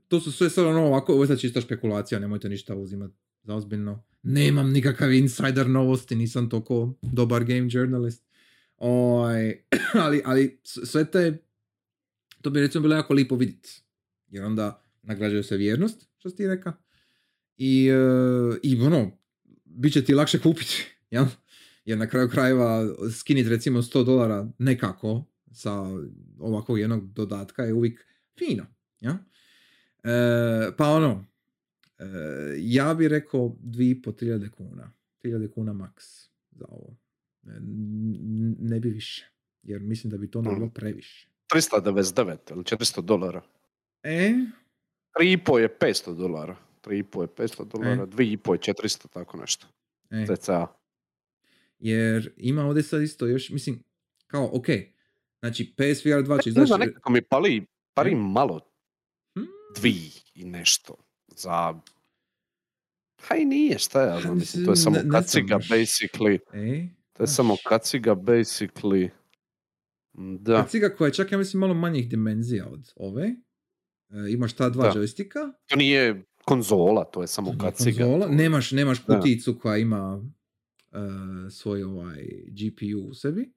[0.08, 3.54] To su sve sad ono ovako, ovo je sad čista špekulacija, nemojte ništa uzimati za
[3.54, 4.04] ozbiljno.
[4.22, 8.24] Nemam nikakav insider novosti, nisam toliko dobar game journalist.
[8.76, 9.62] Oj,
[10.04, 11.38] ali, ali s- sve te,
[12.40, 13.82] to bi recimo bilo jako lipo vidjeti.
[14.28, 16.72] Jer onda nagrađuje se vjernost, što ti reka.
[17.56, 17.94] I, e,
[18.62, 19.10] i ono,
[19.64, 21.24] bit će ti lakše kupiti, jel?
[21.84, 22.86] Jer na kraju krajeva
[23.18, 25.72] skinit recimo 100 dolara nekako sa
[26.38, 28.06] ovakvog jednog dodatka je uvijek
[28.38, 28.66] fino,
[29.00, 29.14] jel?
[30.04, 30.16] E,
[30.76, 31.24] pa ono,
[31.98, 32.04] E,
[32.58, 34.92] ja bi rekao 2.500 kuna.
[35.24, 36.04] 3000 kuna maks
[36.50, 36.96] za ovo.
[37.44, 39.26] E, n- ne bi više.
[39.62, 41.28] Jer mislim da bi to bilo previše.
[41.48, 43.42] 399 ili 400 dolara.
[44.02, 44.34] E,
[45.14, 46.56] 3,5 je 500 dolara.
[46.82, 49.66] 3,5 je 500 dolara, 2,5 je 400, tako nešto.
[50.10, 50.26] e.
[51.78, 53.82] Jer ima ovdje sad isto još, mislim,
[54.26, 54.66] kao, ok,
[55.42, 56.80] znači PSVR 2 će Ne znam, izaći...
[56.80, 57.66] nekako mi pali,
[57.98, 58.14] E?
[58.14, 58.60] malo
[59.36, 59.46] Hmm?
[59.76, 59.94] dvi
[60.34, 60.94] i nešto
[61.28, 61.80] za...
[63.20, 65.68] Ha i nije, šta ja znam, mislim, to je samo ne kaciga baš.
[65.68, 69.08] basically, E, to je samo kaciga basically,
[70.14, 73.24] da, Kaciga koja je čak, ja mislim, malo manjih dimenzija od ove.
[73.24, 73.34] E,
[74.30, 75.00] imaš ta dva Da.
[75.00, 75.52] joysticka.
[75.66, 77.98] to nije konzola, to je samo Nije kaciga.
[77.98, 79.16] konzola, to- Nemaš, nemaš Da.
[79.16, 80.24] kuticu koja ima
[80.92, 80.96] e,
[81.50, 83.52] svoj ovaj GPU u sebi.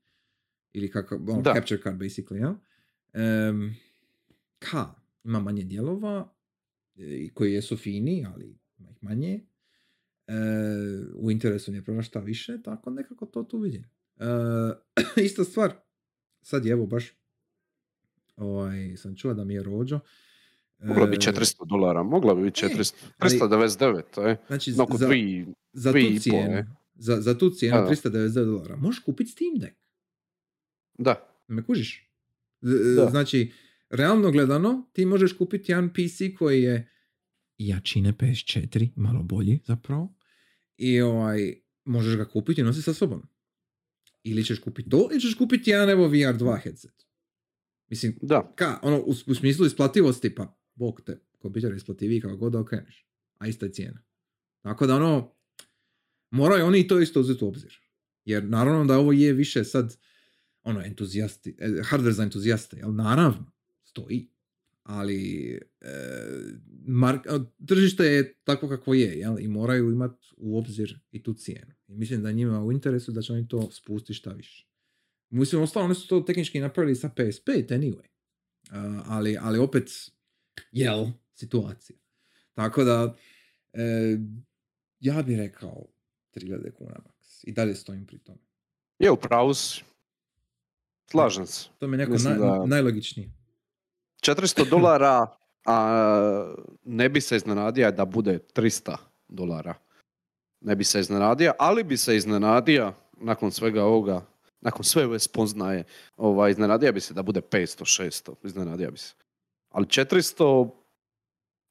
[0.76, 1.53] Ili kako, ono, Da.
[1.53, 2.56] capture card basically, ja?
[3.14, 3.76] Em,
[4.60, 4.93] ka,
[5.23, 6.34] ima manje dijelova,
[6.97, 9.39] e, i koji jesu fini, ali ima ih manje.
[10.27, 10.34] E,
[11.15, 13.84] u interesu mi je pronaći šta više, tako nekako to tu vidim.
[14.18, 14.26] E,
[15.26, 15.73] ista stvar,
[16.41, 17.14] sad je evo baš,
[18.35, 19.99] ovaj, sam čuo da mi je rođo.
[20.80, 24.72] Mogla bi E, 400 dolara, mogla bi biti E, 400, ali- 399, to je, Znači,
[24.72, 24.85] za,
[25.73, 26.65] za tu cijenu, e.
[26.95, 27.89] za, za tu cijenu Da, da.
[27.89, 29.85] 399 dolara, možeš kupiti Steam Deck.
[30.97, 32.09] Da, Me kužiš?
[32.61, 33.09] Z- Da.
[33.09, 33.51] Znači,
[33.89, 36.91] realno gledano, ti možeš kupiti jedan PC koji je
[37.57, 40.15] jačine PS4, malo bolji zapravo,
[40.77, 41.53] i ovaj,
[41.85, 43.27] možeš ga kupiti i nositi sa sobom.
[44.23, 47.05] Ili ćeš kupiti to, ili ćeš kupiti jedan evo VR2 headset.
[47.88, 52.38] Mislim, da, ka, ono, u, u smislu isplativosti, pa bog te, kompjuter je isplativiji kako
[52.38, 53.07] god da okreneš.
[53.38, 54.03] A ista je cijena.
[54.61, 55.35] Tako da ono,
[56.31, 57.80] moraju oni i to isto uzeti u obzir.
[58.26, 59.97] Jer naravno da ovo je više sad,
[60.66, 63.52] ono, entuzijasti, e, hardware za entuzijaste, jel naravno,
[63.84, 64.30] stoji.
[64.84, 65.52] Ali
[65.82, 65.90] e,
[66.88, 69.40] mark, a, tržište je tako kako je, jel?
[69.40, 71.74] I moraju imati u obzir i tu cijenu.
[71.88, 74.68] I mislim da njima u interesu da će oni to spustiti šta više.
[75.30, 78.08] Mislim, ostalo, oni su to tehnički napravili sa PS5 anyway.
[78.70, 79.90] Uh, ali, ali opet,
[80.72, 81.98] jel, situacija.
[82.54, 83.16] Tako da,
[83.74, 84.18] e,
[85.00, 85.86] ja bih rekao
[86.36, 87.44] 3000 kuna maks.
[87.44, 88.40] I dalje stojim pri tome.
[89.00, 89.84] je u pravu si.
[91.07, 91.69] Slažem se.
[91.80, 93.30] To mi je neko naj- da- najlogičnije.
[94.22, 95.27] 400 dolara,
[95.65, 99.73] a ne bi se iznenadio da bude 300 dolara.
[100.61, 104.22] Ne bi se iznenadio, ali bi se iznenadio nakon svega ovoga,
[104.61, 105.84] nakon sve ove spoznaje,
[106.18, 109.14] ovaj, iznenadio bi se da bude 500, 600, iznenadio bi se.
[109.69, 110.69] Ali 400,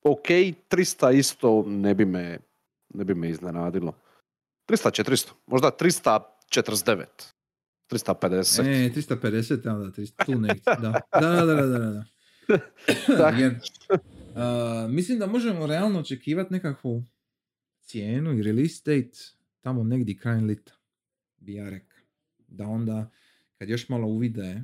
[0.02, 0.26] ok,
[0.68, 2.38] 300 isto ne bi me,
[2.94, 3.92] ne bi me iznenadilo.
[4.68, 7.06] 300, 400, možda 349,
[7.90, 8.86] 350.
[8.86, 11.00] E, 350, da, da, 300, tu negdje, da.
[11.20, 12.04] Da, da, da, da, da,
[13.18, 13.28] da.
[13.40, 13.60] Jer,
[14.34, 17.04] a, mislim da možemo realno očekivati nekakvu
[17.80, 19.18] cijenu i release date
[19.60, 20.72] tamo negdje krajem lita,
[21.36, 21.98] bi ja rekao.
[22.48, 23.10] Da onda,
[23.58, 24.62] kad još malo uvide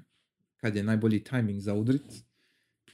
[0.56, 2.02] kad je najbolji timing za udrit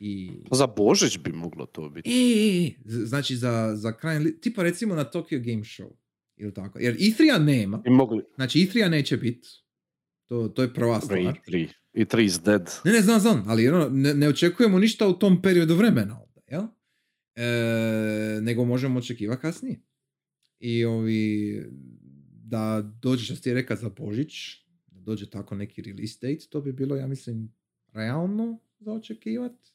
[0.00, 0.30] i...
[0.52, 2.10] Za Božić bi moglo to biti.
[2.10, 5.90] E, e, e, z- znači za, za lita, tipa recimo na Tokyo Game Show,
[6.36, 6.78] ili tako.
[6.78, 9.48] Jer E3-a nema, I mogli, znači E3-a neće biti,
[10.26, 11.18] to, to je prva stvar.
[11.18, 11.68] i tri.
[11.94, 12.70] I tri is dead.
[12.84, 16.42] Ne, ne, znam, znam, ali ono, ne, ne očekujemo ništa u tom periodu vremena ovdje,
[16.46, 16.62] jel?
[17.34, 19.80] E, nego možemo očekivati kasnije.
[20.58, 21.62] I ovi,
[22.44, 24.34] da dođe, što ti rekao za Božić,
[24.86, 27.54] da dođe tako neki release date, to bi bilo, ja mislim,
[27.92, 29.72] realno za očekivati.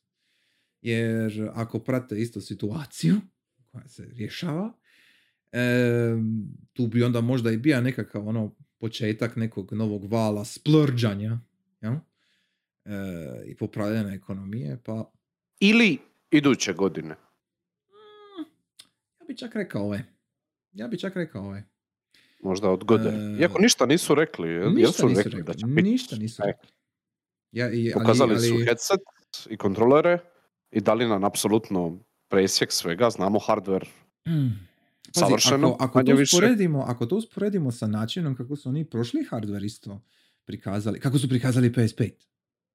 [0.81, 3.15] Jer ako prate isto situaciju
[3.71, 4.73] koja se rješava,
[5.51, 6.15] e,
[6.73, 11.39] tu bi onda možda i bio nekakav ono početak nekog novog vala splurđanja,
[11.81, 11.93] jel?
[12.85, 12.93] E,
[13.45, 15.11] i popravljanja ekonomije, pa
[15.59, 15.97] Ili
[16.31, 17.15] iduće godine.
[17.89, 18.43] mm,
[19.19, 20.03] ja bi čak rekao ove.
[20.73, 21.63] Ja bi čak rekao ove.
[22.43, 23.09] Možda odgode.
[23.09, 24.49] E, Iako ništa nisu rekli.
[24.73, 25.81] Ništa nisu rekli da će biti.
[25.89, 26.69] ništa nisu E, rekli.
[27.51, 28.99] Ja, i, ali, Pokazali ali, su headset
[29.49, 30.19] i kontrolere
[30.71, 33.09] i dali nam apsolutno presjek svega.
[33.09, 33.85] Znamo hardware
[34.27, 34.70] Mm.
[35.13, 36.35] Pazi, savršeno, ako, ako, to više.
[36.35, 40.01] usporedimo, ako to usporedimo sa načinom kako su oni prošli hardware isto
[40.45, 42.11] prikazali, kako su prikazali PS5.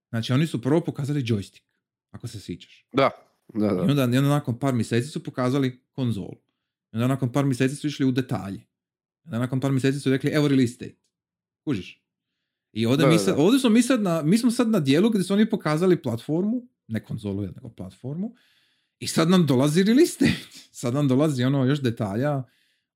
[0.09, 1.63] Znači oni su prvo pokazali joystick,
[2.11, 2.87] ako se sjećaš.
[2.93, 3.11] Da,
[3.55, 3.83] da, da.
[3.83, 6.37] onda, i onda nakon par mjeseci su pokazali konzolu.
[6.93, 8.59] I onda nakon par mjeseci su išli u detalje.
[8.59, 10.97] I onda nakon par mjeseci su rekli evo release date.
[11.65, 12.07] Kužiš?
[12.73, 15.11] I ovdje, Da, mi, sad, ovdje smo mi sad na, mi smo sad na dijelu
[15.11, 18.35] gdje su oni pokazali platformu, ne konzolu, nego platformu,
[18.99, 20.47] i sad nam dolazi release date.
[20.81, 22.43] Sad nam dolazi ono još detalja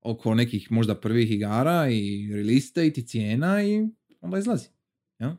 [0.01, 3.87] oko nekih možda prvih igara i release date i cijena i
[4.21, 4.67] onda izlazi.
[5.19, 5.37] Ja?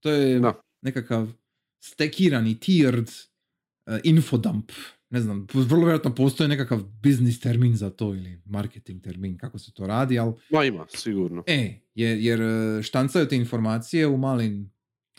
[0.00, 0.60] To je Da.
[0.82, 1.32] nekakav
[1.80, 4.72] stekirani, tiered uh, infodump,
[5.10, 9.72] ne znam, vrlo vjerojatno postoji nekakav biznis termin za to ili marketing termin, kako se
[9.72, 10.32] to radi, ali...
[10.50, 11.44] Ma ima, sigurno.
[11.46, 14.72] E, jer, jer e, štancaju te informacije u malim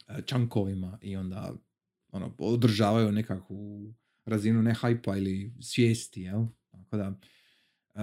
[0.08, 1.54] e, čankovima i onda
[2.12, 3.94] ono, održavaju nekakvu
[4.26, 6.46] razinu ne hajpa ili svijesti, jel?
[6.72, 7.20] Tako da,
[7.96, 8.02] e,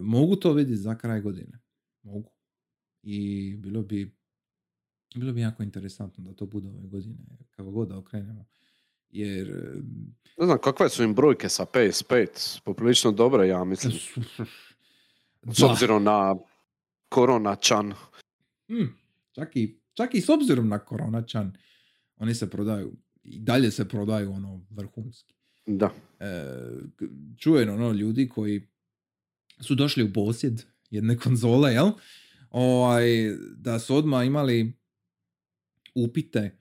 [0.00, 1.58] mogu to vidjeti za kraj godine.
[2.02, 2.30] Mogu.
[3.02, 4.18] I bilo bi
[5.14, 7.16] bilo bi jako interesantno da to bude ove godine,
[7.50, 8.46] kako god da okrenemo.
[9.10, 9.48] Jer...
[10.38, 12.60] Ne znam, kakve su im brojke sa PS5?
[12.64, 13.92] Poprilično dobre, ja mislim.
[15.52, 16.36] S obzirom na
[17.08, 17.94] korona čan.
[18.68, 18.98] Hmm,
[19.32, 21.52] čak, i, čak i s obzirom na korona čan,
[22.16, 22.92] oni se prodaju,
[23.22, 25.34] i dalje se prodaju ono vrhunski.
[25.68, 25.90] Da.
[26.20, 26.44] E,
[27.38, 28.66] čujem ono ljudi koji
[29.60, 31.90] su došli u posjed jedne konzole, jel?
[32.50, 33.06] Ovaj,
[33.56, 34.72] da su odmah imali
[35.94, 36.58] upite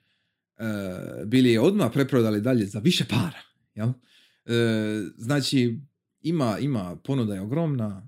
[0.57, 3.41] uh, bili je odmah preprodali dalje za više para.
[3.75, 3.87] Jel?
[3.87, 3.93] Uh,
[5.17, 5.79] znači,
[6.21, 8.07] ima, ima ponuda je ogromna,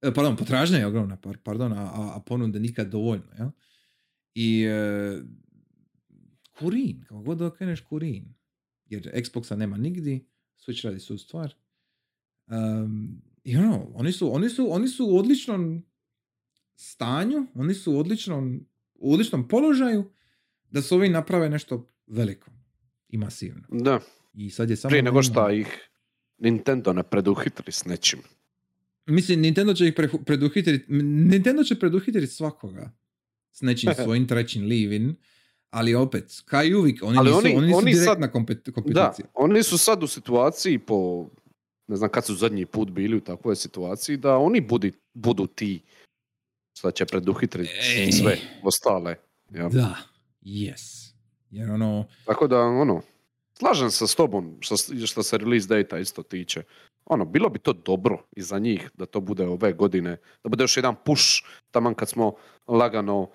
[0.00, 3.32] pardon, potražnja je ogromna, pardon, a, a ponuda nikad dovoljno.
[3.38, 3.48] Jel?
[4.34, 4.66] I
[6.58, 8.35] kurin, kako god okreneš kurin.
[8.88, 10.20] Jer Xboxa nema nigdje,
[10.58, 11.54] Switch radi su stvar.
[12.46, 15.84] Um, I ono, oni su, oni, su, oni su u odličnom
[16.76, 20.10] stanju, oni su u odličnom, u odličnom položaju
[20.70, 22.50] da su ovi naprave nešto veliko
[23.08, 23.62] i masivno.
[23.68, 24.00] Da.
[24.34, 24.90] I sad je samo...
[24.90, 25.90] Prije nego što ih
[26.38, 28.18] Nintendo ne preduhitri s nečim.
[29.06, 29.94] Mislim, Nintendo će ih
[30.26, 32.92] preduhitriti, Nintendo će preduhitriti svakoga
[33.52, 35.14] s nečim svojim trećim livin,
[35.70, 38.74] ali opet, kaj uvijek, oni, ali nisu, oni, oni, oni direktna kompeticija.
[38.86, 41.28] Da, oni su sad u situaciji po,
[41.88, 45.82] ne znam kad su zadnji put bili u takvoj situaciji, da oni budi, budu ti
[46.78, 49.16] što će preduhitriti sve ostale.
[49.50, 49.68] Ja.
[49.68, 49.96] Da,
[50.46, 51.12] Yes.
[51.50, 52.04] Jer ono...
[52.24, 53.02] Tako da, ono,
[53.58, 54.76] slažem se s tobom što,
[55.06, 56.62] što se release data isto tiče.
[57.04, 60.64] Ono, bilo bi to dobro i za njih da to bude ove godine, da bude
[60.64, 61.24] još jedan push
[61.70, 62.34] taman kad smo
[62.66, 63.30] lagano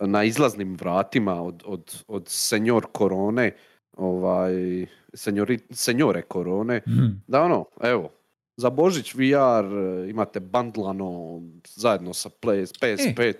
[0.00, 3.56] na izlaznim vratima od, od, od senjor korone,
[3.96, 7.22] ovaj, senjori, senjore korone, hmm.
[7.26, 8.10] da ono, evo,
[8.56, 9.66] za Božić VR
[10.10, 13.34] imate bandlano zajedno sa PS5, e.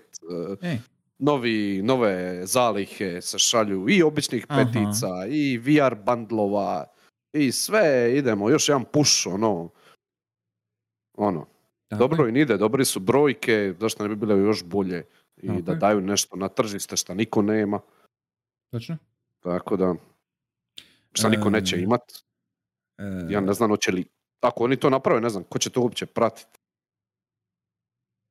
[0.61, 0.77] E.
[1.19, 6.85] novi, nove zalihe se šalju i običnih petica i VR bandlova
[7.33, 9.69] i sve idemo, još jedan push ono
[11.17, 11.45] ono.
[11.91, 15.03] Dobro im ide, dobri su brojke, zašto ne bi bile još bolje
[15.41, 17.79] i da daju nešto na tržište što niko nema.
[18.71, 18.97] Točno.
[19.39, 19.95] Tako da,
[21.13, 22.01] što niko neće imat.
[23.29, 24.05] Ja ne znam hoće li,
[24.41, 26.59] ako oni to naprave, ne znam, ko će to uopće pratiti.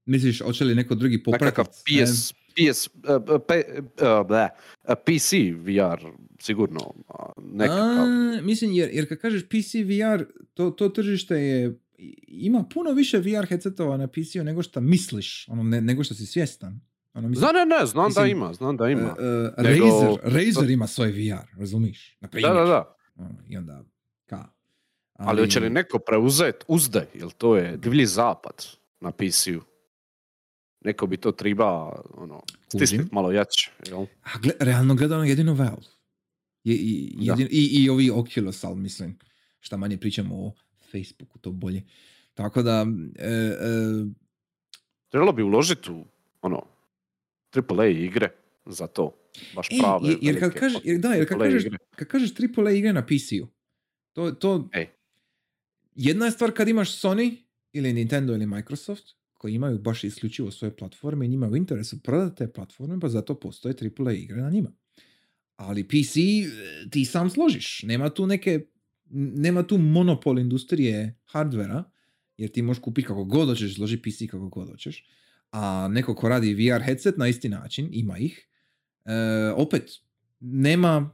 [0.04, 1.44] Misliš, hoće li neko drugi popratiti?
[1.44, 2.94] Nekakav PS, PS, uh,
[4.88, 6.08] uh, PC VR
[6.40, 6.94] sigurno
[7.42, 8.04] nekakav.
[8.04, 10.24] A, mislim, jer, jer kad kažeš PC VR,
[10.54, 11.78] to, to tržište je
[12.28, 16.26] ima puno više VR headsetova na PC-u nego što misliš, ono, ne, nego što si
[16.26, 16.80] svjestan.
[17.16, 19.02] Ono, mislim, ne, ne, znam mislim, da ima, znam da ima.
[19.02, 19.86] Uh, uh, nego...
[19.86, 22.16] Razer, Razer ima svoj VR, razumiš?
[22.20, 22.97] Na da, da, da.
[23.16, 23.84] Ono, I onda,
[24.26, 24.36] ka?
[25.12, 28.66] Ali, Ali hoće li neko preuzet uzde, jer to je divlji zapad
[29.01, 29.76] na PC-u?
[30.86, 33.70] neko bi to triba ono, stisniti malo jače.
[33.86, 34.06] Jel?
[34.22, 35.90] A gle, realno gledano jedino Valve.
[36.64, 39.18] Je, i, jedin, i, I ovi Oculus, ali mislim,
[39.60, 40.52] šta manje pričamo o
[40.93, 41.82] Facebooku, to bolje.
[42.34, 42.86] Tako da...
[43.18, 43.55] E, e,
[45.09, 46.05] Trebalo bi uložiti u
[46.43, 46.62] ono,
[47.55, 48.28] AAA igre
[48.66, 49.31] za to.
[49.55, 50.09] Baš Ej, prave.
[50.09, 51.64] Jer, jer kad kažeš, jer, da, jer kad kažeš,
[51.97, 53.47] kad kažeš AAA igre na PC-u,
[54.12, 54.86] to, to Ej.
[55.94, 57.36] jedna je stvar kad imaš Sony
[57.73, 62.36] ili Nintendo ili Microsoft, koji imaju baš isključivo svoje platforme i njima u interesu prodati
[62.36, 64.73] te platforme, pa zato postoje AAA igre na njima.
[65.56, 66.14] Ali PC
[66.90, 67.82] ti sam složiš.
[67.82, 68.66] Nema tu neke,
[69.10, 71.85] nema tu monopol industrije hardvera,
[72.36, 75.05] jer ti možeš kupiti kako god hoćeš, složi PC kako god hoćeš.
[75.51, 78.48] A neko ko radi VR headset na isti način, ima ih.
[79.05, 79.12] E,
[79.56, 79.90] opet,
[80.40, 81.10] nema...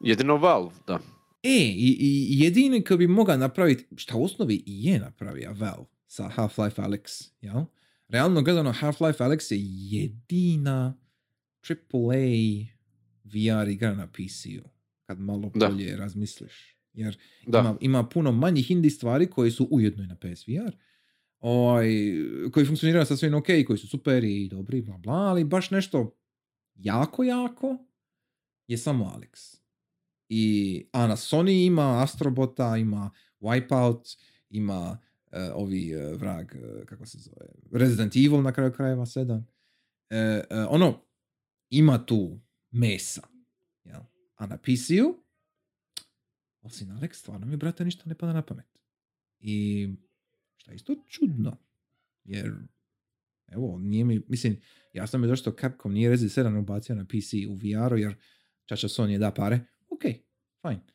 [0.00, 0.98] Jedino Valve, da.
[1.42, 1.96] E, i,
[2.30, 6.82] i jedini ko bi mogao napraviti, šta u osnovi i je napravio Valve, sa Half-Life
[6.82, 7.64] Alex, jel?
[8.08, 9.58] Realno gledano, Half-Life Alex je
[9.96, 10.98] jedina
[11.68, 12.66] AAA
[13.24, 14.68] VR igra na PC-u,
[15.06, 16.78] kad malo bolje razmisliš.
[16.92, 20.76] Jer Ima, ima puno manjih indie stvari koji su ujedno i na PSVR,
[21.40, 21.88] ovaj,
[22.52, 26.16] koji funkcioniraju sasvim ok, koji su super i dobri, bla bla, ali baš nešto
[26.74, 27.76] jako, jako
[28.66, 29.60] je samo Alex.
[30.28, 33.10] I, a na Sony ima Astrobota, ima
[33.40, 34.18] Wipeout,
[34.50, 34.98] ima
[35.32, 39.42] uh, ovi uh, vrag, uh, kako se zove, Resident Evil na kraju krajeva 7.
[40.68, 41.00] ono,
[41.70, 42.40] ima tu
[42.70, 43.22] mesa.
[43.84, 44.00] Jel?
[44.36, 45.28] A na PC-u
[46.62, 48.66] Osim Alex, stvarno mi, brate, ništa ne pada na pamet.
[49.40, 49.88] I
[50.58, 51.56] šta je isto čudno,
[52.24, 52.52] jer
[53.48, 54.60] evo, nije mi, mislim,
[54.92, 58.14] jasno mi je zašto Capcom nije Resident 7 ubacio na PC u VR-u, jer
[58.66, 60.02] čača Sony da pare, ok,
[60.62, 60.86] fine.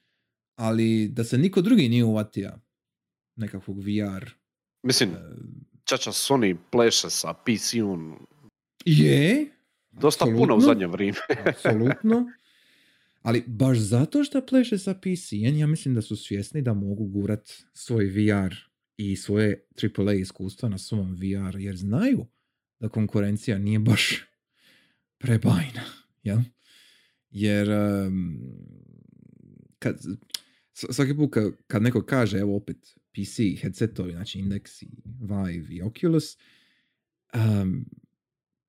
[0.56, 2.52] Ali da se niko drugi nije uvatio
[3.36, 4.30] nekakvog VR.
[4.84, 5.18] Mislim, e,
[5.84, 8.16] čača Sony pleše sa PC-un
[8.86, 9.46] je,
[9.92, 11.18] dosta puno u zadnje vrijeme.
[11.50, 12.26] Apsolutno.
[13.22, 17.52] Ali baš zato što pleše sa PC-en, ja mislim da su svjesni da mogu gurat
[17.74, 19.66] svoj VR i svoje
[19.98, 22.26] AAA iskustva na svom VR, jer znaju
[22.80, 24.24] da konkurencija nije baš
[25.18, 25.84] prebajna.
[26.24, 26.40] Jel?
[27.30, 28.40] Jer em,
[29.80, 30.02] kad,
[30.74, 31.34] svaki put
[31.68, 32.78] kad, neko kaže, evo opet
[33.12, 36.38] PC headsetovi, znači Index i Vive i Oculus,
[37.34, 37.86] em,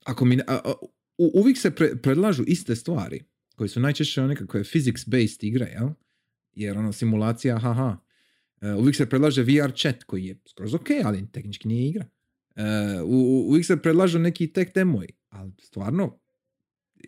[0.05, 0.75] ako mi, a- a-
[1.19, 3.21] u- uvijek se pre- predlažu iste stvari,
[3.57, 5.89] koje su najčešće nekakve physics-based igre, jel?
[6.53, 7.99] Jer ono, simulacija, haha.
[8.61, 12.07] E, uvijek se predlaže VR chat, koji je skroz ok, ali tehnički nije igra.
[12.57, 12.63] E,
[13.03, 16.19] u- uvijek se predlažu neki tek demoji, ali stvarno,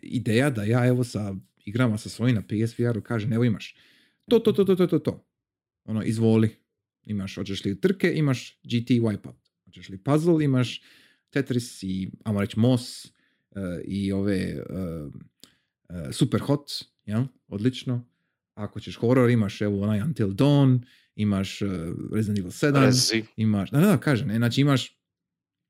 [0.01, 3.75] ideja da ja evo sa igrama sa svojim na PSVR-u kažem, evo imaš
[4.27, 5.27] to, to, to, to, to, to, to.
[5.85, 6.49] Ono, izvoli.
[7.05, 9.51] Imaš, hoćeš li trke, imaš GT Wipeout.
[9.65, 10.81] Hoćeš li puzzle, imaš
[11.29, 13.11] Tetris i, ajmo reći, Moss e,
[13.85, 14.63] i ove e,
[15.89, 16.71] e, Super Hot,
[17.05, 17.23] jel?
[17.47, 18.07] Odlično.
[18.53, 20.79] Ako ćeš horror, imaš evo onaj Until Dawn,
[21.17, 21.65] imaš e,
[22.13, 23.23] Resident Evil 7, Rezi.
[23.35, 24.97] imaš, da, da, da, kažem, ne, znači imaš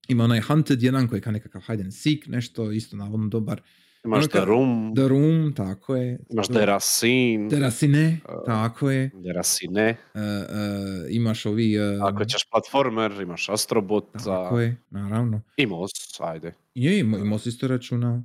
[0.07, 3.61] ima onaj Hunted jedan koji je kao nekakav hide and seek, nešto isto navodno dobar.
[4.05, 6.19] Imaš Ono The Room, The Room, tako je.
[6.29, 9.11] imaš Deracine, Terasine, Uh, tako je.
[9.13, 9.81] Deracine.
[9.83, 11.75] E, e, imaš ovi...
[11.75, 15.41] e, Ako ćeš platformer, imaš Astrobota, Tako je, naravno.
[15.57, 16.53] i Moss, ajde.
[16.75, 18.23] Je, ima se isto računa.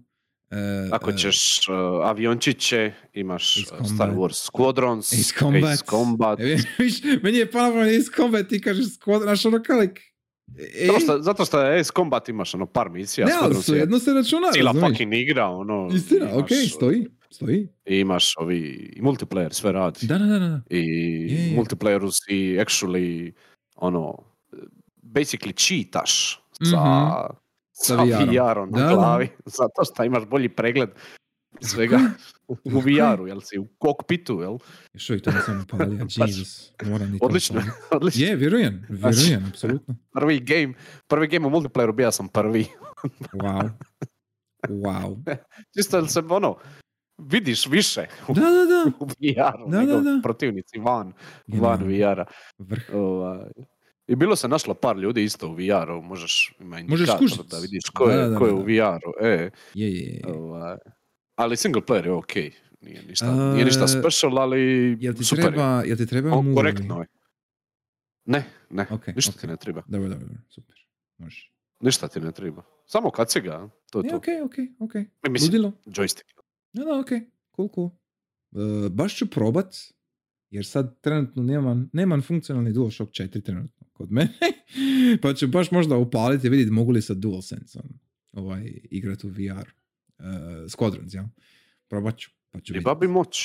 [0.53, 1.37] E, Ako e, ćeš
[1.69, 1.75] uh,
[2.09, 3.65] aviončiće, imaš
[3.95, 4.11] Star.
[4.11, 5.73] Wars Squadrons, Ace Combat.
[5.73, 6.39] Ace Combat.
[7.23, 10.03] Meni je palo Ace Combat, ti kažeš squad, znaš ono kao like,
[10.59, 13.75] e, Zato što, zato što je Ace Combat imaš ono par misija, ne, ali su
[13.75, 15.89] je jedno se računa, cijela fucking igra, ono.
[15.95, 17.69] Istina, imaš, ok, stoji, stoji.
[17.87, 18.59] I imaš ovi,
[18.97, 20.07] i multiplayer sve radi.
[20.07, 20.61] Da, da, da, da.
[20.71, 21.57] I Je, je.
[21.57, 23.33] multiplayeru si actually,
[23.77, 24.15] ono,
[25.03, 27.42] basically cheataš sa, Mhm.
[27.73, 28.71] Sa VR-om.
[28.71, 28.95] Na Da, da.
[28.95, 29.29] glavi,
[29.59, 30.91] zato što imaš bolji pregled
[31.61, 32.01] svega
[32.49, 32.57] u.
[32.81, 34.59] VR-u, jel si u kokpitu, jel?
[34.93, 38.25] Još uvijek to nisam upalio, Jesus, moram i to Odlično, odlično.
[38.27, 39.97] Je, vjerujem, vjerujem, apsolutno.
[40.13, 40.75] Prvi game,
[41.07, 42.67] prvi game u multiplayeru bija sam prvi.
[43.33, 43.71] Wow.
[44.69, 45.37] Wow.
[45.77, 46.57] Čisto jel se ono,
[47.19, 48.91] vidiš više u Da, da, da.
[49.01, 50.21] VR-u Da, nego da, da.
[50.23, 51.13] protivnici van,
[51.47, 51.83] van.
[51.85, 52.25] VR-a.
[52.59, 52.83] Vrh.
[52.95, 53.51] Ovaj,
[54.09, 57.83] I bilo se našlo par ljudi isto u VR-u, možeš, ima Možeš indikator da vidiš
[57.87, 58.59] ko je, da, da, ko je u.
[58.59, 59.13] VR-u.
[59.23, 60.23] E, Je, je, je.
[60.29, 60.77] ovaj,
[61.35, 62.35] ali single player je ok.
[62.81, 64.61] Nije ništa, nije ništa special, ali
[65.01, 65.49] Jel ti super je.
[65.49, 66.55] treba, jel ti treba O, movie?
[66.55, 67.07] korektno je.
[68.25, 69.41] Ne, ne, Ok, ništa ok.
[69.41, 69.83] ti ne treba.
[69.87, 70.77] Dobro, dobro, dobro, super.
[71.19, 71.53] Možeš.
[71.81, 72.63] Ništa ti ne treba.
[72.87, 74.17] Samo kaciga, to je E, to.
[74.17, 74.95] ok, ok, ok.
[74.95, 75.73] E, Mislim, Ludilo.
[75.87, 76.27] joystick.
[76.73, 77.09] Da, da, ok.
[77.57, 77.91] Cool, cool.
[78.53, 79.75] E, baš ću probat,
[80.51, 84.33] jer sad trenutno nemam, nemam funkcionalni DualShock 4 trenutno kod mene.
[85.23, 87.89] pa ću baš možda upaliti i vidjeti mogu li sa DualSense-om
[88.33, 89.69] ovaj, igrat u VR.
[90.19, 90.27] Uh,
[90.67, 91.29] Squadrons, ja.
[91.89, 92.31] Probat ću.
[92.51, 93.39] Pa ću Treba bi moć.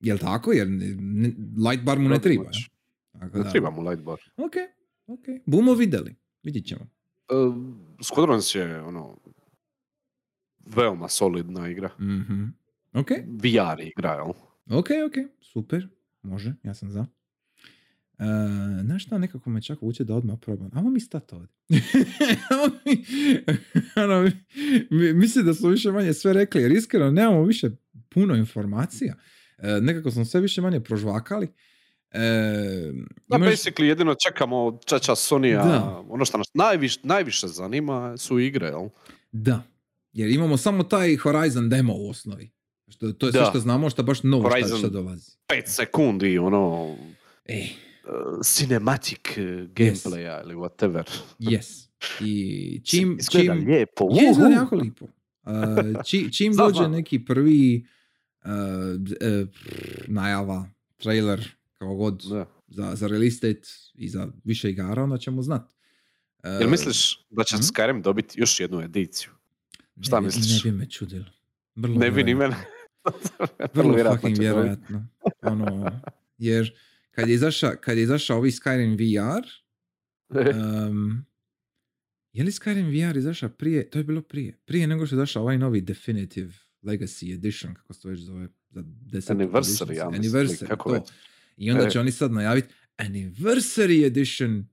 [0.00, 0.52] Jel tako?
[0.52, 1.34] Jer ne- ne-
[1.70, 2.50] light bar mu ne Treba ja?
[3.20, 4.18] Tako Ne treba mu light bar.
[4.36, 4.52] Ok,
[5.06, 5.26] ok.
[5.46, 6.16] Bumo vidjeli.
[6.42, 6.80] Vidjet ćemo.
[6.80, 7.54] Uh,
[7.98, 9.18] Squadrons je ono
[10.66, 11.90] veoma solidna igra.
[11.98, 12.44] Mhm.
[12.92, 14.28] Ok, VR igra, jel?
[14.78, 15.30] ok, ok.
[15.40, 15.88] Super.
[16.22, 17.06] Može, ja sam za.
[18.20, 18.24] Uh,
[18.82, 20.70] znaš šta, nekako me čak vuče da odmah probam.
[20.72, 21.48] Amo mi stat ovdje.
[22.84, 23.04] Mi,
[23.96, 24.32] ono, mi-
[24.92, 27.70] mi- mislim da smo više manje sve rekli, jer iskreno nemamo više
[28.08, 29.14] puno informacija.
[29.58, 31.48] E, nekako smo sve više manje prožvakali.
[32.10, 32.20] E,
[33.28, 36.02] Da, imaš- basically jedino čekamo čača Sonija, Da.
[36.08, 38.88] ono što nas najviš, najviše zanima su igre, jel?
[39.32, 39.62] Da,
[40.12, 42.50] jer imamo samo taj Horizon demo u osnovi.
[42.88, 43.46] Što, to je sve Da.
[43.46, 44.78] što znamo, što baš novo šta, Horizon.
[44.78, 45.30] šta dolazi.
[45.48, 46.96] 5 sekundi, ono,
[47.46, 47.87] Ej, uh,
[48.44, 51.04] cinematic uh, gameplaya ili whatever.
[51.38, 51.88] yes.
[52.24, 54.08] I čim, Izgleda čim, lijepo.
[54.12, 55.04] Je, izgleda jako lipo.
[55.04, 55.52] Uh,
[56.06, 57.86] či, čim dođe neki prvi
[58.44, 59.48] uh, uh,
[60.06, 61.48] najava, trailer,
[61.78, 62.46] kao god, Da.
[62.68, 65.62] za, za release date i za više igara, onda ćemo znat.
[66.44, 67.62] Uh, Jel misliš da će mhm.
[67.62, 69.30] Skyrim dobiti još jednu ediciju?
[70.00, 70.64] šta ne, bi- misliš?
[70.64, 71.24] Ne bi me čudilo.
[71.74, 72.56] Vrlo Ne bi ni mene.
[73.74, 75.06] Vrlo fucking vjerojatno.
[75.42, 75.90] Ono,
[76.38, 76.72] jer
[77.18, 79.46] kad je izašao, kad je izašao ovi Skyrim VR,
[80.88, 81.24] um,
[82.36, 85.42] je li Skyrim VR izašao prije, to je bilo prije, prije nego što je izašao
[85.42, 89.34] ovaj novi Definitive Legacy Edition, kako se to već zove, za 10.
[89.34, 90.94] Anniversary, ja Anniversary, kako to.
[90.94, 91.08] već.
[91.56, 91.90] I onda E.
[91.90, 94.66] će oni sad najaviti Anniversary Edition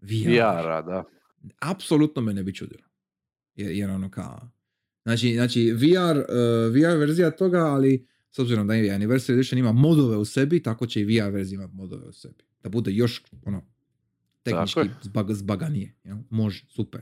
[0.00, 0.28] VR.
[0.28, 1.04] VR-a, da.
[1.58, 2.84] Apsolutno me ne bi čudilo.
[3.54, 4.50] Jer, jer ono kao...
[5.04, 8.06] Znači, znači VR, uh, VR verzija toga, ali
[8.36, 11.56] s obzirom da je Anniversary Edition ima modove u sebi, tako će i VR verzija
[11.56, 12.44] imati modove u sebi.
[12.62, 13.62] Da bude još ono,
[14.42, 15.94] tehnički zbag, zbaganije.
[16.04, 16.16] jel?
[16.30, 17.00] Može, super.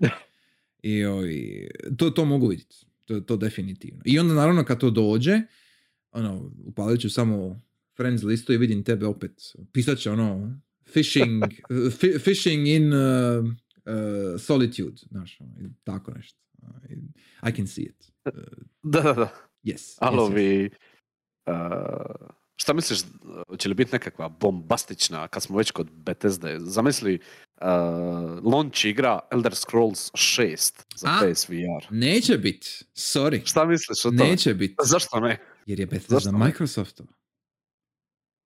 [0.82, 1.68] I, ovi,
[1.98, 2.86] to, to mogu vidjeti.
[3.04, 4.02] To, to definitivno.
[4.04, 5.40] I onda naravno kad to dođe,
[6.12, 7.62] ono, upalit ću samo
[7.96, 9.42] friends listu i vidim tebe opet.
[9.72, 10.60] Pisat će ono,
[10.92, 11.44] fishing,
[12.00, 16.38] fi- fishing in uh, uh, solitude, znaš, ono, tako nešto.
[16.62, 16.68] Uh,
[17.48, 18.12] I can see it.
[18.24, 18.32] Uh,
[18.82, 19.45] Da, da, da.
[19.66, 19.96] Yes.
[19.98, 20.24] Ali yes, yes.
[20.24, 20.70] ovi...
[21.46, 22.98] uh, šta misliš,
[23.58, 27.14] će li biti nekakva bombastična, kad smo već kod Bethesda, zamisli
[27.60, 27.66] uh,
[28.52, 31.32] launch igra Elder Scrolls 6 za A?
[31.32, 31.86] PSVR.
[31.90, 32.64] Neće bit.
[32.94, 33.46] Sorry.
[33.46, 34.30] Šta misliš o tome?
[34.30, 34.74] Neće bit.
[34.82, 35.38] Zašto ne?
[35.66, 36.46] Jer je Bethesda Zašto ne?
[36.46, 37.12] Microsoftova.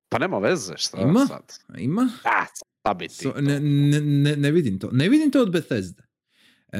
[0.08, 1.26] Pa nema veze, šta Ima?
[1.26, 1.52] sad?
[1.78, 2.10] Ima?
[2.24, 2.44] A,
[2.80, 4.88] šta bi ti So, ne, ne, ne, vidim to.
[4.92, 6.02] Ne vidim to od Bethesde.
[6.72, 6.78] E,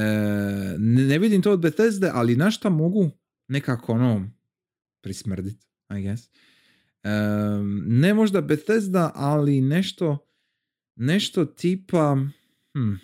[0.79, 3.11] ne, vidim to od Bethesde, ali na šta mogu
[3.51, 4.31] nekako ono
[5.01, 6.29] prismrdit, I guess.
[7.03, 7.11] E,
[7.87, 10.27] ne možda Bethesda, ali nešto
[10.97, 12.17] nešto tipa
[12.75, 12.95] hm,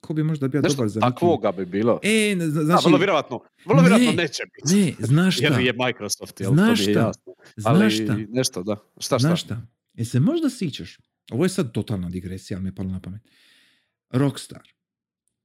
[0.00, 2.00] ko bi možda bio Nešto dobar za takvoga bi bilo.
[2.02, 4.94] E, ne, znači, vrlo vjerojatno, vrlo ne, vjerojatno neće biti.
[5.00, 6.52] ne, znaš šta, Jer je Microsoft, jel?
[6.54, 7.06] Znaš to mi je šta?
[7.06, 7.32] jasno.
[7.64, 8.76] Ali znaš šta, nešto, da.
[8.98, 9.18] Šta, šta?
[9.18, 9.66] Znaš šta?
[9.94, 10.98] Jel se možda sićaš?
[11.30, 13.22] Ovo je sad totalna digresija, ali mi je palo na pamet.
[14.10, 14.68] Rockstar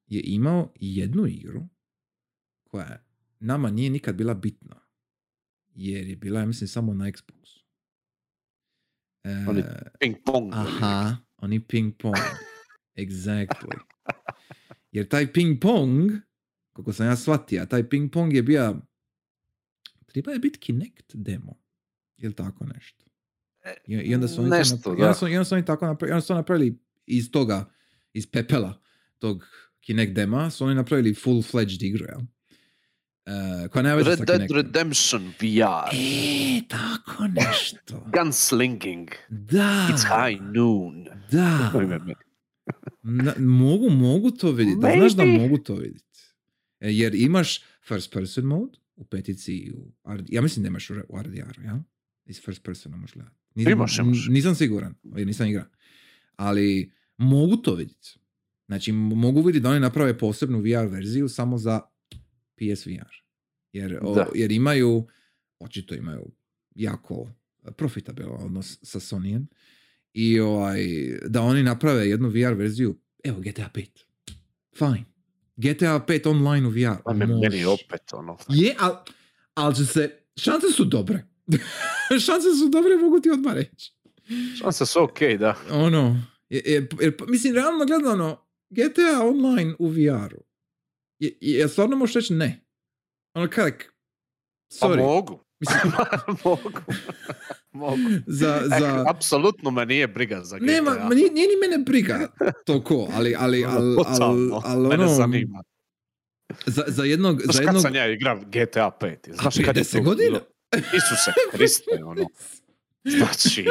[0.07, 1.68] je imao jednu igru
[2.64, 3.09] koja
[3.40, 4.76] nama nije nikad bila bitna.
[5.76, 7.60] Jer je bila, ja mislim, samo na Xboxu.
[9.24, 9.64] E, Oni
[9.99, 10.53] Ping pong.
[10.53, 12.16] aha, oni ping pong.
[12.95, 13.78] Exactly.
[14.91, 16.11] Jer taj ping pong,
[16.74, 18.76] kako sam ja shvatio, taj ping pong je bio
[20.06, 21.60] treba je biti Kinect demo.
[22.18, 23.06] Ili tako nešto.
[23.88, 25.06] I, i onda su oni to Nešto, napravili, da.
[25.06, 27.72] i onda su, i onda su oni tako napravili, i onda su napravili iz toga,
[28.14, 28.82] iz pepela
[29.20, 29.48] tog
[29.82, 32.20] Kinect dema, su oni napravili full-fledged igru, jel?
[33.26, 34.52] Uh, koja sa Red Dead.
[34.52, 35.90] Redemption VR.
[35.94, 38.06] E, tako nešto.
[38.18, 39.10] Gunslinging.
[39.30, 39.88] Da.
[39.91, 41.06] It's high noon.
[41.32, 41.72] Da.
[43.04, 44.80] Na- mogu, mogu to vidjeti.
[44.82, 46.20] Da znaš da mogu to vidjeti.
[46.80, 50.90] E, Jer imaš first person mode u petici i u RD, ja mislim da imaš
[50.90, 51.84] u R- u RDR-u, ja?
[52.26, 53.36] Iz first persona možeš gledati.
[53.56, 54.28] Nisam, Imaš, imaš.
[54.30, 55.66] Nisam siguran, jer nisam igra.
[56.36, 58.20] Ali mogu to vidjeti.
[58.68, 61.82] Znači, mogu vidjeti da oni naprave posebnu VR verziju samo za
[62.60, 63.14] PSVR.
[63.73, 65.07] Jer, o- jer imaju,
[65.60, 66.31] očito imaju
[66.76, 67.30] jako
[67.77, 69.45] profitabilan odnos sa Sonyjem
[70.14, 70.80] i ovaj,
[71.27, 73.88] da oni naprave jednu VR verziju, evo GTA 5.
[74.77, 75.03] Fine.
[75.56, 77.02] GTA 5 online u VR.
[77.06, 78.38] Pa me, meni opet ono.
[78.49, 78.95] Je, ali
[79.53, 81.23] al će se, šanse su dobre.
[82.26, 83.94] šanse su dobre, mogu ti odmah reći.
[84.60, 85.56] Šanse su okej, da.
[85.72, 90.44] Ono, je, je, jer, mislim, realno gledano, GTA online u VR-u.
[91.20, 92.66] Je, je, stvarno možeš reći ne?
[93.34, 93.94] Ono kak,
[94.80, 94.98] Pa sorry.
[94.98, 95.40] mogu.
[95.60, 95.94] Mislim,
[96.46, 96.72] mogu.
[97.72, 97.98] mogu.
[98.28, 100.66] za, Eh, za, apsolutno me nije briga za GTA.
[100.66, 102.28] Nema, ma nije, nije ni mene briga
[102.66, 105.64] to ko, ali, ali, ali, ali, ali Mene ono, zanima.
[106.66, 109.34] za, za jednog, Znaš za kad jednog, sam ja igram GTA 5?
[109.41, 110.40] Znaš kad je 10 to godina?
[110.76, 112.26] Isuse Kriste, ono.
[113.18, 113.66] Znači,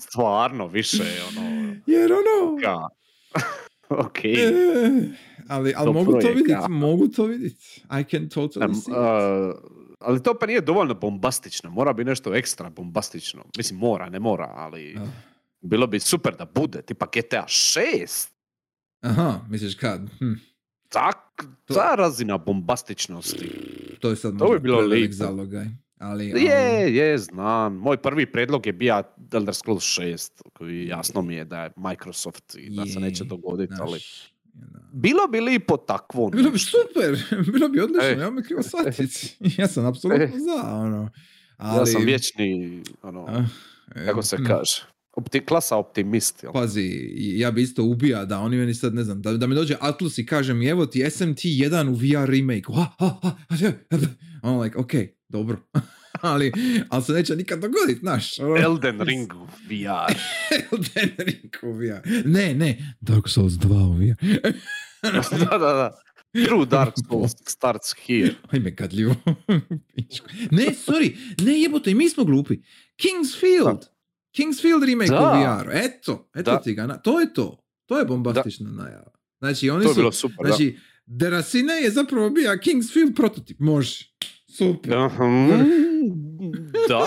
[0.00, 2.88] stvarno više, ono, jer ono, ka.
[4.06, 4.34] Okej.
[4.34, 4.50] e,
[5.48, 7.56] ali, ali To mogu to vidjeti, mogu to vidjeti.
[7.92, 8.96] I can totally Em, see it.
[8.96, 9.52] a,
[10.00, 13.44] ali to pa nije dovoljno bombastično, mora bi nešto ekstra bombastično.
[13.56, 15.06] Mislim, mora, ne mora, ali Ah.
[15.60, 18.28] bilo bi super da bude, tipa GTA 6.
[19.00, 20.00] Aha, misliš kad?
[20.18, 20.32] Hm,
[20.88, 21.16] Tak,
[21.64, 23.48] To- ta razina bombastičnosti.
[24.00, 25.66] to je sad To bi možda bilo zalogaj.
[26.02, 27.74] Ali, Je, je, znam.
[27.76, 29.02] Moj prvi predlog je bio
[29.32, 33.28] Elder Scrolls 6, koji jasno mi je da je Microsoft i da se neće Je,
[33.28, 34.00] dogoditi, ali...
[34.92, 36.30] Bilo bi lipo takvo.
[36.30, 37.18] Bilo bi super,
[37.52, 38.18] bilo bi odlično, E.
[38.18, 39.36] ja me krivo shvatiti.
[39.58, 40.28] Ja sam apsolutno E.
[40.28, 41.10] za, ono.
[41.56, 43.44] Ali, Ja sam vječni, ono, ah,
[44.06, 46.42] kako se kaže, opti, klasa optimist.
[46.42, 46.52] Jel?
[46.52, 49.76] Pazi, ja bi isto ubija da oni meni sad, ne znam, da, da mi dođe
[49.80, 52.72] Atlus i kaže mi, evo ti SMT1 u VR remake.
[52.74, 53.56] Ha, ha, ha, ha,
[53.90, 53.96] ha.
[54.42, 54.92] Ono like, ok,
[55.32, 55.56] dobro.
[56.22, 56.52] ali,
[56.88, 58.38] ali se neće nikad dogoditi, znaš.
[58.38, 58.56] ono.
[58.56, 60.14] Elden Ring u VR.
[60.62, 62.08] Elden Ring u VR.
[62.24, 64.52] Ne, ne, Dark Souls 2 u VR.
[65.40, 65.98] da, da, da.
[66.46, 68.34] True Dark Souls starts here.
[68.50, 69.14] Ajme, gadljivo.
[70.50, 72.56] ne, sorry, ne jebote, i mi smo glupi.
[72.96, 73.86] Kingsfield.
[74.32, 75.20] Kingsfield remake Da.
[75.20, 75.24] u
[75.62, 75.70] VR.
[75.74, 76.60] Eto, eto Da.
[76.60, 76.86] ti ga.
[76.86, 77.58] na- To je to.
[77.86, 79.10] To je bombastična najava.
[79.38, 80.00] Znači, oni To je su...
[80.00, 83.58] bilo super, Znači, Derasine je zapravo bio Kingsfield prototip.
[83.60, 84.04] Može.
[84.52, 84.90] Super.
[84.90, 85.10] da.
[86.88, 87.04] Da.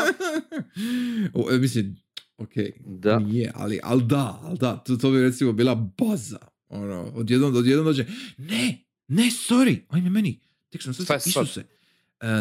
[1.34, 1.96] O, e, mislim,
[2.38, 2.50] ok,
[2.80, 3.20] Da.
[3.20, 6.38] nije, ali, ali da, ali da, to, to bi recimo bila baza.
[6.70, 8.06] Ono, odjednom, odjednom dođe,
[8.38, 8.78] ne,
[9.08, 10.40] ne, sorry, ajme meni,
[10.70, 11.22] tek sam sad, sad?
[11.28, 11.66] Isuse, uh,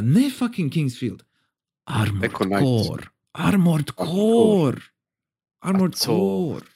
[0.05, 1.23] ne fucking Kingsfield,
[1.85, 2.33] Armored.
[2.33, 4.81] Core, Armored Core,
[5.61, 6.67] Armored A to- Core.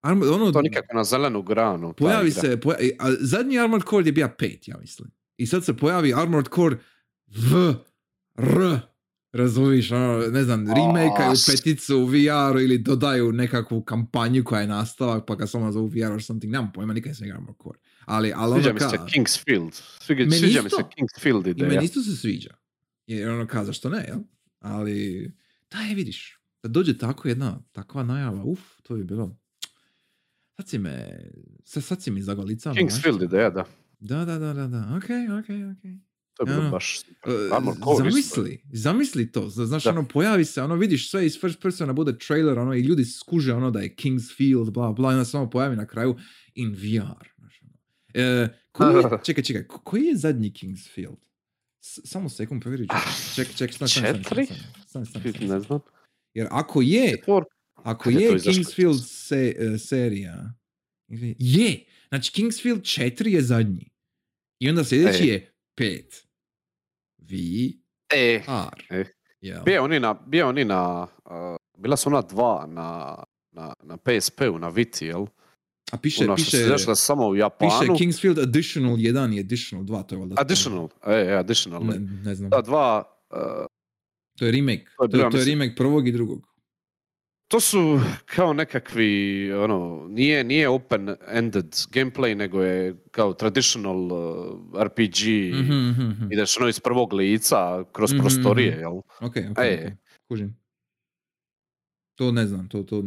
[0.00, 1.88] Armo, ono, To nikako na zelenu granu.
[1.88, 5.10] ta pojavi se, poja- a zadnji Armored Core je bio pet, ja mislim.
[5.36, 6.76] I sad se pojavi Armored Core
[7.30, 7.74] V,
[8.36, 8.80] R,
[9.32, 12.14] razumiješ, ono, ne znam, remakeaju s- peticu u VR
[12.58, 16.72] ili dodaju nekakvu kampanju koja je nastavak, pa ga samo zovu VR or something, nemam
[16.72, 17.78] pojma, nikad nisam igrao Armored Core.
[18.06, 19.72] Ali, ali Sviđa ono mi se ka, Kingsfield.
[20.00, 20.88] Sviđa, Meni sviđa mi se isto.
[20.88, 21.68] Kingsfield i ideja.
[21.68, 22.54] meni isto se sviđa.
[23.06, 24.18] Jer ono ka, zašto ne, jel?
[24.60, 25.30] Ali,
[25.70, 29.36] da je, vidiš, da dođe tako jedna, takva najava, uf, to bi bilo,
[30.56, 31.20] sad si me,
[31.64, 32.74] sad, sad si mi zagolicao.
[32.74, 33.64] Kingsfield ideja, da.
[34.00, 35.04] Da, da, da, da, da, ok,
[35.38, 36.09] ok, ok.
[36.34, 36.70] To je bilo Ja.
[36.70, 37.34] baš super.
[37.46, 38.10] Uh, Armored Core isto.
[38.34, 39.48] zamisli, zamisli to.
[39.48, 39.90] Zna- Znaš, Da.
[39.90, 43.52] ono, pojavi se, ono, vidiš sve iz first persona, bude trailer, ono, i ljudi skuže,
[43.54, 46.16] ono, da je Kingsfield, bla, bla, i onda samo pojavi na kraju
[46.54, 47.26] in VR.
[47.36, 47.72] Znaš, ono.
[48.16, 51.18] E, koji je, čekaj, čekaj, ko- koji je zadnji Kingsfield?
[51.80, 52.96] S- samo sekund, provjerit ću.
[53.34, 54.44] Ček, ček, stani, stani, stani, Četiri?
[54.46, 55.48] stani, stani, stani, stani.
[55.48, 55.80] Ne znam.
[56.34, 57.44] Jer ako je, Četvor.
[57.74, 58.38] ako je je?
[58.40, 60.54] Kingsfield se, e, serija,
[61.38, 63.90] je, znači Kingsfield 4 je zadnji.
[64.58, 65.26] I onda sljedeći E.
[65.26, 66.26] je 5.
[68.12, 68.94] E, VR.
[68.94, 69.04] E.
[69.40, 69.62] Jel?
[69.64, 73.16] bio oni na, bio oni na, uh, bila su ona dva na,
[73.52, 75.26] na, na PSP-u, na Viti, jel?
[75.92, 77.96] A piše, Ona što piše, se izašla samo u piše Japanu.
[77.98, 80.34] Kingsfield Additional 1 i Additional 2, to je valjda...
[80.38, 81.84] Additional, e, e, additional.
[81.84, 82.50] Ne, ne znam.
[82.50, 83.66] Da, dva, uh,
[84.38, 84.84] To je remake.
[84.96, 86.49] To je To to je remake prvog i drugog.
[87.50, 89.12] To su kao nekakvi,
[89.52, 95.16] ono, nije, nije open-ended gameplay, nego je kao traditional uh, RPG,
[95.54, 96.32] Mhm, mhm, mhm.
[96.32, 98.80] ideš ono iz prvog lica, kroz Mhm, prostorije, mhm.
[98.80, 98.92] jel?
[98.96, 99.86] Ok, ok, E.
[99.86, 99.98] ok.
[100.28, 100.56] Kužim.
[102.14, 103.02] To ne znam, to, to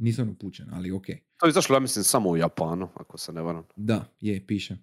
[0.00, 1.06] nisam upućen, ali ok.
[1.36, 3.64] To je izašlo, ja mislim, samo u Japanu, ako se ne varam.
[3.76, 4.76] Da, je, piše.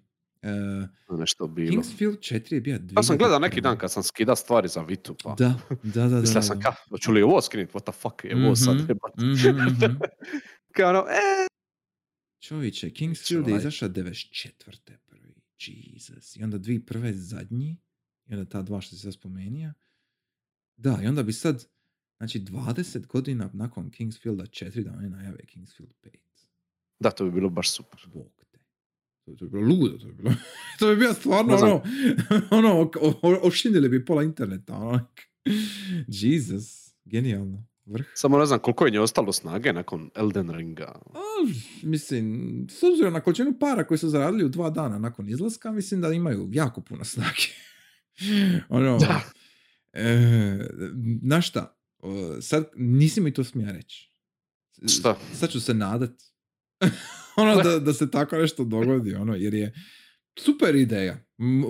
[1.08, 1.70] Uh, Nešto bilo.
[1.70, 3.62] Kingsfield 4 je bio Ja sam gledao neki 2001.
[3.62, 5.34] dan kad sam skida stvari za Vitu, pa...
[5.38, 6.08] Da, da, da.
[6.08, 8.86] da, da, sam ka, hoću li ovo skinit, what the fuck je ovo sad, Mhm,
[9.48, 9.96] mhm, mhm.
[10.76, 11.46] Kao ono, e,
[12.40, 14.96] Čovječe, Kingsfield je izašao 94.
[15.06, 15.34] prvi.
[15.66, 16.36] Jesus.
[16.36, 17.76] I onda dvi prve zadnji.
[18.26, 19.72] I onda ta dva što si sad spomenija.
[20.76, 21.66] Da, i onda bi sad,
[22.18, 26.10] znači 20 godina nakon Kingsfielda 4 da oni najave Kingsfield 5.
[27.00, 28.00] da, to bi bilo baš super.
[28.14, 28.35] Bog.
[29.26, 30.34] To, bi bilo ludo, to bi bilo.
[30.78, 31.82] to bi bilo stvarno ono,
[33.22, 34.74] ono, ošinili bi pola interneta.
[34.76, 35.06] Ono.
[36.22, 37.66] Jesus, genijalno.
[37.84, 38.06] Vrh.
[38.14, 40.84] Samo ne znam koliko je nje ostalo snage nakon Elden Ringa.
[41.14, 41.18] A,
[41.82, 46.00] mislim, s obzirom na količinu para koje su zaradili u dva dana nakon izlaska, mislim
[46.00, 47.46] da imaju jako puno snage.
[48.68, 49.20] ono, Da.
[49.92, 50.68] e,
[51.22, 51.76] znaš šta,
[52.40, 54.12] sad nisi mi to smija reći.
[54.88, 55.18] Šta?
[55.34, 56.22] Sad ću se nadat.
[57.42, 59.72] ono da, da se tako nešto dogodi, ono, jer je
[60.38, 61.16] super ideja.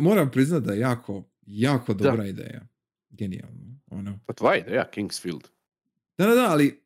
[0.01, 2.10] Moram priznat da je jako, jako Da.
[2.10, 2.66] dobra ideja.
[3.10, 3.76] Genijalno.
[3.86, 4.10] Ono.
[4.28, 5.43] Je tvoja ideja, Kingsfield.
[6.18, 6.82] Da, da, da, ali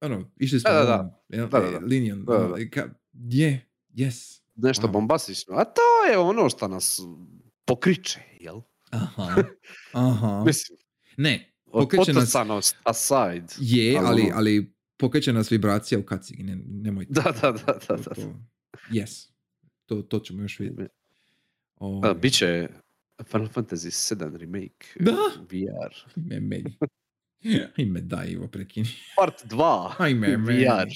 [0.00, 1.20] ono, išli smo Da, da, da.
[1.28, 1.70] Da, da, da.
[1.70, 1.78] Da,
[2.16, 2.56] da, ono, da.
[2.56, 4.40] ka- je, yes.
[4.54, 4.92] Nešto Wow.
[4.92, 5.54] bombastično.
[5.54, 5.80] A to
[6.12, 7.00] je ono što nas
[7.64, 8.60] pokriče, jel?
[8.90, 9.42] Aha,
[9.92, 10.42] aha.
[10.46, 10.78] Mislim,
[11.16, 12.34] Ne, od pokreće nas,
[12.84, 13.46] aside.
[13.58, 17.12] je, ali ali, ono- ali pokreće nas vibracija u kacigi, ne, nemojte.
[17.12, 17.96] Da, da, da, da.
[17.96, 18.14] Da.
[18.14, 18.34] to-
[18.90, 19.28] yes,
[19.86, 20.82] to, to ćemo još vidjeti.
[20.82, 20.88] A,
[21.76, 22.68] Ovaj, Biće
[23.30, 25.12] Final Fantasy 7 remake Da.
[25.40, 25.94] VR.
[26.16, 26.76] Ajme meni.
[27.78, 28.88] Ajme daj Ivo, prekini.
[29.16, 30.64] Part 2 Ajme meni.
[30.64, 30.88] VR.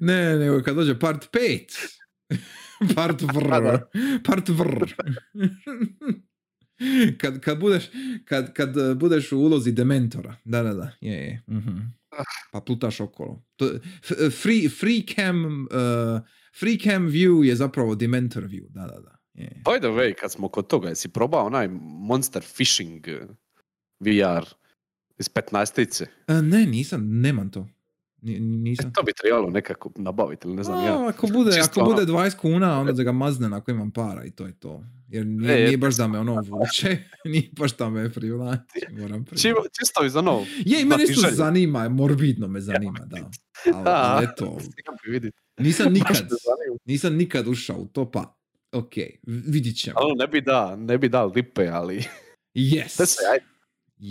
[0.00, 1.88] Ne, nego kad dođe part 5.
[2.96, 3.48] part vrr.
[3.62, 3.88] Da.
[4.24, 4.92] part vrr.
[7.18, 7.90] kad, kad, budeš,
[8.24, 10.36] kad, kad uh, budeš u ulozi dementora.
[10.44, 10.92] Da, da, da.
[11.00, 11.42] Je, je.
[11.48, 11.78] mhm.
[12.52, 13.42] Pa plutaš okolo.
[13.56, 13.70] To,
[14.02, 16.20] f- free, free, cam, uh,
[16.60, 18.66] free cam view je zapravo dementor view.
[18.68, 19.16] Da, da, da.
[19.34, 19.62] Je.
[19.64, 21.68] By the way, kad smo kod toga, jesi probao onaj
[22.08, 23.26] Monster Fishing eh,
[24.00, 24.44] VR
[25.18, 27.68] iz 15 A, ne, nisam, nemam to.
[28.22, 28.92] Ni- nisam.
[28.92, 31.08] To bi trebalo nekako nabaviti ili ne znam A, ja.
[31.08, 34.24] ako bude, Čisto ako ono- bude 20 kuna, onda da ga maznem ako imam para
[34.24, 34.84] i to je to.
[35.08, 39.24] Jer nije, E, nije baš da me ono vuče, nije baš da me privlači, moram
[39.24, 39.68] priznati.
[39.74, 40.44] Čisto, iz ono...
[40.58, 41.34] Je, mene isto znatiželje.
[41.34, 43.16] zanima, morbidno me zanima, da.
[43.66, 44.58] Ali, ali eto,
[45.58, 46.28] nisam nikad,
[46.84, 48.36] nisam nikad ušao u to, pa
[48.72, 48.92] ok,
[49.24, 49.94] vidit ćemo.
[49.98, 52.04] Ali ne bi da, ne bi dal lipe, ali...
[52.54, 52.88] Yes.
[53.06, 53.38] Se, aj,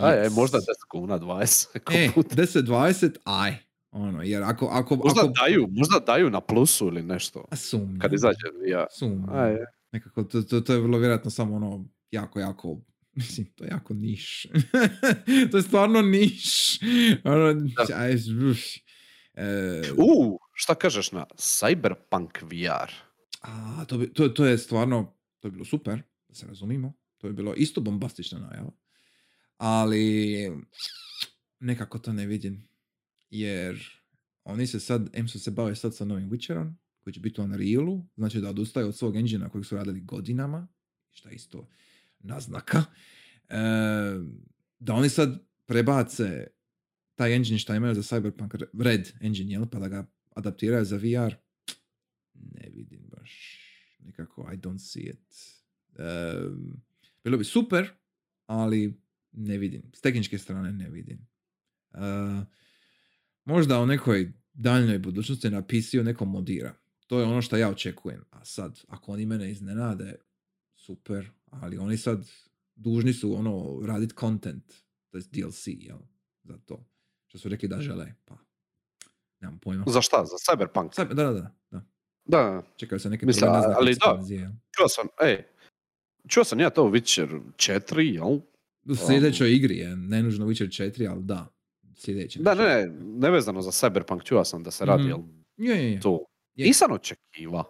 [0.02, 1.68] aj, aj, možda 10 kuna, 20.
[1.76, 2.36] ako E, bude.
[2.38, 3.56] 10-20, aj.
[3.92, 7.46] Ono, jer ako, ako, Možda ako, daju, možda daju na plusu ili nešto.
[7.52, 8.00] A sumnjam.
[8.00, 8.86] Kad izađe VR.
[8.92, 9.30] Sumnjam.
[9.30, 9.56] Aj,
[9.92, 12.82] Nekako, to, to, to je vrlo vjerojatno samo ono, jako, jako,
[13.16, 14.48] mislim, to je jako niš.
[15.52, 16.80] to je stvarno niš.
[17.24, 17.86] ono, Da.
[19.34, 22.92] E, U, šta kažeš na Cyberpunk VR?
[23.42, 26.94] a, to, bi, to, to je stvarno, to je bilo super, da se razumimo.
[27.18, 28.72] To je bilo isto bombastična najava.
[29.58, 30.52] Ali
[31.60, 32.69] nekako to ne vidim.
[33.30, 34.00] Jer
[34.44, 37.44] oni se sad, em su se bave sad sa novim Witcherom, koji će biti u
[37.44, 40.68] Unrealu, znači da odustaju od svog engina kojeg su radili godinama,
[41.12, 41.68] šta isto
[42.20, 42.84] naznaka.
[43.50, 43.56] E,
[44.80, 46.48] da oni sad prebace
[47.16, 49.66] taj engine šta imaju za Cyberpunk Red engine, jel?
[49.66, 51.36] pa da ga adaptiraju za VR,
[52.34, 53.60] ne vidim baš
[54.00, 55.60] nekako, I don't see it.
[56.00, 56.82] Um,
[57.24, 57.90] bilo bi super,
[58.46, 59.02] ali
[59.32, 59.92] ne vidim.
[59.94, 61.28] S tehničke strane ne vidim.
[61.92, 62.00] Uh,
[63.50, 66.74] možda u nekoj daljnoj budućnosti na PC-u neko modira.
[67.08, 68.26] To je ono što ja očekujem.
[68.30, 70.16] A sad, ako oni mene iznenade,
[70.76, 72.28] super, ali oni sad
[72.76, 74.74] dužni su ono radit content,
[75.10, 75.98] to je DLC, jel?
[76.44, 76.86] Za to.
[77.28, 78.38] Što su rekli da žele, pa
[79.40, 79.86] nemam pojma.
[79.88, 80.26] Za šta?
[80.26, 80.96] Za Cyberpunk?
[80.96, 81.82] Sad, da, da, da, da.
[82.26, 84.24] Da, Čekaju se neke naznake ali da.
[84.78, 85.44] čuo sam, ej,
[86.28, 88.40] čuo sam ja to Witcher 4, jel?
[88.86, 91.59] U sljedećoj igri je, ne nužno Witcher 4, ali da,
[92.00, 92.40] sljedeće.
[92.40, 92.88] Da, ne, ne,
[93.20, 95.10] nevezano za Cyberpunk, čuo sam da se radi, Mhm.
[95.10, 95.20] jel?
[95.58, 96.00] Je, je, je.
[96.00, 96.26] To.
[96.56, 96.66] Je.
[96.66, 97.64] Nisam očekiva,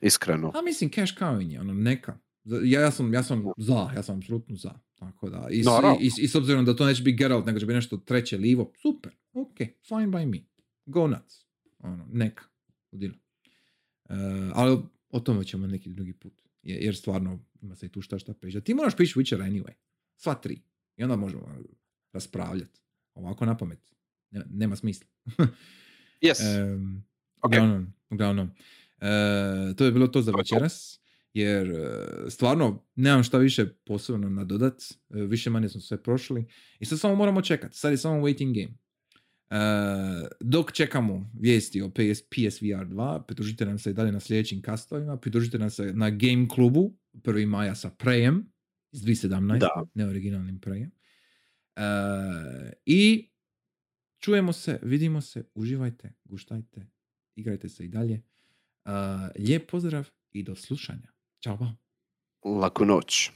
[0.00, 0.52] iskreno.
[0.54, 2.18] A mislim, cash cow je, ono, neka.
[2.44, 4.72] Ja, ja, sam, ja sam za, ja sam apsolutno za.
[4.94, 5.98] Tako da, i, s- Naravno.
[6.00, 8.72] i, i, s obzirom da to neće biti Geralt, nego će biti nešto treće livo,
[8.74, 10.38] super, ok, fine by me.
[10.86, 11.46] Go nuts.
[11.78, 12.44] Ono, neka.
[12.92, 13.14] Udilo.
[14.04, 14.16] Uh,
[14.54, 14.78] ali
[15.10, 16.42] o tome ćemo neki drugi put.
[16.62, 18.64] Jer, jer stvarno ima se i tu šta šta pričati.
[18.64, 19.72] Ti moraš pići Witcher anyway.
[20.16, 20.60] Sva tri.
[20.96, 21.56] I onda možemo
[22.12, 22.80] raspravljati.
[23.14, 23.78] Ovako na pamet.
[24.30, 25.06] Ne- nema smisla.
[26.22, 27.04] Yes, Em,
[27.42, 27.50] ok.
[27.52, 28.50] Uglavnom, uglavnom.
[29.00, 29.08] E,
[29.76, 31.00] to je bilo to za večeras.
[31.34, 31.90] Jer e,
[32.30, 34.74] stvarno nemam šta više posebno nadodat.
[34.82, 36.46] E, više manje smo sve prošli.
[36.78, 37.76] I sad samo moramo čekati.
[37.78, 38.74] Sad je samo waiting game.
[39.50, 39.56] E,
[40.40, 45.16] dok čekamo vijesti o PS, PSVR 2, pridružite nam se i dalje na sljedećim kastovima,
[45.16, 47.46] pridružite nam se na Game Klubu 1.
[47.46, 48.52] maja sa Prejem
[48.92, 49.68] iz 2017, Da.
[49.94, 50.90] neoriginalnim Prejem.
[51.76, 51.82] E,
[52.86, 53.30] I
[54.18, 56.86] čujemo se, vidimo se, uživajte, guštajte,
[57.34, 58.14] igrajte se i dalje.
[58.14, 58.22] E,
[59.38, 61.12] lijep pozdrav i do slušanja.
[61.40, 61.72] Ćao, bao.
[62.44, 63.30] Laku noć.